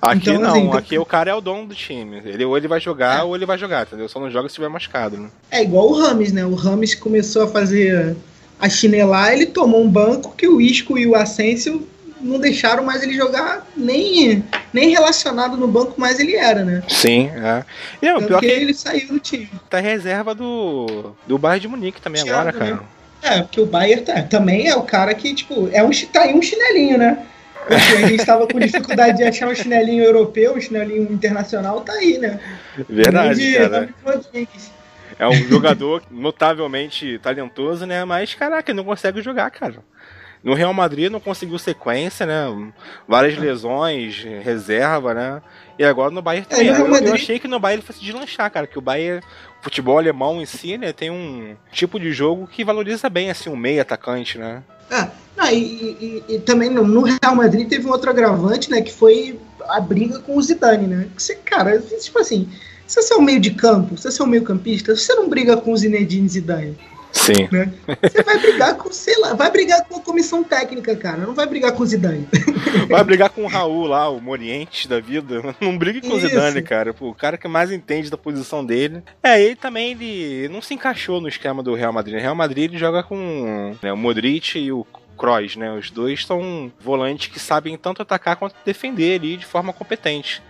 Aqui 0.00 0.30
então, 0.30 0.40
não, 0.40 0.50
assim, 0.50 0.60
então- 0.60 0.78
aqui 0.78 0.98
o 0.98 1.04
cara 1.04 1.30
é 1.30 1.34
o 1.34 1.40
dono 1.40 1.66
do 1.68 1.74
time. 1.74 2.22
Ele, 2.24 2.44
ou 2.44 2.56
ele 2.56 2.68
vai 2.68 2.80
jogar 2.80 3.20
é. 3.20 3.22
ou 3.22 3.34
ele 3.36 3.46
vai 3.46 3.58
jogar, 3.58 3.86
entendeu? 3.86 4.08
Só 4.08 4.18
não 4.18 4.30
joga 4.30 4.48
se 4.48 4.54
tiver 4.54 4.68
machucado, 4.68 5.16
né? 5.16 5.28
É 5.50 5.62
igual 5.62 5.90
o 5.90 6.00
Rames, 6.00 6.32
né? 6.32 6.44
O 6.44 6.54
Rames 6.54 6.94
começou 6.94 7.44
a 7.44 7.48
fazer 7.48 8.16
a 8.58 8.68
chinelar, 8.68 9.32
ele 9.32 9.46
tomou 9.46 9.82
um 9.82 9.88
banco 9.88 10.34
que 10.36 10.48
o 10.48 10.60
Isco 10.60 10.98
e 10.98 11.06
o 11.06 11.14
Asensio 11.14 11.86
não 12.20 12.40
deixaram 12.40 12.84
mais 12.84 13.02
ele 13.02 13.14
jogar 13.14 13.66
nem, 13.76 14.44
nem 14.72 14.90
relacionado 14.90 15.56
no 15.56 15.68
banco 15.68 16.00
mais 16.00 16.18
ele 16.18 16.34
era, 16.34 16.64
né? 16.64 16.82
Sim, 16.88 17.30
é. 17.30 17.64
E, 18.00 18.10
não, 18.10 18.22
pior 18.22 18.40
que 18.40 18.46
ele 18.46 18.74
saiu 18.74 19.08
do 19.08 19.20
time. 19.20 19.50
Tá 19.68 19.78
reserva 19.78 20.34
do, 20.34 21.14
do 21.26 21.38
Bayern 21.38 21.60
de 21.60 21.68
Munique 21.68 22.00
também 22.00 22.22
Thiago, 22.22 22.40
agora, 22.40 22.52
cara. 22.52 22.74
Né? 22.76 22.80
É, 23.22 23.42
porque 23.42 23.60
o 23.60 23.66
Bayern 23.66 24.02
tá, 24.02 24.22
também 24.22 24.68
é 24.68 24.74
o 24.74 24.82
cara 24.82 25.14
que, 25.14 25.34
tipo, 25.34 25.68
é 25.72 25.82
um, 25.82 25.90
tá 26.12 26.22
aí 26.22 26.34
um 26.34 26.42
chinelinho, 26.42 26.98
né? 26.98 27.26
Porque 27.66 28.04
a 28.04 28.08
gente 28.08 28.24
tava 28.24 28.46
com 28.46 28.60
dificuldade 28.60 29.16
de 29.16 29.24
achar 29.24 29.48
um 29.48 29.54
chinelinho 29.54 30.04
europeu, 30.04 30.54
um 30.54 30.60
chinelinho 30.60 31.02
internacional, 31.12 31.80
tá 31.80 31.92
aí, 31.94 32.16
né? 32.18 32.38
Verdade, 32.88 33.40
de, 33.40 33.58
cara. 33.58 33.88
É 35.18 35.26
um 35.26 35.34
jogador 35.48 36.02
notavelmente 36.10 37.18
talentoso, 37.18 37.86
né? 37.86 38.04
Mas, 38.04 38.34
caraca, 38.34 38.72
não 38.74 38.84
consegue 38.84 39.22
jogar, 39.22 39.50
cara. 39.50 39.82
No 40.44 40.54
Real 40.54 40.72
Madrid 40.72 41.10
não 41.10 41.18
conseguiu 41.18 41.58
sequência, 41.58 42.24
né? 42.24 42.72
Várias 43.08 43.36
lesões, 43.36 44.22
reserva, 44.42 45.12
né? 45.12 45.42
E 45.78 45.84
agora 45.84 46.10
no 46.10 46.22
Bayern 46.22 46.46
também. 46.46 46.68
É, 46.68 46.78
no 46.78 46.88
Madrid... 46.88 47.02
eu, 47.02 47.08
eu, 47.08 47.14
achei 47.14 47.38
que 47.38 47.48
no 47.48 47.58
Bayern 47.58 47.80
ele 47.80 47.86
fosse 47.86 48.04
deslanchar, 48.04 48.50
cara, 48.50 48.66
que 48.66 48.78
o 48.78 48.82
Bayern, 48.82 49.20
futebol 49.60 49.98
alemão 49.98 50.40
em 50.40 50.46
si, 50.46 50.78
né, 50.78 50.92
tem 50.92 51.10
um 51.10 51.56
tipo 51.72 51.98
de 51.98 52.12
jogo 52.12 52.46
que 52.46 52.64
valoriza 52.64 53.10
bem, 53.10 53.30
assim, 53.30 53.50
um 53.50 53.56
meio 53.56 53.82
atacante, 53.82 54.38
né? 54.38 54.62
É, 54.88 55.08
não, 55.36 55.50
e, 55.50 56.22
e, 56.28 56.34
e, 56.34 56.38
também 56.38 56.70
no, 56.70 56.86
no, 56.86 57.02
Real 57.02 57.34
Madrid 57.34 57.68
teve 57.68 57.84
um 57.86 57.90
outro 57.90 58.08
agravante, 58.08 58.70
né, 58.70 58.80
que 58.80 58.92
foi 58.92 59.40
a 59.68 59.80
briga 59.80 60.20
com 60.20 60.36
o 60.36 60.42
Zidane, 60.42 60.86
né? 60.86 61.08
Você, 61.16 61.34
cara, 61.34 61.80
tipo 61.80 62.20
assim, 62.20 62.48
se 62.86 63.02
você 63.02 63.14
é 63.14 63.16
um 63.16 63.22
meio 63.22 63.40
de 63.40 63.50
campo, 63.50 63.96
se 63.96 64.10
você 64.10 64.22
é 64.22 64.24
um 64.24 64.28
meio 64.28 64.42
campista, 64.42 64.94
você 64.94 65.14
não 65.14 65.28
briga 65.28 65.56
com 65.56 65.72
o 65.72 65.76
Zinedine 65.76 66.28
Zidane. 66.28 66.76
Sim. 67.16 67.48
Né? 67.50 67.72
Você 68.02 68.22
vai 68.22 68.38
brigar 68.38 68.76
com, 68.76 68.92
sei 68.92 69.18
lá, 69.18 69.32
vai 69.32 69.50
brigar 69.50 69.84
com 69.84 69.96
a 69.96 70.00
comissão 70.00 70.44
técnica, 70.44 70.94
cara. 70.94 71.18
Não 71.18 71.34
vai 71.34 71.46
brigar 71.46 71.72
com 71.72 71.82
o 71.82 71.86
Zidane. 71.86 72.28
Vai 72.88 73.02
brigar 73.02 73.30
com 73.30 73.42
o 73.44 73.46
Raul 73.46 73.86
lá, 73.86 74.08
o 74.08 74.20
Moriente 74.20 74.86
da 74.86 75.00
vida. 75.00 75.42
Não 75.60 75.76
brigue 75.76 76.02
com 76.02 76.08
Isso. 76.08 76.26
o 76.26 76.28
Zidane, 76.28 76.62
cara. 76.62 76.92
Pô, 76.92 77.08
o 77.08 77.14
cara 77.14 77.38
que 77.38 77.48
mais 77.48 77.72
entende 77.72 78.10
da 78.10 78.18
posição 78.18 78.64
dele. 78.64 79.02
É, 79.22 79.42
ele 79.42 79.56
também 79.56 79.92
ele 79.92 80.48
não 80.48 80.60
se 80.60 80.74
encaixou 80.74 81.20
no 81.20 81.28
esquema 81.28 81.62
do 81.62 81.74
Real 81.74 81.92
Madrid. 81.92 82.18
O 82.18 82.20
Real 82.20 82.34
Madrid 82.34 82.64
ele 82.64 82.78
joga 82.78 83.02
com 83.02 83.74
né, 83.82 83.92
o 83.92 83.96
Modric 83.96 84.58
e 84.58 84.70
o 84.70 84.86
Kroos, 85.16 85.56
né? 85.56 85.72
Os 85.72 85.90
dois 85.90 86.24
são 86.24 86.70
volantes 86.78 87.28
que 87.28 87.40
sabem 87.40 87.76
tanto 87.76 88.02
atacar 88.02 88.36
quanto 88.36 88.54
defender 88.64 89.18
ali 89.18 89.36
de 89.36 89.46
forma 89.46 89.72
competente. 89.72 90.42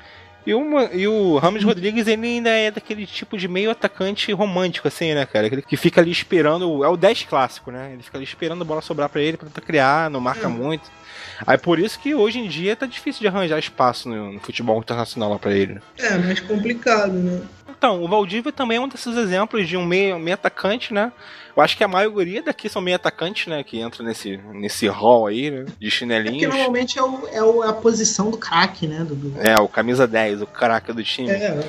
E, 0.46 0.54
uma, 0.54 0.84
e 0.92 1.08
o 1.08 1.38
Ramos 1.38 1.64
Rodrigues, 1.64 2.06
ele 2.06 2.26
ainda 2.26 2.50
é 2.50 2.70
daquele 2.70 3.04
tipo 3.04 3.36
de 3.36 3.48
meio 3.48 3.68
atacante 3.70 4.32
romântico, 4.32 4.86
assim, 4.86 5.12
né, 5.12 5.26
cara? 5.26 5.48
Aquele 5.48 5.62
que 5.62 5.76
fica 5.76 6.00
ali 6.00 6.12
esperando. 6.12 6.84
É 6.84 6.88
o 6.88 6.96
10 6.96 7.24
clássico, 7.24 7.72
né? 7.72 7.90
Ele 7.92 8.02
fica 8.02 8.16
ali 8.16 8.24
esperando 8.24 8.62
a 8.62 8.64
bola 8.64 8.80
sobrar 8.80 9.08
para 9.08 9.20
ele 9.20 9.36
pra 9.36 9.48
tentar 9.48 9.60
criar, 9.62 10.08
não 10.08 10.20
marca 10.20 10.46
é. 10.46 10.48
muito. 10.48 10.88
Aí 11.44 11.58
por 11.58 11.78
isso 11.78 11.98
que 11.98 12.14
hoje 12.14 12.38
em 12.38 12.48
dia 12.48 12.76
tá 12.76 12.86
difícil 12.86 13.20
de 13.20 13.28
arranjar 13.28 13.58
espaço 13.58 14.08
no, 14.08 14.32
no 14.32 14.40
futebol 14.40 14.78
internacional 14.78 15.30
lá 15.30 15.38
pra 15.38 15.52
ele. 15.52 15.80
É, 15.98 16.16
mais 16.16 16.38
complicado, 16.40 17.12
né? 17.12 17.42
Então, 17.68 18.02
o 18.02 18.08
Valdívia 18.08 18.52
também 18.52 18.78
é 18.78 18.80
um 18.80 18.88
desses 18.88 19.16
exemplos 19.16 19.68
de 19.68 19.76
um 19.76 19.84
meio, 19.84 20.18
meio 20.18 20.34
atacante, 20.34 20.94
né? 20.94 21.12
Eu 21.56 21.62
acho 21.62 21.76
que 21.76 21.82
a 21.82 21.88
maioria 21.88 22.42
daqui 22.42 22.68
são 22.68 22.82
meio 22.82 22.96
atacantes, 22.96 23.46
né? 23.46 23.64
Que 23.64 23.80
entra 23.80 24.04
nesse, 24.04 24.38
nesse 24.52 24.86
hall 24.88 25.26
aí, 25.26 25.50
né? 25.50 25.64
De 25.80 25.90
chinelinhos. 25.90 26.42
É 26.42 26.46
que 26.46 26.46
normalmente 26.46 26.98
é, 26.98 27.02
o, 27.02 27.28
é 27.32 27.42
o, 27.42 27.62
a 27.62 27.72
posição 27.72 28.30
do 28.30 28.36
craque, 28.36 28.86
né? 28.86 28.98
Do, 28.98 29.14
do... 29.14 29.40
É, 29.40 29.58
o 29.58 29.66
camisa 29.66 30.06
10, 30.06 30.42
o 30.42 30.46
craque 30.46 30.92
do 30.92 31.02
time. 31.02 31.30
É, 31.30 31.66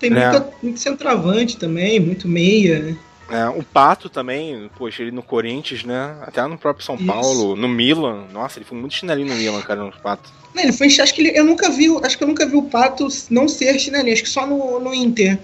tem 0.00 0.10
né? 0.10 0.30
muita, 0.30 0.50
muito 0.60 0.80
centroavante 0.80 1.56
também, 1.56 2.00
muito 2.00 2.26
meia, 2.26 2.80
né? 2.80 2.96
É, 3.30 3.46
o 3.48 3.62
Pato 3.62 4.08
também, 4.08 4.70
poxa, 4.76 5.02
ele 5.02 5.12
no 5.12 5.22
Corinthians, 5.22 5.84
né? 5.84 6.16
Até 6.22 6.44
no 6.46 6.58
próprio 6.58 6.84
São 6.84 6.96
Isso. 6.96 7.06
Paulo, 7.06 7.54
no 7.54 7.68
Milan. 7.68 8.26
Nossa, 8.32 8.58
ele 8.58 8.64
foi 8.64 8.76
muito 8.76 8.94
chinelinho 8.94 9.28
no 9.28 9.34
Milan, 9.36 9.60
cara, 9.62 9.84
no 9.84 9.92
Pato. 9.92 10.30
Não, 10.52 10.62
ele 10.62 10.72
foi, 10.72 10.88
acho 10.88 11.14
que 11.14 11.20
ele, 11.20 11.38
eu 11.38 11.44
nunca 11.44 11.70
vi, 11.70 11.86
acho 12.02 12.18
que 12.18 12.24
eu 12.24 12.28
nunca 12.28 12.44
vi 12.44 12.56
o 12.56 12.62
Pato 12.62 13.06
não 13.30 13.46
ser 13.46 13.78
chinelinho, 13.78 14.14
acho 14.14 14.22
que 14.22 14.28
só 14.28 14.46
no, 14.46 14.80
no 14.80 14.92
Inter. 14.92 15.38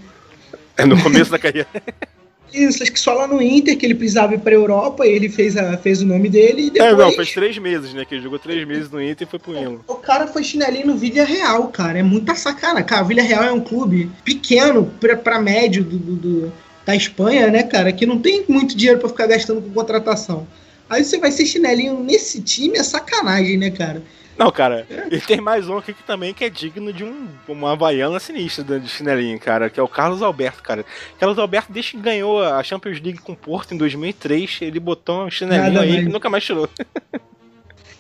É 0.77 0.85
no 0.85 1.01
começo 1.01 1.31
da 1.31 1.39
carreira. 1.39 1.69
Isso, 2.55 2.83
acho 2.83 2.93
que 2.93 3.01
só 3.01 3.13
lá 3.13 3.27
no 3.27 3.43
Inter 3.43 3.77
que 3.77 3.85
ele 3.85 3.97
precisava 3.97 4.35
ir 4.35 4.39
pra 4.39 4.55
Europa, 4.55 5.05
ele 5.05 5.29
fez, 5.29 5.57
a, 5.57 5.77
fez 5.77 6.01
o 6.01 6.07
nome 6.07 6.29
dele 6.29 6.67
e 6.67 6.71
depois... 6.71 6.93
É, 6.93 6.97
não, 6.97 7.13
fez 7.13 7.33
três 7.33 7.59
meses, 7.59 7.93
né? 7.93 8.05
Que 8.05 8.15
ele 8.15 8.23
jogou 8.23 8.39
três 8.39 8.65
meses 8.67 8.89
no 8.91 9.03
Inter 9.03 9.27
e 9.27 9.31
foi 9.31 9.39
pro 9.41 9.53
Milan. 9.53 9.81
O 9.89 9.97
cara 9.97 10.29
foi 10.29 10.45
chinelinho 10.45 10.87
no 10.87 10.97
Vila 10.97 11.25
Real, 11.25 11.67
cara. 11.69 11.99
É 11.99 12.03
muita 12.03 12.35
sacana. 12.37 12.83
Cara, 12.83 13.03
o 13.03 13.07
Vila 13.07 13.23
Real 13.23 13.43
é 13.43 13.53
um 13.53 13.61
clube 13.61 14.09
pequeno 14.25 14.91
pra, 15.01 15.17
pra 15.17 15.41
médio 15.41 15.83
do, 15.83 15.99
do, 15.99 16.15
do, 16.15 16.53
da 16.87 16.95
Espanha, 16.95 17.49
né, 17.49 17.65
cara? 17.65 17.93
Que 17.93 18.07
não 18.07 18.21
tem 18.21 18.45
muito 18.49 18.77
dinheiro 18.77 19.01
para 19.01 19.09
ficar 19.09 19.27
gastando 19.27 19.61
com 19.61 19.71
contratação. 19.71 20.47
Aí 20.89 21.05
você 21.05 21.19
vai 21.19 21.33
ser 21.33 21.47
chinelinho 21.47 21.99
nesse 21.99 22.41
time, 22.41 22.79
é 22.79 22.83
sacanagem, 22.83 23.57
né, 23.57 23.71
cara? 23.71 24.03
Não, 24.37 24.51
cara, 24.51 24.87
e 25.11 25.21
tem 25.21 25.41
mais 25.41 25.69
um 25.69 25.79
aqui 25.79 25.93
que 25.93 26.03
também 26.03 26.35
que 26.35 26.45
é 26.45 26.51
digno 26.51 26.93
de 26.93 27.05
um, 27.05 27.29
uma 27.49 27.73
havaiana 27.73 28.19
sinistra 28.19 28.81
de 28.81 28.89
chinelinho, 28.89 29.39
cara, 29.39 29.71
que 29.71 29.79
é 29.79 29.83
o 29.83 29.89
Carlos 29.89 30.23
Alberto, 30.23 30.63
cara. 30.63 30.85
Carlos 31.19 31.39
Alberto, 31.39 31.73
desde 31.73 31.93
que 31.93 31.99
ganhou 31.99 32.43
a 32.43 32.63
Champions 32.63 33.01
League 33.01 33.21
com 33.21 33.33
o 33.33 33.37
Porto 33.37 33.75
em 33.75 33.79
2003, 33.79 34.59
ele 34.63 34.81
botou 34.81 35.25
um 35.27 35.31
chinelinho 35.31 35.73
Nada 35.73 35.81
aí 35.83 35.93
mais. 35.93 36.07
e 36.07 36.09
nunca 36.09 36.29
mais 36.29 36.45
tirou. 36.45 36.69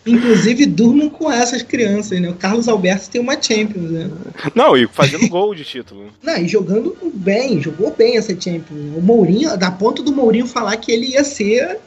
Inclusive, 0.06 0.66
durmam 0.66 1.08
com 1.08 1.32
essas 1.32 1.62
crianças, 1.62 2.20
né? 2.20 2.28
O 2.28 2.34
Carlos 2.34 2.68
Alberto 2.68 3.08
tem 3.08 3.20
uma 3.20 3.40
Champions, 3.40 3.90
né? 3.90 4.10
Não, 4.54 4.76
e 4.76 4.86
fazendo 4.86 5.26
gol 5.28 5.54
de 5.54 5.64
título. 5.64 6.12
Não, 6.22 6.36
e 6.36 6.46
jogando 6.46 6.94
bem, 7.14 7.60
jogou 7.62 7.90
bem 7.90 8.18
essa 8.18 8.38
Champions. 8.38 8.96
O 8.96 9.00
Mourinho, 9.00 9.56
da 9.56 9.70
ponta 9.70 10.02
do 10.02 10.12
Mourinho 10.12 10.46
falar 10.46 10.76
que 10.76 10.92
ele 10.92 11.12
ia 11.12 11.24
ser 11.24 11.78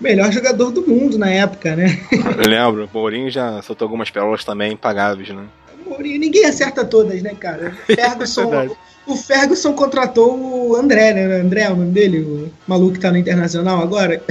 melhor 0.00 0.30
jogador 0.32 0.70
do 0.70 0.86
mundo 0.86 1.18
na 1.18 1.30
época, 1.30 1.74
né? 1.76 1.98
Eu 2.12 2.48
lembro, 2.48 2.84
o 2.84 2.98
Mourinho 2.98 3.30
já 3.30 3.60
soltou 3.62 3.86
algumas 3.86 4.10
pérolas 4.10 4.44
também 4.44 4.72
impagáveis, 4.72 5.28
né? 5.28 5.44
Mourinho, 5.84 6.18
ninguém 6.18 6.44
acerta 6.44 6.84
todas, 6.84 7.22
né, 7.22 7.34
cara? 7.38 7.76
Ferguson, 7.86 8.52
é 8.54 8.70
o 9.06 9.16
Ferguson 9.16 9.72
contratou 9.72 10.36
o 10.36 10.76
André, 10.76 11.14
né? 11.14 11.40
André 11.40 11.62
é 11.62 11.70
o 11.70 11.76
nome 11.76 11.92
dele, 11.92 12.20
o 12.20 12.52
maluco 12.66 12.94
que 12.94 13.00
tá 13.00 13.10
no 13.10 13.16
Internacional 13.16 13.80
agora. 13.80 14.22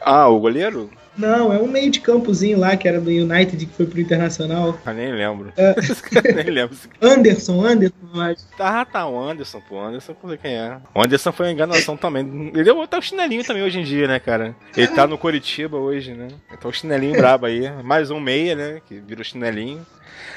Ah, 0.00 0.28
o 0.28 0.38
goleiro? 0.38 0.90
Não, 1.18 1.52
é 1.52 1.58
um 1.58 1.66
meio 1.66 1.90
de 1.90 2.00
campozinho 2.00 2.60
lá 2.60 2.76
que 2.76 2.86
era 2.86 3.00
do 3.00 3.10
United 3.10 3.66
que 3.66 3.74
foi 3.74 3.86
pro 3.86 4.00
Internacional. 4.00 4.78
Eu 4.86 4.94
nem 4.94 5.12
lembro. 5.12 5.52
É. 5.56 5.74
nem 6.32 6.44
lembro. 6.44 6.76
Anderson, 7.02 7.66
Anderson, 7.66 7.94
acho. 8.14 8.44
Tá, 8.56 8.84
tá, 8.84 9.08
o 9.08 9.20
Anderson, 9.20 9.60
pô. 9.68 9.80
Anderson, 9.80 10.14
não 10.22 10.28
sei 10.28 10.38
quem 10.38 10.54
é. 10.54 10.78
O 10.94 11.02
Anderson 11.02 11.32
foi 11.32 11.46
uma 11.46 11.52
enganação 11.52 11.96
também. 11.96 12.52
Ele 12.54 12.62
deu 12.62 12.86
tá 12.86 12.98
o 12.98 13.02
chinelinho 13.02 13.44
também 13.44 13.64
hoje 13.64 13.80
em 13.80 13.82
dia, 13.82 14.06
né, 14.06 14.20
cara? 14.20 14.54
Ele 14.76 14.86
tá 14.86 15.08
no 15.08 15.18
Curitiba 15.18 15.76
hoje, 15.76 16.14
né? 16.14 16.28
Tá 16.60 16.68
o 16.68 16.72
chinelinho 16.72 17.16
brabo 17.16 17.46
aí. 17.46 17.68
Mais 17.82 18.12
um 18.12 18.20
meia, 18.20 18.54
né? 18.54 18.80
Que 18.86 19.00
virou 19.00 19.24
chinelinho. 19.24 19.84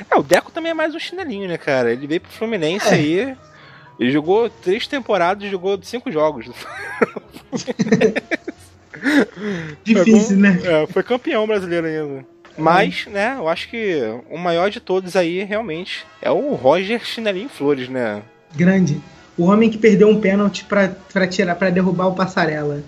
É, 0.09 0.15
o 0.17 0.23
Deco 0.23 0.51
também 0.51 0.71
é 0.71 0.73
mais 0.73 0.95
um 0.95 0.99
chinelinho, 0.99 1.47
né, 1.47 1.57
cara? 1.59 1.93
Ele 1.93 2.07
veio 2.07 2.21
pro 2.21 2.31
Fluminense 2.31 2.87
é. 2.87 2.93
aí. 2.93 3.37
Ele 3.99 4.11
jogou 4.11 4.49
três 4.49 4.87
temporadas 4.87 5.43
e 5.43 5.51
jogou 5.51 5.79
cinco 5.83 6.11
jogos. 6.11 6.47
Difícil, 9.83 10.37
né? 10.37 10.59
É, 10.63 10.87
foi 10.87 11.03
campeão 11.03 11.47
brasileiro 11.47 11.87
ainda. 11.87 12.25
Mas, 12.57 13.05
né, 13.07 13.35
eu 13.37 13.47
acho 13.47 13.69
que 13.69 14.01
o 14.29 14.37
maior 14.37 14.69
de 14.69 14.79
todos 14.79 15.15
aí, 15.15 15.43
realmente, 15.43 16.05
é 16.21 16.29
o 16.29 16.53
Roger 16.53 17.03
Chinelinho 17.03 17.49
Flores, 17.49 17.87
né? 17.87 18.21
Grande. 18.55 19.01
O 19.37 19.45
homem 19.45 19.69
que 19.69 19.77
perdeu 19.77 20.09
um 20.09 20.19
pênalti 20.19 20.65
para 20.65 21.27
tirar, 21.27 21.55
para 21.55 21.69
derrubar 21.69 22.07
o 22.07 22.13
passarela. 22.13 22.83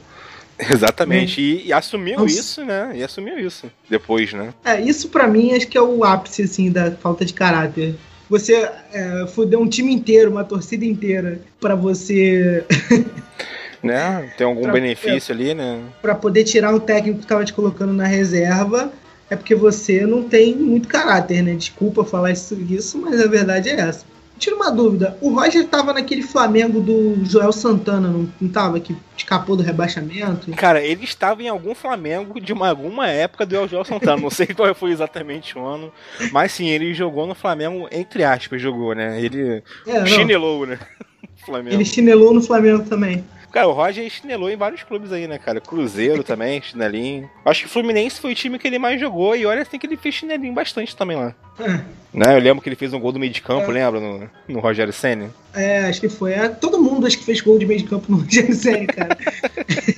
Exatamente, 0.59 1.41
é. 1.41 1.43
e, 1.43 1.67
e, 1.67 1.73
assumiu 1.73 2.19
Nossa. 2.19 2.39
isso, 2.39 2.65
né? 2.65 2.91
E 2.95 3.03
assumiu 3.03 3.39
isso 3.39 3.71
depois, 3.89 4.33
né? 4.33 4.53
É, 4.63 4.79
isso 4.79 5.09
para 5.09 5.27
mim 5.27 5.53
acho 5.53 5.67
que 5.67 5.77
é 5.77 5.81
o 5.81 6.03
ápice, 6.03 6.43
assim, 6.43 6.71
da 6.71 6.91
falta 6.91 7.25
de 7.25 7.33
caráter. 7.33 7.95
Você 8.29 8.69
é, 8.91 9.25
fudeu 9.27 9.59
um 9.59 9.67
time 9.67 9.93
inteiro, 9.93 10.31
uma 10.31 10.43
torcida 10.43 10.85
inteira, 10.85 11.39
para 11.59 11.75
você 11.75 12.63
né? 13.83 14.31
Tem 14.37 14.47
algum 14.47 14.63
pra, 14.63 14.71
benefício 14.71 15.31
é, 15.31 15.35
ali, 15.35 15.53
né? 15.53 15.81
Para 16.01 16.15
poder 16.15 16.43
tirar 16.45 16.73
o 16.73 16.79
técnico 16.79 17.19
que 17.19 17.25
estava 17.25 17.43
te 17.43 17.53
colocando 17.53 17.93
na 17.93 18.07
reserva, 18.07 18.91
é 19.29 19.35
porque 19.35 19.53
você 19.53 20.05
não 20.05 20.23
tem 20.23 20.55
muito 20.55 20.87
caráter, 20.87 21.43
né? 21.43 21.53
Desculpa 21.53 22.03
falar 22.03 22.31
isso, 22.31 22.55
isso 22.69 22.97
mas 22.99 23.19
a 23.19 23.27
verdade 23.27 23.69
é 23.69 23.79
essa. 23.79 24.05
Tira 24.37 24.55
uma 24.55 24.71
dúvida, 24.71 25.15
o 25.21 25.29
Roger 25.29 25.63
estava 25.63 25.93
naquele 25.93 26.23
Flamengo 26.23 26.81
do 26.81 27.23
Joel 27.23 27.51
Santana, 27.51 28.09
não, 28.09 28.27
não 28.41 28.49
tava? 28.49 28.79
Que 28.79 28.95
escapou 29.15 29.55
do 29.55 29.63
rebaixamento? 29.63 30.51
Cara, 30.53 30.81
ele 30.81 31.03
estava 31.03 31.43
em 31.43 31.47
algum 31.47 31.75
Flamengo 31.75 32.41
de 32.41 32.51
uma, 32.51 32.69
alguma 32.69 33.07
época 33.07 33.45
do 33.45 33.67
Joel 33.67 33.85
Santana, 33.85 34.17
não 34.17 34.29
sei 34.31 34.47
qual 34.47 34.73
foi 34.73 34.91
exatamente 34.91 35.57
o 35.57 35.63
ano, 35.63 35.91
mas 36.31 36.51
sim, 36.51 36.67
ele 36.67 36.93
jogou 36.93 37.27
no 37.27 37.35
Flamengo, 37.35 37.87
entre 37.91 38.23
aspas, 38.23 38.61
jogou, 38.61 38.95
né? 38.95 39.21
Ele 39.21 39.63
é, 39.87 40.05
chinelou, 40.05 40.65
né? 40.65 40.79
Flamengo. 41.45 41.75
Ele 41.75 41.85
chinelou 41.85 42.33
no 42.33 42.41
Flamengo 42.41 42.83
também. 42.83 43.23
Cara, 43.53 43.67
o 43.67 43.71
Roger 43.71 44.09
chinelou 44.09 44.49
em 44.49 44.57
vários 44.57 44.81
clubes 44.81 45.11
aí, 45.11 45.27
né, 45.27 45.37
cara? 45.37 45.61
Cruzeiro 45.61 46.23
também, 46.25 46.59
chinelinho. 46.59 47.29
Acho 47.45 47.61
que 47.61 47.65
o 47.67 47.69
Fluminense 47.69 48.19
foi 48.19 48.31
o 48.31 48.35
time 48.35 48.57
que 48.57 48.67
ele 48.67 48.79
mais 48.79 48.99
jogou 48.99 49.35
e 49.35 49.45
olha 49.45 49.61
assim 49.61 49.77
que 49.77 49.85
ele 49.85 49.95
fez 49.95 50.15
chinelinho 50.15 50.55
bastante 50.55 50.95
também 50.95 51.15
lá. 51.15 51.35
É. 51.59 51.69
Né? 52.11 52.35
Eu 52.35 52.39
lembro 52.39 52.63
que 52.63 52.69
ele 52.69 52.75
fez 52.75 52.91
um 52.93 52.99
gol 52.99 53.11
do 53.11 53.19
meio 53.19 53.31
de 53.31 53.43
campo, 53.43 53.69
é. 53.69 53.73
lembra? 53.73 53.99
No, 53.99 54.27
no 54.47 54.59
Rogério 54.59 54.91
Senna. 54.91 55.29
É, 55.53 55.85
acho 55.85 56.01
que 56.01 56.09
foi. 56.09 56.33
É, 56.33 56.49
todo 56.49 56.81
mundo 56.81 57.05
acho 57.05 57.19
que 57.19 57.23
fez 57.23 57.41
gol 57.41 57.59
de 57.59 57.67
meio 57.67 57.79
de 57.79 57.85
campo 57.85 58.11
no 58.11 58.17
Rogério 58.25 58.55
Senna, 58.55 58.87
cara. 58.87 59.17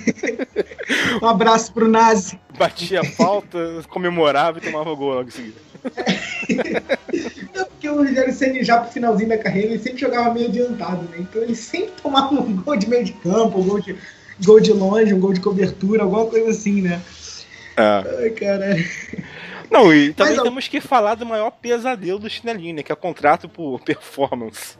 um 1.24 1.26
abraço 1.26 1.72
pro 1.74 1.88
Nazi. 1.88 2.38
Batia 2.58 3.06
falta, 3.06 3.58
comemorava 3.88 4.58
e 4.58 4.62
tomava 4.62 4.94
gol 4.94 5.14
logo 5.14 5.30
em 5.30 5.32
seguida. 5.32 5.66
Porque 7.86 7.90
o 7.90 8.04
Rogério 8.04 8.34
Senna 8.34 8.64
já 8.64 8.80
pro 8.80 8.92
finalzinho 8.92 9.30
da 9.30 9.38
carreira, 9.38 9.74
ele 9.74 9.80
sempre 9.80 10.00
jogava 10.00 10.34
meio 10.34 10.48
adiantado, 10.48 11.04
né? 11.04 11.18
Então 11.20 11.42
ele 11.42 11.56
sempre 11.56 11.92
tomava 12.02 12.34
um 12.34 12.56
gol 12.56 12.76
de 12.76 12.90
meio 12.90 13.04
de 13.04 13.14
campo, 13.14 13.60
um 13.60 13.64
gol 13.64 13.80
de, 13.80 13.96
gol 14.44 14.60
de 14.60 14.74
longe, 14.74 15.14
um 15.14 15.20
gol 15.20 15.34
de 15.34 15.40
cobertura, 15.40 16.02
alguma 16.02 16.26
coisa 16.26 16.50
assim, 16.50 16.82
né? 16.82 17.00
É. 17.78 18.24
Ai, 18.24 18.30
cara. 18.32 18.76
Não, 19.70 19.94
e 19.94 20.14
também 20.14 20.36
Mas, 20.36 20.44
temos 20.44 20.68
que 20.68 20.82
falar 20.82 21.16
do 21.16 21.26
maior 21.26 21.52
pesadelo 21.52 22.18
do 22.18 22.30
chinelinho, 22.30 22.76
né? 22.76 22.84
Que 22.84 22.92
é 22.92 22.96
o 22.96 22.98
contrato 22.98 23.48
por 23.48 23.82
Esse 23.88 24.78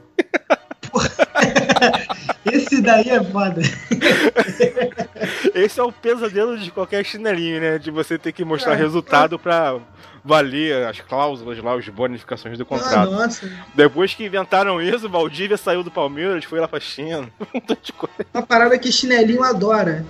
daí 2.86 3.10
é 3.10 3.24
foda. 3.24 3.62
Esse 5.54 5.80
é 5.80 5.84
o 5.84 5.92
pesadelo 5.92 6.58
de 6.58 6.72
qualquer 6.72 7.04
chinelinho, 7.04 7.60
né? 7.60 7.78
De 7.78 7.92
você 7.92 8.18
ter 8.18 8.32
que 8.32 8.46
mostrar 8.46 8.74
é, 8.74 8.78
resultado 8.78 9.36
é. 9.36 9.38
pra 9.38 9.80
valer 10.24 10.88
as 10.88 11.00
cláusulas 11.00 11.58
lá, 11.60 11.76
as 11.76 11.88
bonificações 11.88 12.58
do 12.58 12.64
ah, 12.64 12.66
contrato. 12.66 12.96
Ah, 12.96 13.12
nossa. 13.12 13.50
Depois 13.76 14.14
que 14.14 14.26
inventaram 14.26 14.82
isso, 14.82 15.08
Valdívia 15.08 15.56
saiu 15.58 15.84
do 15.84 15.92
Palmeiras, 15.92 16.44
foi 16.46 16.60
lá 16.60 16.68
pra 16.68 16.80
China. 16.80 17.30
Uma 18.34 18.44
parada 18.44 18.78
que 18.78 18.92
chinelinho 18.92 19.44
adora. 19.44 20.06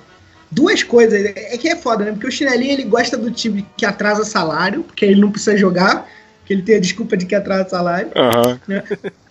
Duas 0.50 0.84
coisas, 0.84 1.26
é 1.26 1.58
que 1.58 1.68
é 1.68 1.76
foda, 1.76 2.06
né? 2.06 2.12
Porque 2.12 2.28
o 2.28 2.32
chinelinho 2.32 2.72
ele 2.72 2.84
gosta 2.84 3.18
do 3.18 3.30
time 3.30 3.66
que 3.76 3.86
atrasa 3.86 4.24
salário, 4.24 4.84
porque 4.84 5.04
ele 5.04 5.20
não 5.20 5.32
precisa 5.32 5.58
jogar, 5.58 6.08
que 6.46 6.54
ele 6.54 6.62
tem 6.62 6.76
a 6.76 6.80
desculpa 6.80 7.18
de 7.18 7.26
que 7.26 7.36
atrasa 7.36 7.70
salário. 7.70 8.08
Uhum. 8.16 8.60
Né? 8.68 8.84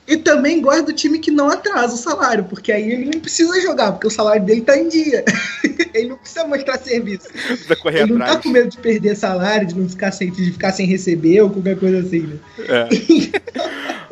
E 0.07 0.19
também 0.19 0.61
gosta 0.61 0.83
do 0.83 0.93
time 0.93 1.19
que 1.19 1.31
não 1.31 1.49
atrasa 1.49 1.95
o 1.95 1.99
salário, 1.99 2.45
porque 2.45 2.71
aí 2.71 2.93
ele 2.93 3.05
não 3.07 3.21
precisa 3.21 3.59
jogar, 3.63 3.93
porque 3.93 4.07
o 4.07 4.11
salário 4.11 4.45
dele 4.45 4.61
tá 4.61 4.77
em 4.77 4.89
dia. 4.89 5.25
ele 5.95 6.09
não 6.09 6.19
precisa 6.19 6.47
mostrar 6.47 6.79
serviço. 6.79 7.29
Precisa 7.29 7.77
correr 7.77 8.03
ele 8.03 8.13
atrás. 8.13 8.31
não 8.31 8.37
tá 8.37 8.43
com 8.43 8.49
medo 8.51 8.69
de 8.69 8.77
perder 8.79 9.17
salário, 9.17 9.67
de 9.67 9.75
não 9.75 9.89
ficar 9.89 10.13
sem, 10.13 10.31
de 10.31 10.53
ficar 10.53 10.73
sem 10.73 10.87
receber 10.87 11.41
ou 11.41 11.51
qualquer 11.51 11.79
coisa 11.79 12.01
assim, 12.01 12.21
né? 12.21 12.37
É. 12.69 12.89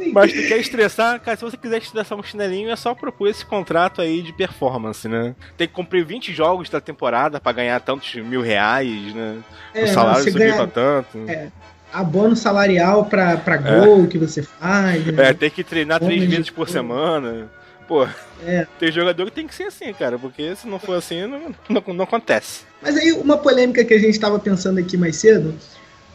Mas 0.12 0.32
tu 0.32 0.48
quer 0.48 0.58
estressar, 0.58 1.20
cara, 1.20 1.36
se 1.36 1.44
você 1.44 1.56
quiser 1.56 1.78
estressar 1.78 2.18
um 2.18 2.22
chinelinho, 2.22 2.70
é 2.70 2.76
só 2.76 2.94
propor 2.94 3.28
esse 3.28 3.44
contrato 3.44 4.00
aí 4.00 4.22
de 4.22 4.32
performance, 4.32 5.06
né? 5.06 5.34
Tem 5.56 5.68
que 5.68 5.74
cumprir 5.74 6.04
20 6.04 6.32
jogos 6.32 6.68
da 6.68 6.80
temporada 6.80 7.38
para 7.38 7.52
ganhar 7.52 7.80
tantos 7.80 8.14
mil 8.14 8.40
reais, 8.40 9.14
né? 9.14 9.38
É, 9.74 9.84
o 9.84 9.88
salário 9.88 10.24
subir 10.24 10.38
ganha... 10.38 10.54
pra 10.56 10.66
tanto. 10.66 11.18
É 11.28 11.48
abono 11.92 12.34
salarial 12.34 13.04
pra, 13.04 13.36
pra 13.36 13.56
gol 13.56 14.04
é. 14.04 14.06
que 14.06 14.18
você 14.18 14.42
faz. 14.42 15.04
Né? 15.06 15.30
É, 15.30 15.34
tem 15.34 15.50
que 15.50 15.62
treinar 15.62 16.00
três 16.00 16.24
vezes 16.24 16.50
por 16.50 16.68
semana. 16.68 17.48
Pô, 17.86 18.06
é. 18.44 18.66
tem 18.78 18.90
jogador 18.90 19.26
que 19.26 19.32
tem 19.32 19.46
que 19.46 19.54
ser 19.54 19.64
assim, 19.64 19.92
cara, 19.92 20.18
porque 20.18 20.54
se 20.56 20.66
não 20.66 20.78
for 20.78 20.96
assim, 20.96 21.26
não, 21.26 21.54
não, 21.68 21.94
não 21.94 22.04
acontece. 22.04 22.62
Mas 22.80 22.96
aí, 22.96 23.12
uma 23.12 23.36
polêmica 23.36 23.84
que 23.84 23.92
a 23.92 23.98
gente 23.98 24.14
estava 24.14 24.38
pensando 24.38 24.78
aqui 24.78 24.96
mais 24.96 25.16
cedo, 25.16 25.54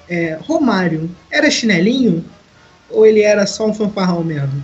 é, 0.10 0.38
Romário, 0.42 1.10
era 1.32 1.52
chinelinho? 1.52 2.24
Ou 2.90 3.06
ele 3.06 3.22
era 3.22 3.46
só 3.46 3.68
um 3.68 3.74
fanfarrão 3.74 4.24
mesmo? 4.24 4.64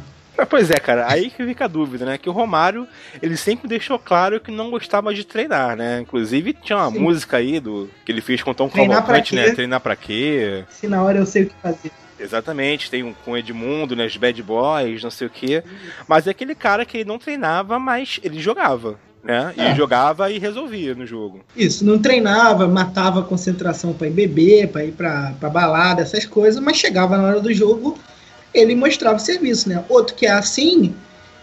Pois 0.50 0.70
é, 0.72 0.76
cara, 0.76 1.06
aí 1.10 1.30
que 1.30 1.46
fica 1.46 1.66
a 1.66 1.68
dúvida, 1.68 2.06
né? 2.06 2.18
Que 2.18 2.30
o 2.30 2.34
Romário, 2.34 2.88
ele 3.22 3.38
sempre 3.38 3.68
deixou 3.68 4.00
claro 4.00 4.40
que 4.40 4.52
não 4.52 4.70
gostava 4.70 5.14
de 5.14 5.24
treinar, 5.24 5.76
né? 5.76 6.02
Inclusive 6.02 6.54
tinha 6.54 6.78
uma 6.78 6.92
Sim. 6.92 7.00
música 7.00 7.38
aí 7.38 7.60
do 7.60 7.90
que 8.06 8.12
ele 8.12 8.22
fez 8.22 8.42
com 8.42 8.54
Tom 8.54 8.70
Cavalcante, 8.70 9.36
né? 9.36 9.52
Treinar 9.52 9.80
pra 9.80 9.96
quê? 9.96 10.64
Se 10.70 10.88
na 10.88 11.04
hora 11.04 11.20
eu 11.20 11.26
sei 11.26 11.44
o 11.44 11.50
que 11.50 11.56
fazer. 11.62 11.92
Exatamente, 12.20 12.90
tem 12.90 13.04
um 13.04 13.14
com 13.14 13.38
Edmundo, 13.38 13.96
né? 13.96 14.06
Os 14.06 14.16
Bad 14.18 14.42
Boys, 14.42 15.04
não 15.04 15.12
sei 15.12 15.28
o 15.28 15.30
quê. 15.30 15.64
Mas 16.08 16.26
é 16.26 16.32
aquele 16.32 16.56
cara 16.56 16.86
que 16.86 16.98
ele 16.98 17.10
não 17.10 17.20
treinava, 17.20 17.78
mas 17.78 18.20
ele 18.24 18.40
jogava. 18.40 18.98
Né? 19.24 19.54
É. 19.58 19.72
E 19.72 19.76
jogava 19.76 20.30
e 20.30 20.38
resolvia 20.38 20.94
no 20.94 21.06
jogo. 21.06 21.40
Isso, 21.56 21.86
não 21.86 21.98
treinava, 21.98 22.68
matava 22.68 23.22
a 23.22 23.24
concentração 23.24 23.94
para 23.94 24.08
ir 24.08 24.12
beber, 24.12 24.68
para 24.68 24.84
ir 24.84 24.92
pra, 24.92 25.34
pra 25.40 25.50
balada, 25.50 26.02
essas 26.02 26.26
coisas, 26.26 26.62
mas 26.62 26.76
chegava 26.76 27.18
na 27.18 27.28
hora 27.28 27.40
do 27.40 27.54
jogo, 27.54 27.98
ele 28.54 28.76
mostrava 28.76 29.20
serviço, 29.20 29.70
né? 29.70 29.84
Outro 29.90 30.16
que 30.16 30.26
é 30.26 30.32
assim, 30.32 30.94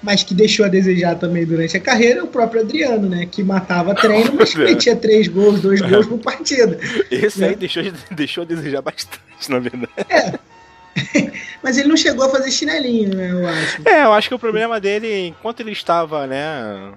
mas 0.03 0.23
que 0.23 0.35
deixou 0.35 0.65
a 0.65 0.69
desejar 0.69 1.17
também 1.17 1.45
durante 1.45 1.77
a 1.77 1.81
carreira, 1.81 2.21
é 2.21 2.23
o 2.23 2.27
próprio 2.27 2.63
Adriano, 2.63 3.09
né? 3.09 3.27
Que 3.31 3.43
matava 3.43 3.95
treino, 3.95 4.33
mas 4.35 4.55
metia 4.57 4.97
três 4.97 5.29
gols, 5.29 5.61
dois 5.61 5.81
gols 5.81 6.07
por 6.07 6.19
partida. 6.23 6.79
Esse 7.11 7.41
né? 7.41 7.49
aí 7.49 7.57
deixou, 7.57 7.83
deixou 8.11 8.43
a 8.43 8.47
desejar 8.47 8.83
bastante, 8.83 9.21
na 9.49 9.59
verdade. 9.59 9.93
É. 10.09 10.33
mas 11.63 11.79
ele 11.79 11.89
não 11.89 11.97
chegou 11.97 12.27
a 12.27 12.31
fazer 12.31 12.51
chinelinho, 12.51 13.15
né? 13.15 13.31
Eu 13.31 13.47
acho. 13.47 13.83
É, 13.85 14.05
eu 14.05 14.13
acho 14.13 14.29
que 14.29 14.35
o 14.35 14.39
problema 14.39 14.81
dele, 14.81 15.29
enquanto 15.29 15.61
ele 15.61 15.73
estava, 15.73 16.27
né? 16.27 16.93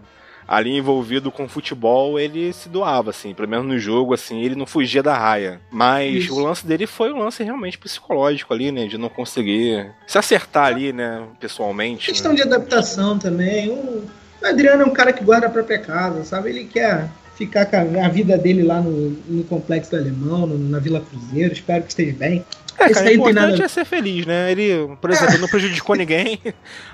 Ali 0.47 0.77
envolvido 0.77 1.31
com 1.31 1.47
futebol, 1.47 2.19
ele 2.19 2.51
se 2.53 2.69
doava, 2.69 3.09
assim, 3.09 3.33
pelo 3.33 3.47
menos 3.47 3.65
no 3.65 3.79
jogo, 3.79 4.13
assim, 4.13 4.41
ele 4.41 4.55
não 4.55 4.65
fugia 4.65 5.03
da 5.03 5.17
raia. 5.17 5.59
Mas 5.71 6.25
Isso. 6.25 6.35
o 6.35 6.39
lance 6.39 6.65
dele 6.65 6.85
foi 6.87 7.11
um 7.11 7.19
lance 7.19 7.43
realmente 7.43 7.77
psicológico 7.77 8.53
ali, 8.53 8.71
né, 8.71 8.87
de 8.87 8.97
não 8.97 9.09
conseguir 9.09 9.91
se 10.07 10.17
acertar 10.17 10.67
ali, 10.67 10.93
né, 10.93 11.23
pessoalmente. 11.39 12.07
Questão 12.11 12.31
né? 12.31 12.37
de 12.37 12.43
adaptação 12.43 13.17
também. 13.17 13.69
O 13.69 14.03
Adriano 14.43 14.83
é 14.83 14.85
um 14.85 14.93
cara 14.93 15.13
que 15.13 15.23
guarda 15.23 15.47
a 15.47 15.49
própria 15.49 15.79
casa, 15.79 16.23
sabe? 16.23 16.49
Ele 16.49 16.65
quer 16.65 17.09
ficar 17.35 17.65
com 17.65 18.03
a 18.03 18.07
vida 18.09 18.37
dele 18.37 18.63
lá 18.63 18.79
no, 18.81 19.09
no 19.27 19.43
Complexo 19.45 19.91
do 19.91 19.97
Alemão, 19.97 20.45
no, 20.45 20.57
na 20.57 20.79
Vila 20.79 21.01
Cruzeiro, 21.01 21.53
espero 21.53 21.83
que 21.83 21.89
esteja 21.89 22.15
bem. 22.17 22.45
É, 22.77 22.89
cara, 22.89 23.09
o 23.09 23.13
importante 23.13 23.61
é 23.61 23.67
ser 23.67 23.85
feliz, 23.85 24.25
né? 24.25 24.51
Ele, 24.51 24.95
por 24.99 25.09
exemplo, 25.09 25.37
não 25.37 25.47
prejudicou 25.47 25.95
ninguém. 25.97 26.39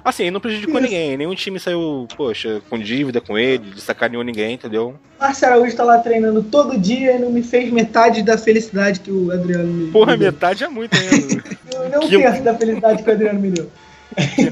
Assim, 0.04 0.24
ele 0.24 0.32
não 0.32 0.42
prejudicou 0.42 0.80
ninguém. 0.80 1.18
Nenhum 1.18 1.34
time 1.36 1.60
saiu, 1.60 2.08
poxa, 2.16 2.62
com 2.70 2.78
dívida 2.78 3.22
com 3.22 3.38
ele, 3.38 3.72
de 3.72 3.82
sacaneou 3.82 4.24
ninguém, 4.24 4.54
entendeu? 4.54 4.96
Marcelo 5.20 5.54
Araújo 5.54 5.76
tá 5.76 5.84
lá 5.84 5.98
treinando 6.00 6.44
todo 6.44 6.78
dia 6.78 7.16
e 7.16 7.20
não 7.20 7.32
me 7.32 7.42
fez 7.42 7.72
metade 7.72 8.24
da 8.24 8.38
felicidade 8.38 9.00
que 9.00 9.12
o 9.12 9.32
Adriano 9.32 9.72
me 9.72 9.92
Porra, 9.92 10.18
me 10.18 10.26
metade 10.26 10.64
é 10.64 10.68
muito 10.68 10.96
ainda. 10.96 11.44
não 11.92 12.04
um 12.04 12.10
terço 12.10 12.44
da 12.44 12.56
felicidade 12.56 13.04
que 13.04 13.10
o 13.10 13.14
Adriano 13.14 13.40
me 13.40 13.52
deu. 13.52 13.70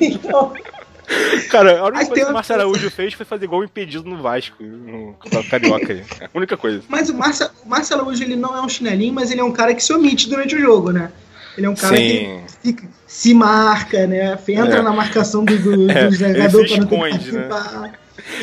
então... 0.02 0.54
Cara, 1.50 1.80
a 1.80 1.86
única 1.86 2.06
coisa 2.06 2.26
que 2.26 2.32
o 2.32 2.34
Márcio 2.34 2.56
Araújo 2.56 2.92
fez 2.92 3.14
foi 3.14 3.26
fazer 3.26 3.48
gol 3.48 3.64
impedido 3.64 4.08
no 4.10 4.22
Vasco, 4.22 4.62
no 4.62 5.16
Carioca. 5.50 5.94
É 5.94 6.26
a 6.26 6.30
única 6.34 6.58
coisa. 6.58 6.84
Mas 6.88 7.10
o 7.10 7.14
Márcio, 7.14 7.50
o 7.64 7.70
Márcio 7.70 7.96
Araújo, 7.96 8.24
ele 8.24 8.36
não 8.36 8.56
é 8.56 8.62
um 8.62 8.70
chinelinho, 8.70 9.14
mas 9.14 9.32
ele 9.32 9.40
é 9.40 9.44
um 9.44 9.52
cara 9.52 9.74
que 9.74 9.84
se 9.84 9.94
omite 9.94 10.30
durante 10.30 10.56
o 10.56 10.60
jogo, 10.60 10.92
né? 10.92 11.12
Ele 11.58 11.66
é 11.66 11.70
um 11.70 11.76
cara 11.76 11.96
Sim. 11.96 12.04
que 12.04 12.44
fica, 12.62 12.88
se 13.08 13.34
marca, 13.34 14.06
né? 14.06 14.38
Entra 14.48 14.78
é. 14.78 14.82
na 14.82 14.92
marcação 14.92 15.44
do, 15.44 15.58
do, 15.58 15.92
é. 15.92 16.08
do 16.08 16.16
jogador 16.16 16.68
para 16.68 16.78
não 16.78 16.84
esconde, 16.84 17.32
né? 17.32 17.50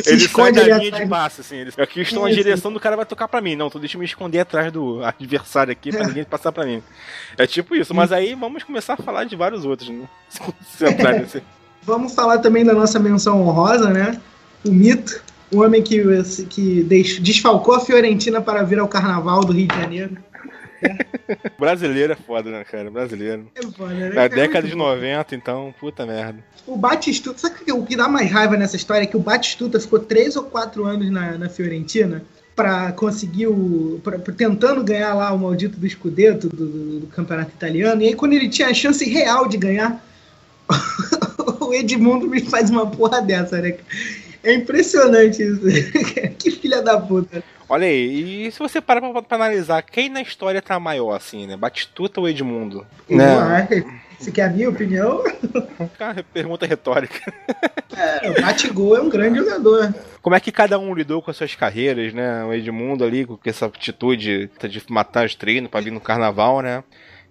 Se 0.02 0.10
ele 0.10 0.24
esconde 0.24 0.58
sai 0.58 0.68
da 0.68 0.78
linha 0.78 0.90
de 0.90 1.04
massa, 1.04 1.42
assim. 1.42 1.56
Ele, 1.56 1.72
aqui 1.76 2.00
estou 2.00 2.24
na 2.24 2.34
direção 2.34 2.72
do 2.72 2.80
cara 2.80 2.96
vai 2.96 3.04
tocar 3.04 3.28
pra 3.28 3.40
mim. 3.40 3.54
Não, 3.54 3.66
então 3.66 3.80
deixa 3.80 3.96
eu 3.96 4.00
me 4.00 4.04
esconder 4.06 4.40
atrás 4.40 4.72
do 4.72 5.04
adversário 5.04 5.70
aqui 5.70 5.90
pra 5.90 6.04
é. 6.04 6.06
ninguém 6.06 6.24
passar 6.24 6.50
pra 6.50 6.64
mim. 6.64 6.82
É 7.36 7.46
tipo 7.46 7.76
isso. 7.76 7.94
Mas 7.94 8.10
aí 8.10 8.34
vamos 8.34 8.62
começar 8.62 8.94
a 8.94 8.96
falar 8.96 9.24
de 9.24 9.36
vários 9.36 9.64
outros, 9.64 9.90
né? 9.90 10.08
Se 10.76 11.42
Vamos 11.86 12.14
falar 12.14 12.38
também 12.38 12.64
da 12.64 12.72
nossa 12.72 12.98
menção 12.98 13.42
honrosa, 13.42 13.90
né? 13.90 14.20
O 14.64 14.70
mito. 14.70 15.22
O 15.52 15.62
homem 15.62 15.82
que, 15.82 16.02
que 16.48 16.82
desfalcou 17.20 17.74
a 17.74 17.80
Fiorentina 17.80 18.40
para 18.40 18.62
vir 18.62 18.78
ao 18.78 18.88
Carnaval 18.88 19.44
do 19.44 19.52
Rio 19.52 19.68
de 19.68 19.76
Janeiro. 19.76 20.16
Brasileiro 21.58 22.12
é 22.12 22.16
foda, 22.16 22.50
né, 22.50 22.64
cara? 22.64 22.90
Brasileiro. 22.90 23.48
É 23.54 23.62
foda, 23.62 23.94
né? 23.94 24.08
Na 24.10 24.22
é 24.22 24.28
década 24.28 24.66
de 24.66 24.74
90, 24.74 25.34
então, 25.34 25.74
puta 25.78 26.04
merda. 26.04 26.38
O 26.66 26.76
Batistuta, 26.76 27.38
sabe 27.38 27.70
o 27.72 27.84
que 27.84 27.96
dá 27.96 28.08
mais 28.08 28.30
raiva 28.30 28.56
nessa 28.56 28.76
história? 28.76 29.04
É 29.04 29.06
que 29.06 29.16
o 29.16 29.20
Batistuta 29.20 29.78
ficou 29.78 29.98
3 29.98 30.36
ou 30.36 30.44
4 30.44 30.84
anos 30.84 31.10
na, 31.10 31.38
na 31.38 31.48
Fiorentina 31.48 32.24
para 32.54 32.92
conseguir 32.92 33.48
o. 33.48 34.00
Pra, 34.02 34.18
tentando 34.18 34.82
ganhar 34.82 35.14
lá 35.14 35.32
o 35.32 35.38
maldito 35.38 35.78
do 35.78 35.88
Scudetto 35.88 36.48
do, 36.48 36.66
do, 36.66 37.00
do, 37.00 37.06
campeonato 37.08 37.50
italiano. 37.50 38.02
E 38.02 38.08
aí, 38.08 38.14
quando 38.14 38.32
ele 38.32 38.48
tinha 38.48 38.68
a 38.68 38.74
chance 38.74 39.04
real 39.08 39.48
de 39.48 39.56
ganhar, 39.56 40.04
o 41.68 41.74
Edmundo 41.74 42.28
me 42.28 42.40
faz 42.40 42.70
uma 42.70 42.86
porra 42.86 43.20
dessa, 43.20 43.60
né? 43.60 43.76
É 44.42 44.52
impressionante 44.52 45.42
isso. 45.42 45.60
que 46.38 46.50
filha 46.50 46.82
da 46.82 47.00
puta. 47.00 47.42
Olha 47.68 47.86
aí, 47.86 48.46
e 48.46 48.52
se 48.52 48.58
você 48.58 48.80
parar 48.80 49.00
pra, 49.00 49.22
pra, 49.22 49.36
analisar, 49.36 49.82
quem 49.82 50.10
na 50.10 50.20
história 50.20 50.60
tá 50.60 50.78
maior, 50.78 51.14
assim, 51.14 51.46
né? 51.46 51.56
Batistuta 51.56 52.20
ou 52.20 52.28
Edmundo? 52.28 52.86
Né? 53.08 53.66
Você 54.18 54.30
quer 54.30 54.44
a 54.44 54.50
minha 54.50 54.68
opinião? 54.68 55.22
Cara, 55.98 56.22
pergunta 56.32 56.66
retórica. 56.66 57.32
É, 57.96 58.30
o 58.30 58.42
Batigol 58.42 58.96
é 58.96 59.00
um 59.00 59.08
grande 59.08 59.38
jogador. 59.38 59.94
Como 60.22 60.36
é 60.36 60.40
que 60.40 60.52
cada 60.52 60.78
um 60.78 60.94
lidou 60.94 61.22
com 61.22 61.30
as 61.30 61.36
suas 61.36 61.54
carreiras, 61.54 62.12
né? 62.12 62.44
O 62.44 62.52
Edmundo 62.52 63.04
ali, 63.04 63.24
com 63.24 63.38
essa 63.44 63.66
atitude 63.66 64.50
de 64.68 64.82
matar 64.88 65.26
os 65.26 65.34
treinos 65.34 65.70
pra 65.70 65.80
vir 65.80 65.90
no 65.90 66.00
carnaval, 66.00 66.60
né? 66.60 66.84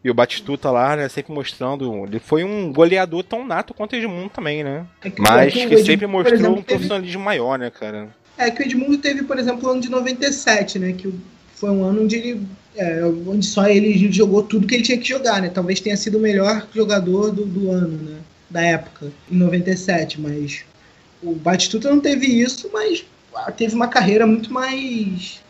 E 0.03 0.09
o 0.09 0.13
Batistuta 0.13 0.69
lá, 0.69 0.95
né, 0.95 1.07
sempre 1.07 1.33
mostrando. 1.33 2.05
Ele 2.05 2.19
foi 2.19 2.43
um 2.43 2.73
goleador 2.73 3.23
tão 3.23 3.45
nato 3.45 3.73
quanto 3.73 3.93
o 3.93 3.95
Edmundo 3.95 4.29
também, 4.29 4.63
né? 4.63 4.85
É 5.01 5.09
que, 5.09 5.21
Mas 5.21 5.53
que, 5.53 5.65
que 5.65 5.77
sempre 5.77 6.05
mostrou 6.05 6.35
exemplo, 6.37 6.59
um 6.59 6.63
profissionalismo 6.63 7.13
teve... 7.13 7.23
maior, 7.23 7.57
né, 7.57 7.69
cara? 7.69 8.09
É 8.37 8.51
que 8.51 8.61
o 8.61 8.65
Edmundo 8.65 8.97
teve, 8.97 9.23
por 9.23 9.39
exemplo, 9.39 9.67
o 9.67 9.71
ano 9.71 9.79
de 9.79 9.89
97, 9.89 10.77
né? 10.77 10.91
Que 10.91 11.13
foi 11.55 11.69
um 11.69 11.85
ano 11.85 12.03
onde 12.03 12.15
ele. 12.17 12.41
É, 12.75 13.05
onde 13.05 13.45
só 13.45 13.67
ele 13.67 14.11
jogou 14.11 14.41
tudo 14.43 14.65
que 14.65 14.75
ele 14.75 14.83
tinha 14.83 14.97
que 14.97 15.07
jogar, 15.07 15.41
né? 15.41 15.49
Talvez 15.49 15.79
tenha 15.79 15.95
sido 15.95 16.17
o 16.17 16.21
melhor 16.21 16.67
jogador 16.73 17.31
do, 17.31 17.45
do 17.45 17.71
ano, 17.71 17.97
né? 17.97 18.17
Da 18.49 18.61
época, 18.61 19.11
em 19.31 19.37
97, 19.37 20.19
mas 20.19 20.65
o 21.21 21.33
Batistuta 21.33 21.89
não 21.89 21.99
teve 21.99 22.25
isso, 22.25 22.69
mas 22.73 23.05
teve 23.55 23.73
uma 23.73 23.87
carreira 23.87 24.27
muito 24.27 24.51
mais 24.51 25.42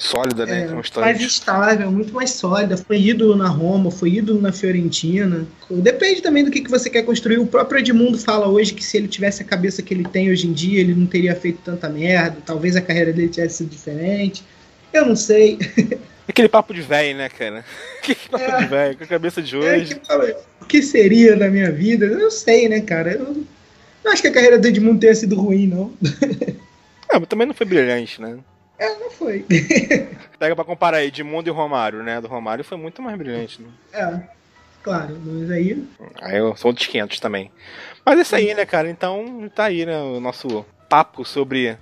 sólida, 0.00 0.46
né? 0.46 0.62
É, 0.62 0.98
mais 0.98 1.20
estável, 1.20 1.92
muito 1.92 2.12
mais 2.12 2.30
sólida. 2.30 2.76
Foi 2.76 2.98
ídolo 2.98 3.36
na 3.36 3.48
Roma, 3.48 3.90
foi 3.90 4.14
ídolo 4.14 4.40
na 4.40 4.50
Fiorentina. 4.50 5.46
Depende 5.70 6.22
também 6.22 6.42
do 6.42 6.50
que, 6.50 6.62
que 6.62 6.70
você 6.70 6.88
quer 6.88 7.02
construir. 7.02 7.38
O 7.38 7.46
próprio 7.46 7.78
Edmundo 7.78 8.18
fala 8.18 8.48
hoje 8.48 8.72
que 8.72 8.82
se 8.82 8.96
ele 8.96 9.06
tivesse 9.06 9.42
a 9.42 9.44
cabeça 9.44 9.82
que 9.82 9.92
ele 9.92 10.04
tem 10.04 10.30
hoje 10.30 10.48
em 10.48 10.52
dia, 10.52 10.80
ele 10.80 10.94
não 10.94 11.06
teria 11.06 11.36
feito 11.36 11.60
tanta 11.62 11.88
merda. 11.88 12.38
Talvez 12.44 12.74
a 12.76 12.80
carreira 12.80 13.12
dele 13.12 13.28
tivesse 13.28 13.58
sido 13.58 13.68
diferente. 13.68 14.42
Eu 14.90 15.04
não 15.04 15.14
sei. 15.14 15.58
Aquele 16.26 16.48
papo 16.48 16.72
de 16.72 16.80
velho, 16.80 17.18
né, 17.18 17.28
cara? 17.28 17.64
Que 18.02 18.14
papo 18.14 18.42
é, 18.42 18.58
de 18.58 18.66
velho, 18.66 18.96
com 18.96 19.04
a 19.04 19.06
cabeça 19.06 19.42
de 19.42 19.54
é, 19.56 19.58
hoje. 19.58 19.92
É, 19.92 19.96
que, 19.96 20.36
o 20.62 20.64
que 20.64 20.82
seria 20.82 21.36
da 21.36 21.50
minha 21.50 21.70
vida? 21.70 22.06
Eu 22.06 22.18
não 22.18 22.30
sei, 22.30 22.68
né, 22.68 22.80
cara? 22.80 23.12
Eu 23.12 23.44
não 24.02 24.12
acho 24.12 24.22
que 24.22 24.28
a 24.28 24.32
carreira 24.32 24.58
do 24.58 24.66
Edmundo 24.66 25.00
tenha 25.00 25.14
sido 25.14 25.38
ruim, 25.38 25.66
não. 25.66 25.92
Ah, 27.12 27.18
mas 27.18 27.28
também 27.28 27.44
não 27.44 27.52
foi 27.52 27.66
brilhante, 27.66 28.22
né? 28.22 28.38
É, 28.80 28.98
não 28.98 29.10
foi. 29.10 29.44
Pega 30.40 30.56
pra 30.56 30.64
comparar 30.64 30.96
aí, 30.96 31.08
Edmundo 31.08 31.50
e 31.50 31.52
Romário, 31.52 32.02
né? 32.02 32.18
Do 32.18 32.28
Romário 32.28 32.64
foi 32.64 32.78
muito 32.78 33.02
mais 33.02 33.16
brilhante, 33.18 33.60
né? 33.60 33.68
É, 33.92 34.20
claro, 34.82 35.20
mas 35.22 35.50
aí. 35.50 35.84
Aí 36.22 36.38
eu 36.38 36.56
sou 36.56 36.72
dos 36.72 36.86
500 36.86 37.20
também. 37.20 37.50
Mas 38.06 38.18
é 38.18 38.22
isso 38.22 38.34
aí, 38.34 38.54
né, 38.54 38.64
cara? 38.64 38.88
Então 38.88 39.50
tá 39.54 39.64
aí, 39.64 39.84
né? 39.84 40.00
O 40.00 40.18
nosso 40.18 40.64
papo 40.88 41.26
sobre 41.26 41.76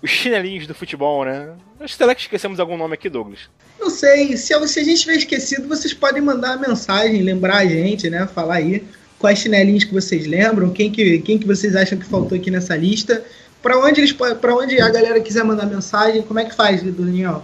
os 0.00 0.08
chinelinhos 0.08 0.68
do 0.68 0.76
futebol, 0.76 1.24
né? 1.24 1.56
Acho 1.80 1.94
que 1.94 1.98
será 1.98 2.14
que 2.14 2.20
esquecemos 2.20 2.60
algum 2.60 2.76
nome 2.76 2.94
aqui, 2.94 3.08
Douglas? 3.08 3.50
Não 3.80 3.90
sei, 3.90 4.36
se, 4.36 4.54
se 4.68 4.80
a 4.80 4.84
gente 4.84 5.00
tiver 5.00 5.16
esquecido, 5.16 5.66
vocês 5.66 5.92
podem 5.92 6.22
mandar 6.22 6.56
uma 6.56 6.68
mensagem, 6.68 7.20
lembrar 7.20 7.56
a 7.56 7.66
gente, 7.66 8.08
né? 8.08 8.28
Falar 8.28 8.56
aí 8.56 8.84
quais 9.18 9.40
chinelinhos 9.40 9.82
que 9.82 9.92
vocês 9.92 10.24
lembram, 10.24 10.70
quem 10.70 10.92
que, 10.92 11.18
quem 11.18 11.36
que 11.36 11.46
vocês 11.48 11.74
acham 11.74 11.98
que 11.98 12.04
faltou 12.04 12.38
aqui 12.38 12.48
nessa 12.48 12.76
lista. 12.76 13.24
Para 13.64 13.76
onde 13.78 14.02
eles 14.02 14.12
para 14.12 14.54
onde 14.54 14.78
a 14.78 14.90
galera 14.90 15.18
quiser 15.20 15.42
mandar 15.42 15.64
mensagem, 15.64 16.20
como 16.20 16.38
é 16.38 16.44
que 16.44 16.54
faz, 16.54 16.82
Daniel? 16.82 17.42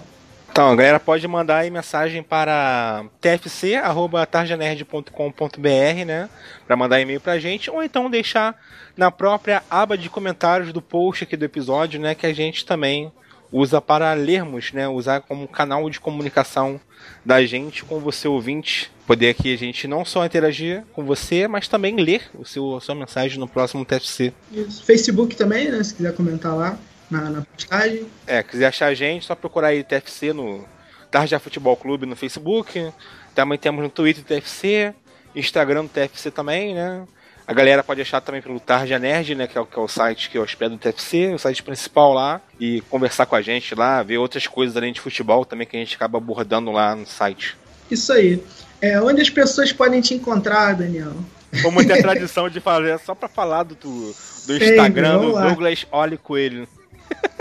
Então, 0.52 0.70
a 0.70 0.76
galera 0.76 1.00
pode 1.00 1.26
mandar 1.26 1.60
aí 1.60 1.70
mensagem 1.70 2.22
para 2.22 3.06
tfc@tarjanerd.com.br, 3.22 6.04
né, 6.06 6.28
para 6.66 6.76
mandar 6.76 7.00
e-mail 7.00 7.22
pra 7.22 7.38
gente 7.38 7.70
ou 7.70 7.82
então 7.82 8.10
deixar 8.10 8.54
na 8.94 9.10
própria 9.10 9.62
aba 9.70 9.96
de 9.96 10.10
comentários 10.10 10.74
do 10.74 10.82
post 10.82 11.24
aqui 11.24 11.38
do 11.38 11.44
episódio, 11.46 11.98
né, 11.98 12.14
que 12.14 12.26
a 12.26 12.34
gente 12.34 12.66
também 12.66 13.10
usa 13.52 13.80
para 13.80 14.12
lermos, 14.14 14.72
né, 14.72 14.88
usar 14.88 15.20
como 15.20 15.48
canal 15.48 15.88
de 15.90 15.98
comunicação 15.98 16.80
da 17.24 17.44
gente 17.44 17.84
com 17.84 17.98
você 17.98 18.28
ouvinte, 18.28 18.90
poder 19.06 19.30
aqui 19.30 19.52
a 19.52 19.58
gente 19.58 19.88
não 19.88 20.04
só 20.04 20.24
interagir 20.24 20.84
com 20.92 21.04
você, 21.04 21.48
mas 21.48 21.66
também 21.66 21.96
ler 21.96 22.30
o 22.34 22.44
seu, 22.44 22.76
a 22.76 22.80
sua 22.80 22.94
mensagem 22.94 23.38
no 23.38 23.48
próximo 23.48 23.84
TFC. 23.84 24.32
Isso. 24.52 24.84
Facebook 24.84 25.34
também, 25.34 25.70
né? 25.70 25.82
Se 25.82 25.94
quiser 25.94 26.14
comentar 26.14 26.54
lá 26.54 26.78
na, 27.10 27.28
na 27.28 27.42
postagem. 27.42 28.06
É, 28.26 28.42
quiser 28.42 28.66
achar 28.66 28.86
a 28.86 28.94
gente, 28.94 29.26
só 29.26 29.34
procurar 29.34 29.68
aí 29.68 29.82
TFC 29.82 30.32
no 30.32 30.64
Tarja 31.10 31.38
Futebol 31.38 31.76
Clube 31.76 32.06
no 32.06 32.14
Facebook. 32.14 32.92
Também 33.34 33.58
temos 33.58 33.82
no 33.82 33.90
Twitter 33.90 34.24
TFC, 34.24 34.94
Instagram 35.34 35.86
TFC 35.86 36.30
também, 36.30 36.74
né? 36.74 37.06
A 37.50 37.52
galera 37.52 37.82
pode 37.82 38.00
achar 38.00 38.20
também 38.20 38.40
pelo 38.40 38.60
Tarja 38.60 38.96
Nerd, 38.96 39.34
né? 39.34 39.48
Que 39.48 39.58
é, 39.58 39.60
o, 39.60 39.66
que 39.66 39.76
é 39.76 39.82
o 39.82 39.88
site 39.88 40.30
que 40.30 40.38
é 40.38 40.40
hospeda 40.40 40.78
TFC, 40.78 41.34
o 41.34 41.38
site 41.38 41.64
principal 41.64 42.12
lá, 42.12 42.40
e 42.60 42.80
conversar 42.82 43.26
com 43.26 43.34
a 43.34 43.42
gente 43.42 43.74
lá, 43.74 44.00
ver 44.04 44.18
outras 44.18 44.46
coisas 44.46 44.76
além 44.76 44.92
de 44.92 45.00
futebol 45.00 45.44
também 45.44 45.66
que 45.66 45.76
a 45.76 45.80
gente 45.80 45.96
acaba 45.96 46.16
abordando 46.16 46.70
lá 46.70 46.94
no 46.94 47.04
site. 47.04 47.56
Isso 47.90 48.12
aí. 48.12 48.40
É, 48.80 49.00
onde 49.00 49.20
as 49.20 49.28
pessoas 49.28 49.72
podem 49.72 50.00
te 50.00 50.14
encontrar, 50.14 50.74
Daniel? 50.74 51.12
Como 51.60 51.84
tem 51.84 51.98
a 51.98 52.00
tradição 52.00 52.48
de 52.48 52.60
fazer, 52.60 52.96
só 53.00 53.16
para 53.16 53.28
falar 53.28 53.64
do, 53.64 53.74
do 53.74 54.56
Instagram 54.56 55.18
do 55.18 55.32
Douglas 55.32 55.84
Oli 55.90 56.18
Coelho. 56.18 56.68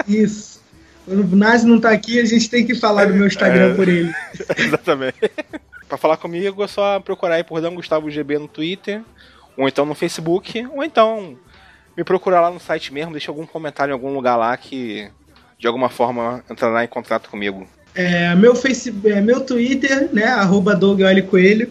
Isso. 0.07 0.59
Quando 1.05 1.31
o 1.31 1.35
Nazi 1.35 1.67
não 1.67 1.79
tá 1.79 1.91
aqui, 1.91 2.19
a 2.19 2.25
gente 2.25 2.49
tem 2.49 2.65
que 2.65 2.73
falar 2.73 3.05
do 3.05 3.13
meu 3.13 3.27
Instagram 3.27 3.73
é, 3.73 3.75
por 3.75 3.87
ele. 3.87 4.11
Exatamente. 4.57 5.31
Pra 5.87 5.99
falar 5.99 6.17
comigo 6.17 6.63
é 6.63 6.67
só 6.67 6.99
procurar 6.99 7.35
aí 7.35 7.43
por 7.43 7.61
Dan 7.61 7.75
Gustavo 7.75 8.09
GB 8.09 8.39
no 8.39 8.47
Twitter, 8.47 9.03
ou 9.59 9.67
então 9.67 9.85
no 9.85 9.93
Facebook, 9.93 10.65
ou 10.73 10.81
então 10.81 11.37
me 11.95 12.03
procurar 12.03 12.39
lá 12.39 12.49
no 12.49 12.61
site 12.61 12.93
mesmo, 12.93 13.11
deixa 13.11 13.29
algum 13.29 13.45
comentário 13.45 13.91
em 13.91 13.93
algum 13.93 14.13
lugar 14.13 14.37
lá 14.37 14.55
que 14.55 15.11
de 15.59 15.67
alguma 15.67 15.89
forma 15.89 16.41
entrará 16.49 16.85
em 16.85 16.87
contato 16.87 17.29
comigo. 17.29 17.67
É, 17.93 18.33
meu 18.35 18.55
Facebook, 18.55 19.11
é, 19.11 19.19
meu 19.19 19.41
Twitter, 19.41 20.09
né, 20.13 20.23
arroba 20.23 20.79
Coelho. 21.29 21.69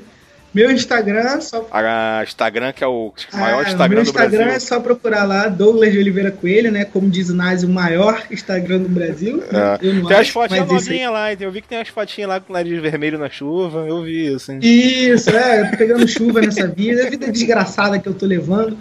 Meu 0.53 0.71
Instagram, 0.71 1.41
só. 1.41 1.67
A 1.71 2.23
Instagram, 2.25 2.73
que 2.73 2.83
é 2.83 2.87
o 2.87 3.13
maior 3.35 3.65
ah, 3.65 3.69
Instagram 3.69 4.03
do 4.03 4.13
Brasil. 4.13 4.39
Meu 4.39 4.49
Instagram 4.49 4.53
é 4.53 4.59
só 4.59 4.81
procurar 4.81 5.25
lá, 5.25 5.47
Douglas 5.49 5.93
de 5.93 5.99
Oliveira 5.99 6.31
Coelho, 6.31 6.73
né? 6.73 6.85
Como 6.85 7.09
diz 7.11 7.29
o 7.29 7.35
Nazi, 7.35 7.67
o 7.67 7.69
maior 7.69 8.23
Instagram 8.31 8.79
do 8.79 8.89
Brasil. 8.89 9.39
Né? 9.39 9.45
É. 9.75 9.79
tem 9.79 10.17
as 10.17 10.29
fotinhas 10.31 10.67
novinhas 10.67 11.13
lá, 11.13 11.33
eu 11.35 11.53
vi 11.53 11.61
que 11.61 11.69
tem 11.69 11.79
as 11.79 11.89
fotinhas 11.89 12.29
lá 12.29 12.41
com 12.41 12.53
o 12.53 12.57
nariz 12.57 12.81
vermelho 12.81 13.19
na 13.19 13.29
chuva, 13.29 13.87
eu 13.87 14.03
vi 14.03 14.35
isso. 14.35 14.51
Hein? 14.51 14.61
Isso, 14.63 15.31
é, 15.31 15.77
pegando 15.77 16.09
chuva 16.09 16.41
nessa 16.41 16.67
vida, 16.67 17.07
a 17.07 17.11
vida 17.11 17.31
desgraçada 17.31 17.99
que 17.99 18.09
eu 18.09 18.15
tô 18.15 18.25
levando. 18.25 18.77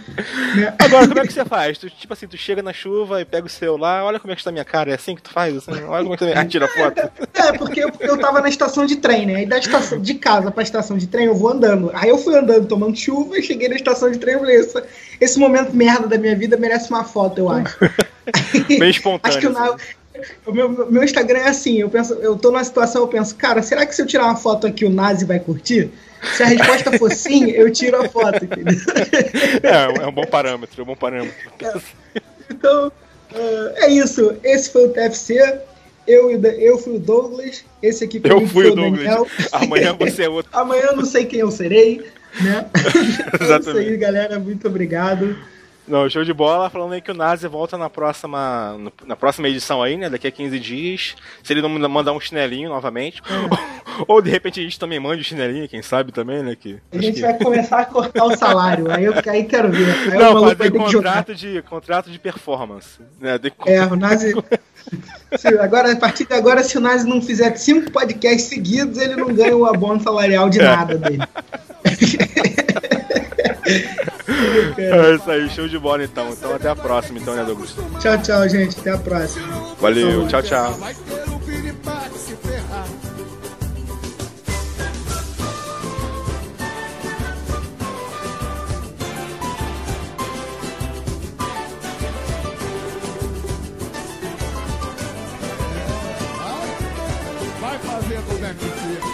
Né? 0.55 0.73
Agora, 0.79 1.07
como 1.07 1.19
é 1.19 1.27
que 1.27 1.33
você 1.33 1.43
faz? 1.43 1.77
Tu, 1.77 1.89
tipo 1.89 2.13
assim, 2.13 2.27
tu 2.27 2.37
chega 2.37 2.63
na 2.63 2.71
chuva 2.71 3.21
e 3.21 3.25
pega 3.25 3.45
o 3.45 3.49
celular, 3.49 4.03
olha 4.03 4.19
como 4.19 4.31
é 4.31 4.35
que 4.35 4.41
está 4.41 4.49
a 4.49 4.53
minha 4.53 4.65
cara, 4.65 4.91
é 4.91 4.95
assim 4.95 5.15
que 5.15 5.21
tu 5.21 5.31
faz? 5.31 5.55
Assim? 5.57 5.71
Olha 5.83 6.03
como 6.03 6.13
é 6.13 6.17
que 6.17 6.25
tu 6.25 6.31
ah, 6.33 6.45
tira 6.45 6.67
foto. 6.67 6.99
É, 7.33 7.51
porque 7.57 7.81
eu, 7.81 7.91
eu 7.99 8.17
tava 8.17 8.41
na 8.41 8.49
estação 8.49 8.85
de 8.85 8.95
trem, 8.95 9.25
né? 9.25 9.43
E 9.43 9.45
da 9.45 9.57
estação, 9.57 9.99
de 9.99 10.13
casa 10.15 10.49
pra 10.49 10.63
estação 10.63 10.97
de 10.97 11.07
trem 11.07 11.25
eu 11.25 11.35
vou 11.35 11.56
andando. 11.57 11.91
Aí 11.93 12.09
eu 12.09 12.17
fui 12.17 12.35
andando, 12.35 12.67
tomando 12.67 12.95
chuva, 12.95 13.37
e 13.37 13.43
cheguei 13.43 13.67
na 13.67 13.75
estação 13.75 14.09
de 14.09 14.17
trem 14.17 14.35
e 14.35 14.39
falei, 14.39 14.85
esse, 15.19 15.39
momento 15.39 15.75
merda 15.75 16.07
da 16.07 16.17
minha 16.17 16.35
vida 16.35 16.55
merece 16.55 16.89
uma 16.89 17.03
foto, 17.03 17.39
eu 17.39 17.49
acho. 17.49 17.77
Bem 18.67 18.89
espontâneo. 18.89 19.37
acho 19.37 19.39
que 19.39 19.47
o, 19.47 19.57
assim. 19.57 19.83
o 20.45 20.51
meu, 20.53 20.91
meu 20.91 21.03
Instagram 21.03 21.39
é 21.39 21.49
assim, 21.49 21.79
eu 21.79 21.89
penso, 21.89 22.13
eu 22.15 22.37
tô 22.37 22.51
numa 22.51 22.63
situação, 22.63 23.01
eu 23.01 23.07
penso, 23.07 23.35
cara, 23.35 23.61
será 23.61 23.85
que 23.85 23.93
se 23.93 24.01
eu 24.01 24.05
tirar 24.05 24.25
uma 24.25 24.35
foto 24.35 24.65
aqui 24.67 24.85
o 24.85 24.89
Nazi 24.89 25.25
vai 25.25 25.39
curtir? 25.39 25.91
Se 26.35 26.43
a 26.43 26.47
resposta 26.47 26.97
for 26.97 27.11
sim, 27.13 27.49
eu 27.51 27.71
tiro 27.71 28.01
a 28.01 28.09
foto, 28.09 28.43
entendeu? 28.43 28.75
É, 29.63 30.03
é 30.03 30.07
um 30.07 30.11
bom 30.11 30.25
parâmetro, 30.25 30.81
é 30.81 30.83
um 30.83 30.87
bom 30.87 30.95
parâmetro. 30.95 31.51
É. 31.61 31.73
Então, 32.49 32.87
uh, 32.87 33.71
é 33.75 33.89
isso. 33.89 34.35
Esse 34.43 34.71
foi 34.71 34.85
o 34.85 34.89
TFC. 34.89 35.59
Eu, 36.07 36.31
eu 36.31 36.77
fui 36.77 36.95
o 36.95 36.99
Douglas, 36.99 37.65
esse 37.83 38.03
aqui 38.03 38.21
eu 38.23 38.47
fui 38.47 38.67
o 38.67 38.75
Douglas. 38.75 39.03
Daniel. 39.03 39.27
Amanhã 39.51 39.93
você 39.93 40.23
é 40.23 40.29
outro. 40.29 40.49
Amanhã 40.57 40.83
eu 40.83 40.95
não 40.95 41.05
sei 41.05 41.25
quem 41.25 41.41
eu 41.41 41.51
serei, 41.51 42.05
né? 42.41 42.65
Exatamente. 43.41 43.67
é 43.67 43.81
isso 43.81 43.91
aí, 43.91 43.97
galera. 43.97 44.39
Muito 44.39 44.67
obrigado. 44.67 45.35
Não, 45.87 46.09
show 46.09 46.23
de 46.23 46.33
bola. 46.33 46.69
Falando 46.69 46.93
aí 46.93 47.01
que 47.01 47.11
o 47.11 47.13
Nazi 47.13 47.47
volta 47.47 47.77
na 47.77 47.89
próxima, 47.89 48.77
na 49.05 49.15
próxima 49.15 49.47
edição 49.47 49.81
aí, 49.81 49.95
né? 49.95 50.09
Daqui 50.09 50.27
a 50.27 50.31
15 50.31 50.59
dias. 50.59 51.15
Se 51.41 51.53
ele 51.53 51.61
não 51.61 51.69
mandar 51.69 52.11
um 52.11 52.19
chinelinho 52.19 52.69
novamente. 52.69 53.21
É. 53.21 53.77
Ou, 54.07 54.21
de 54.21 54.29
repente 54.29 54.59
a 54.59 54.63
gente 54.63 54.77
também 54.77 54.99
mande 54.99 55.17
o 55.17 55.21
um 55.21 55.23
chinelinho, 55.23 55.67
quem 55.67 55.81
sabe 55.81 56.11
também, 56.11 56.43
né? 56.43 56.55
Que, 56.55 56.77
a 56.91 57.01
gente 57.01 57.15
que... 57.15 57.21
vai 57.21 57.37
começar 57.37 57.79
a 57.79 57.85
cortar 57.85 58.25
o 58.25 58.37
salário. 58.37 58.91
Aí 58.91 59.05
eu 59.05 59.13
aí 59.25 59.43
quero 59.45 59.71
ver. 59.71 60.11
Aí 60.11 60.19
não, 60.19 60.43
fazer 60.55 60.71
contrato 60.71 61.33
de, 61.33 61.61
contrato 61.63 62.11
de 62.11 62.19
performance. 62.19 62.99
Né? 63.19 63.37
De... 63.37 63.51
É, 63.65 63.85
o 63.85 63.95
Nazi. 63.95 64.33
agora, 65.59 65.91
a 65.91 65.95
partir 65.95 66.25
de 66.25 66.33
agora, 66.33 66.63
se 66.63 66.77
o 66.77 66.81
Nazi 66.81 67.07
não 67.07 67.21
fizer 67.21 67.55
cinco 67.55 67.91
podcasts 67.91 68.49
seguidos, 68.49 68.97
ele 68.97 69.15
não 69.15 69.33
ganha 69.33 69.55
o 69.55 69.65
abono 69.65 70.01
salarial 70.01 70.49
de 70.49 70.59
nada 70.59 70.97
dele. 70.97 71.23
é 74.77 75.15
isso 75.15 75.29
aí, 75.29 75.49
show 75.49 75.67
de 75.67 75.77
bola 75.77 76.03
então. 76.03 76.29
Então 76.29 76.55
até 76.55 76.69
a 76.69 76.75
próxima, 76.75 77.19
então, 77.19 77.35
né, 77.35 77.43
Douglas? 77.43 77.75
Tchau, 77.99 78.17
tchau, 78.21 78.49
gente. 78.49 78.79
Até 78.79 78.91
a 78.91 78.97
próxima. 78.97 79.47
Valeu, 79.79 80.27
tchau, 80.27 80.41
tchau. 80.41 80.73
Vai 97.59 97.79
fazer 97.79 98.21
do 98.21 98.33
MT. 98.39 99.06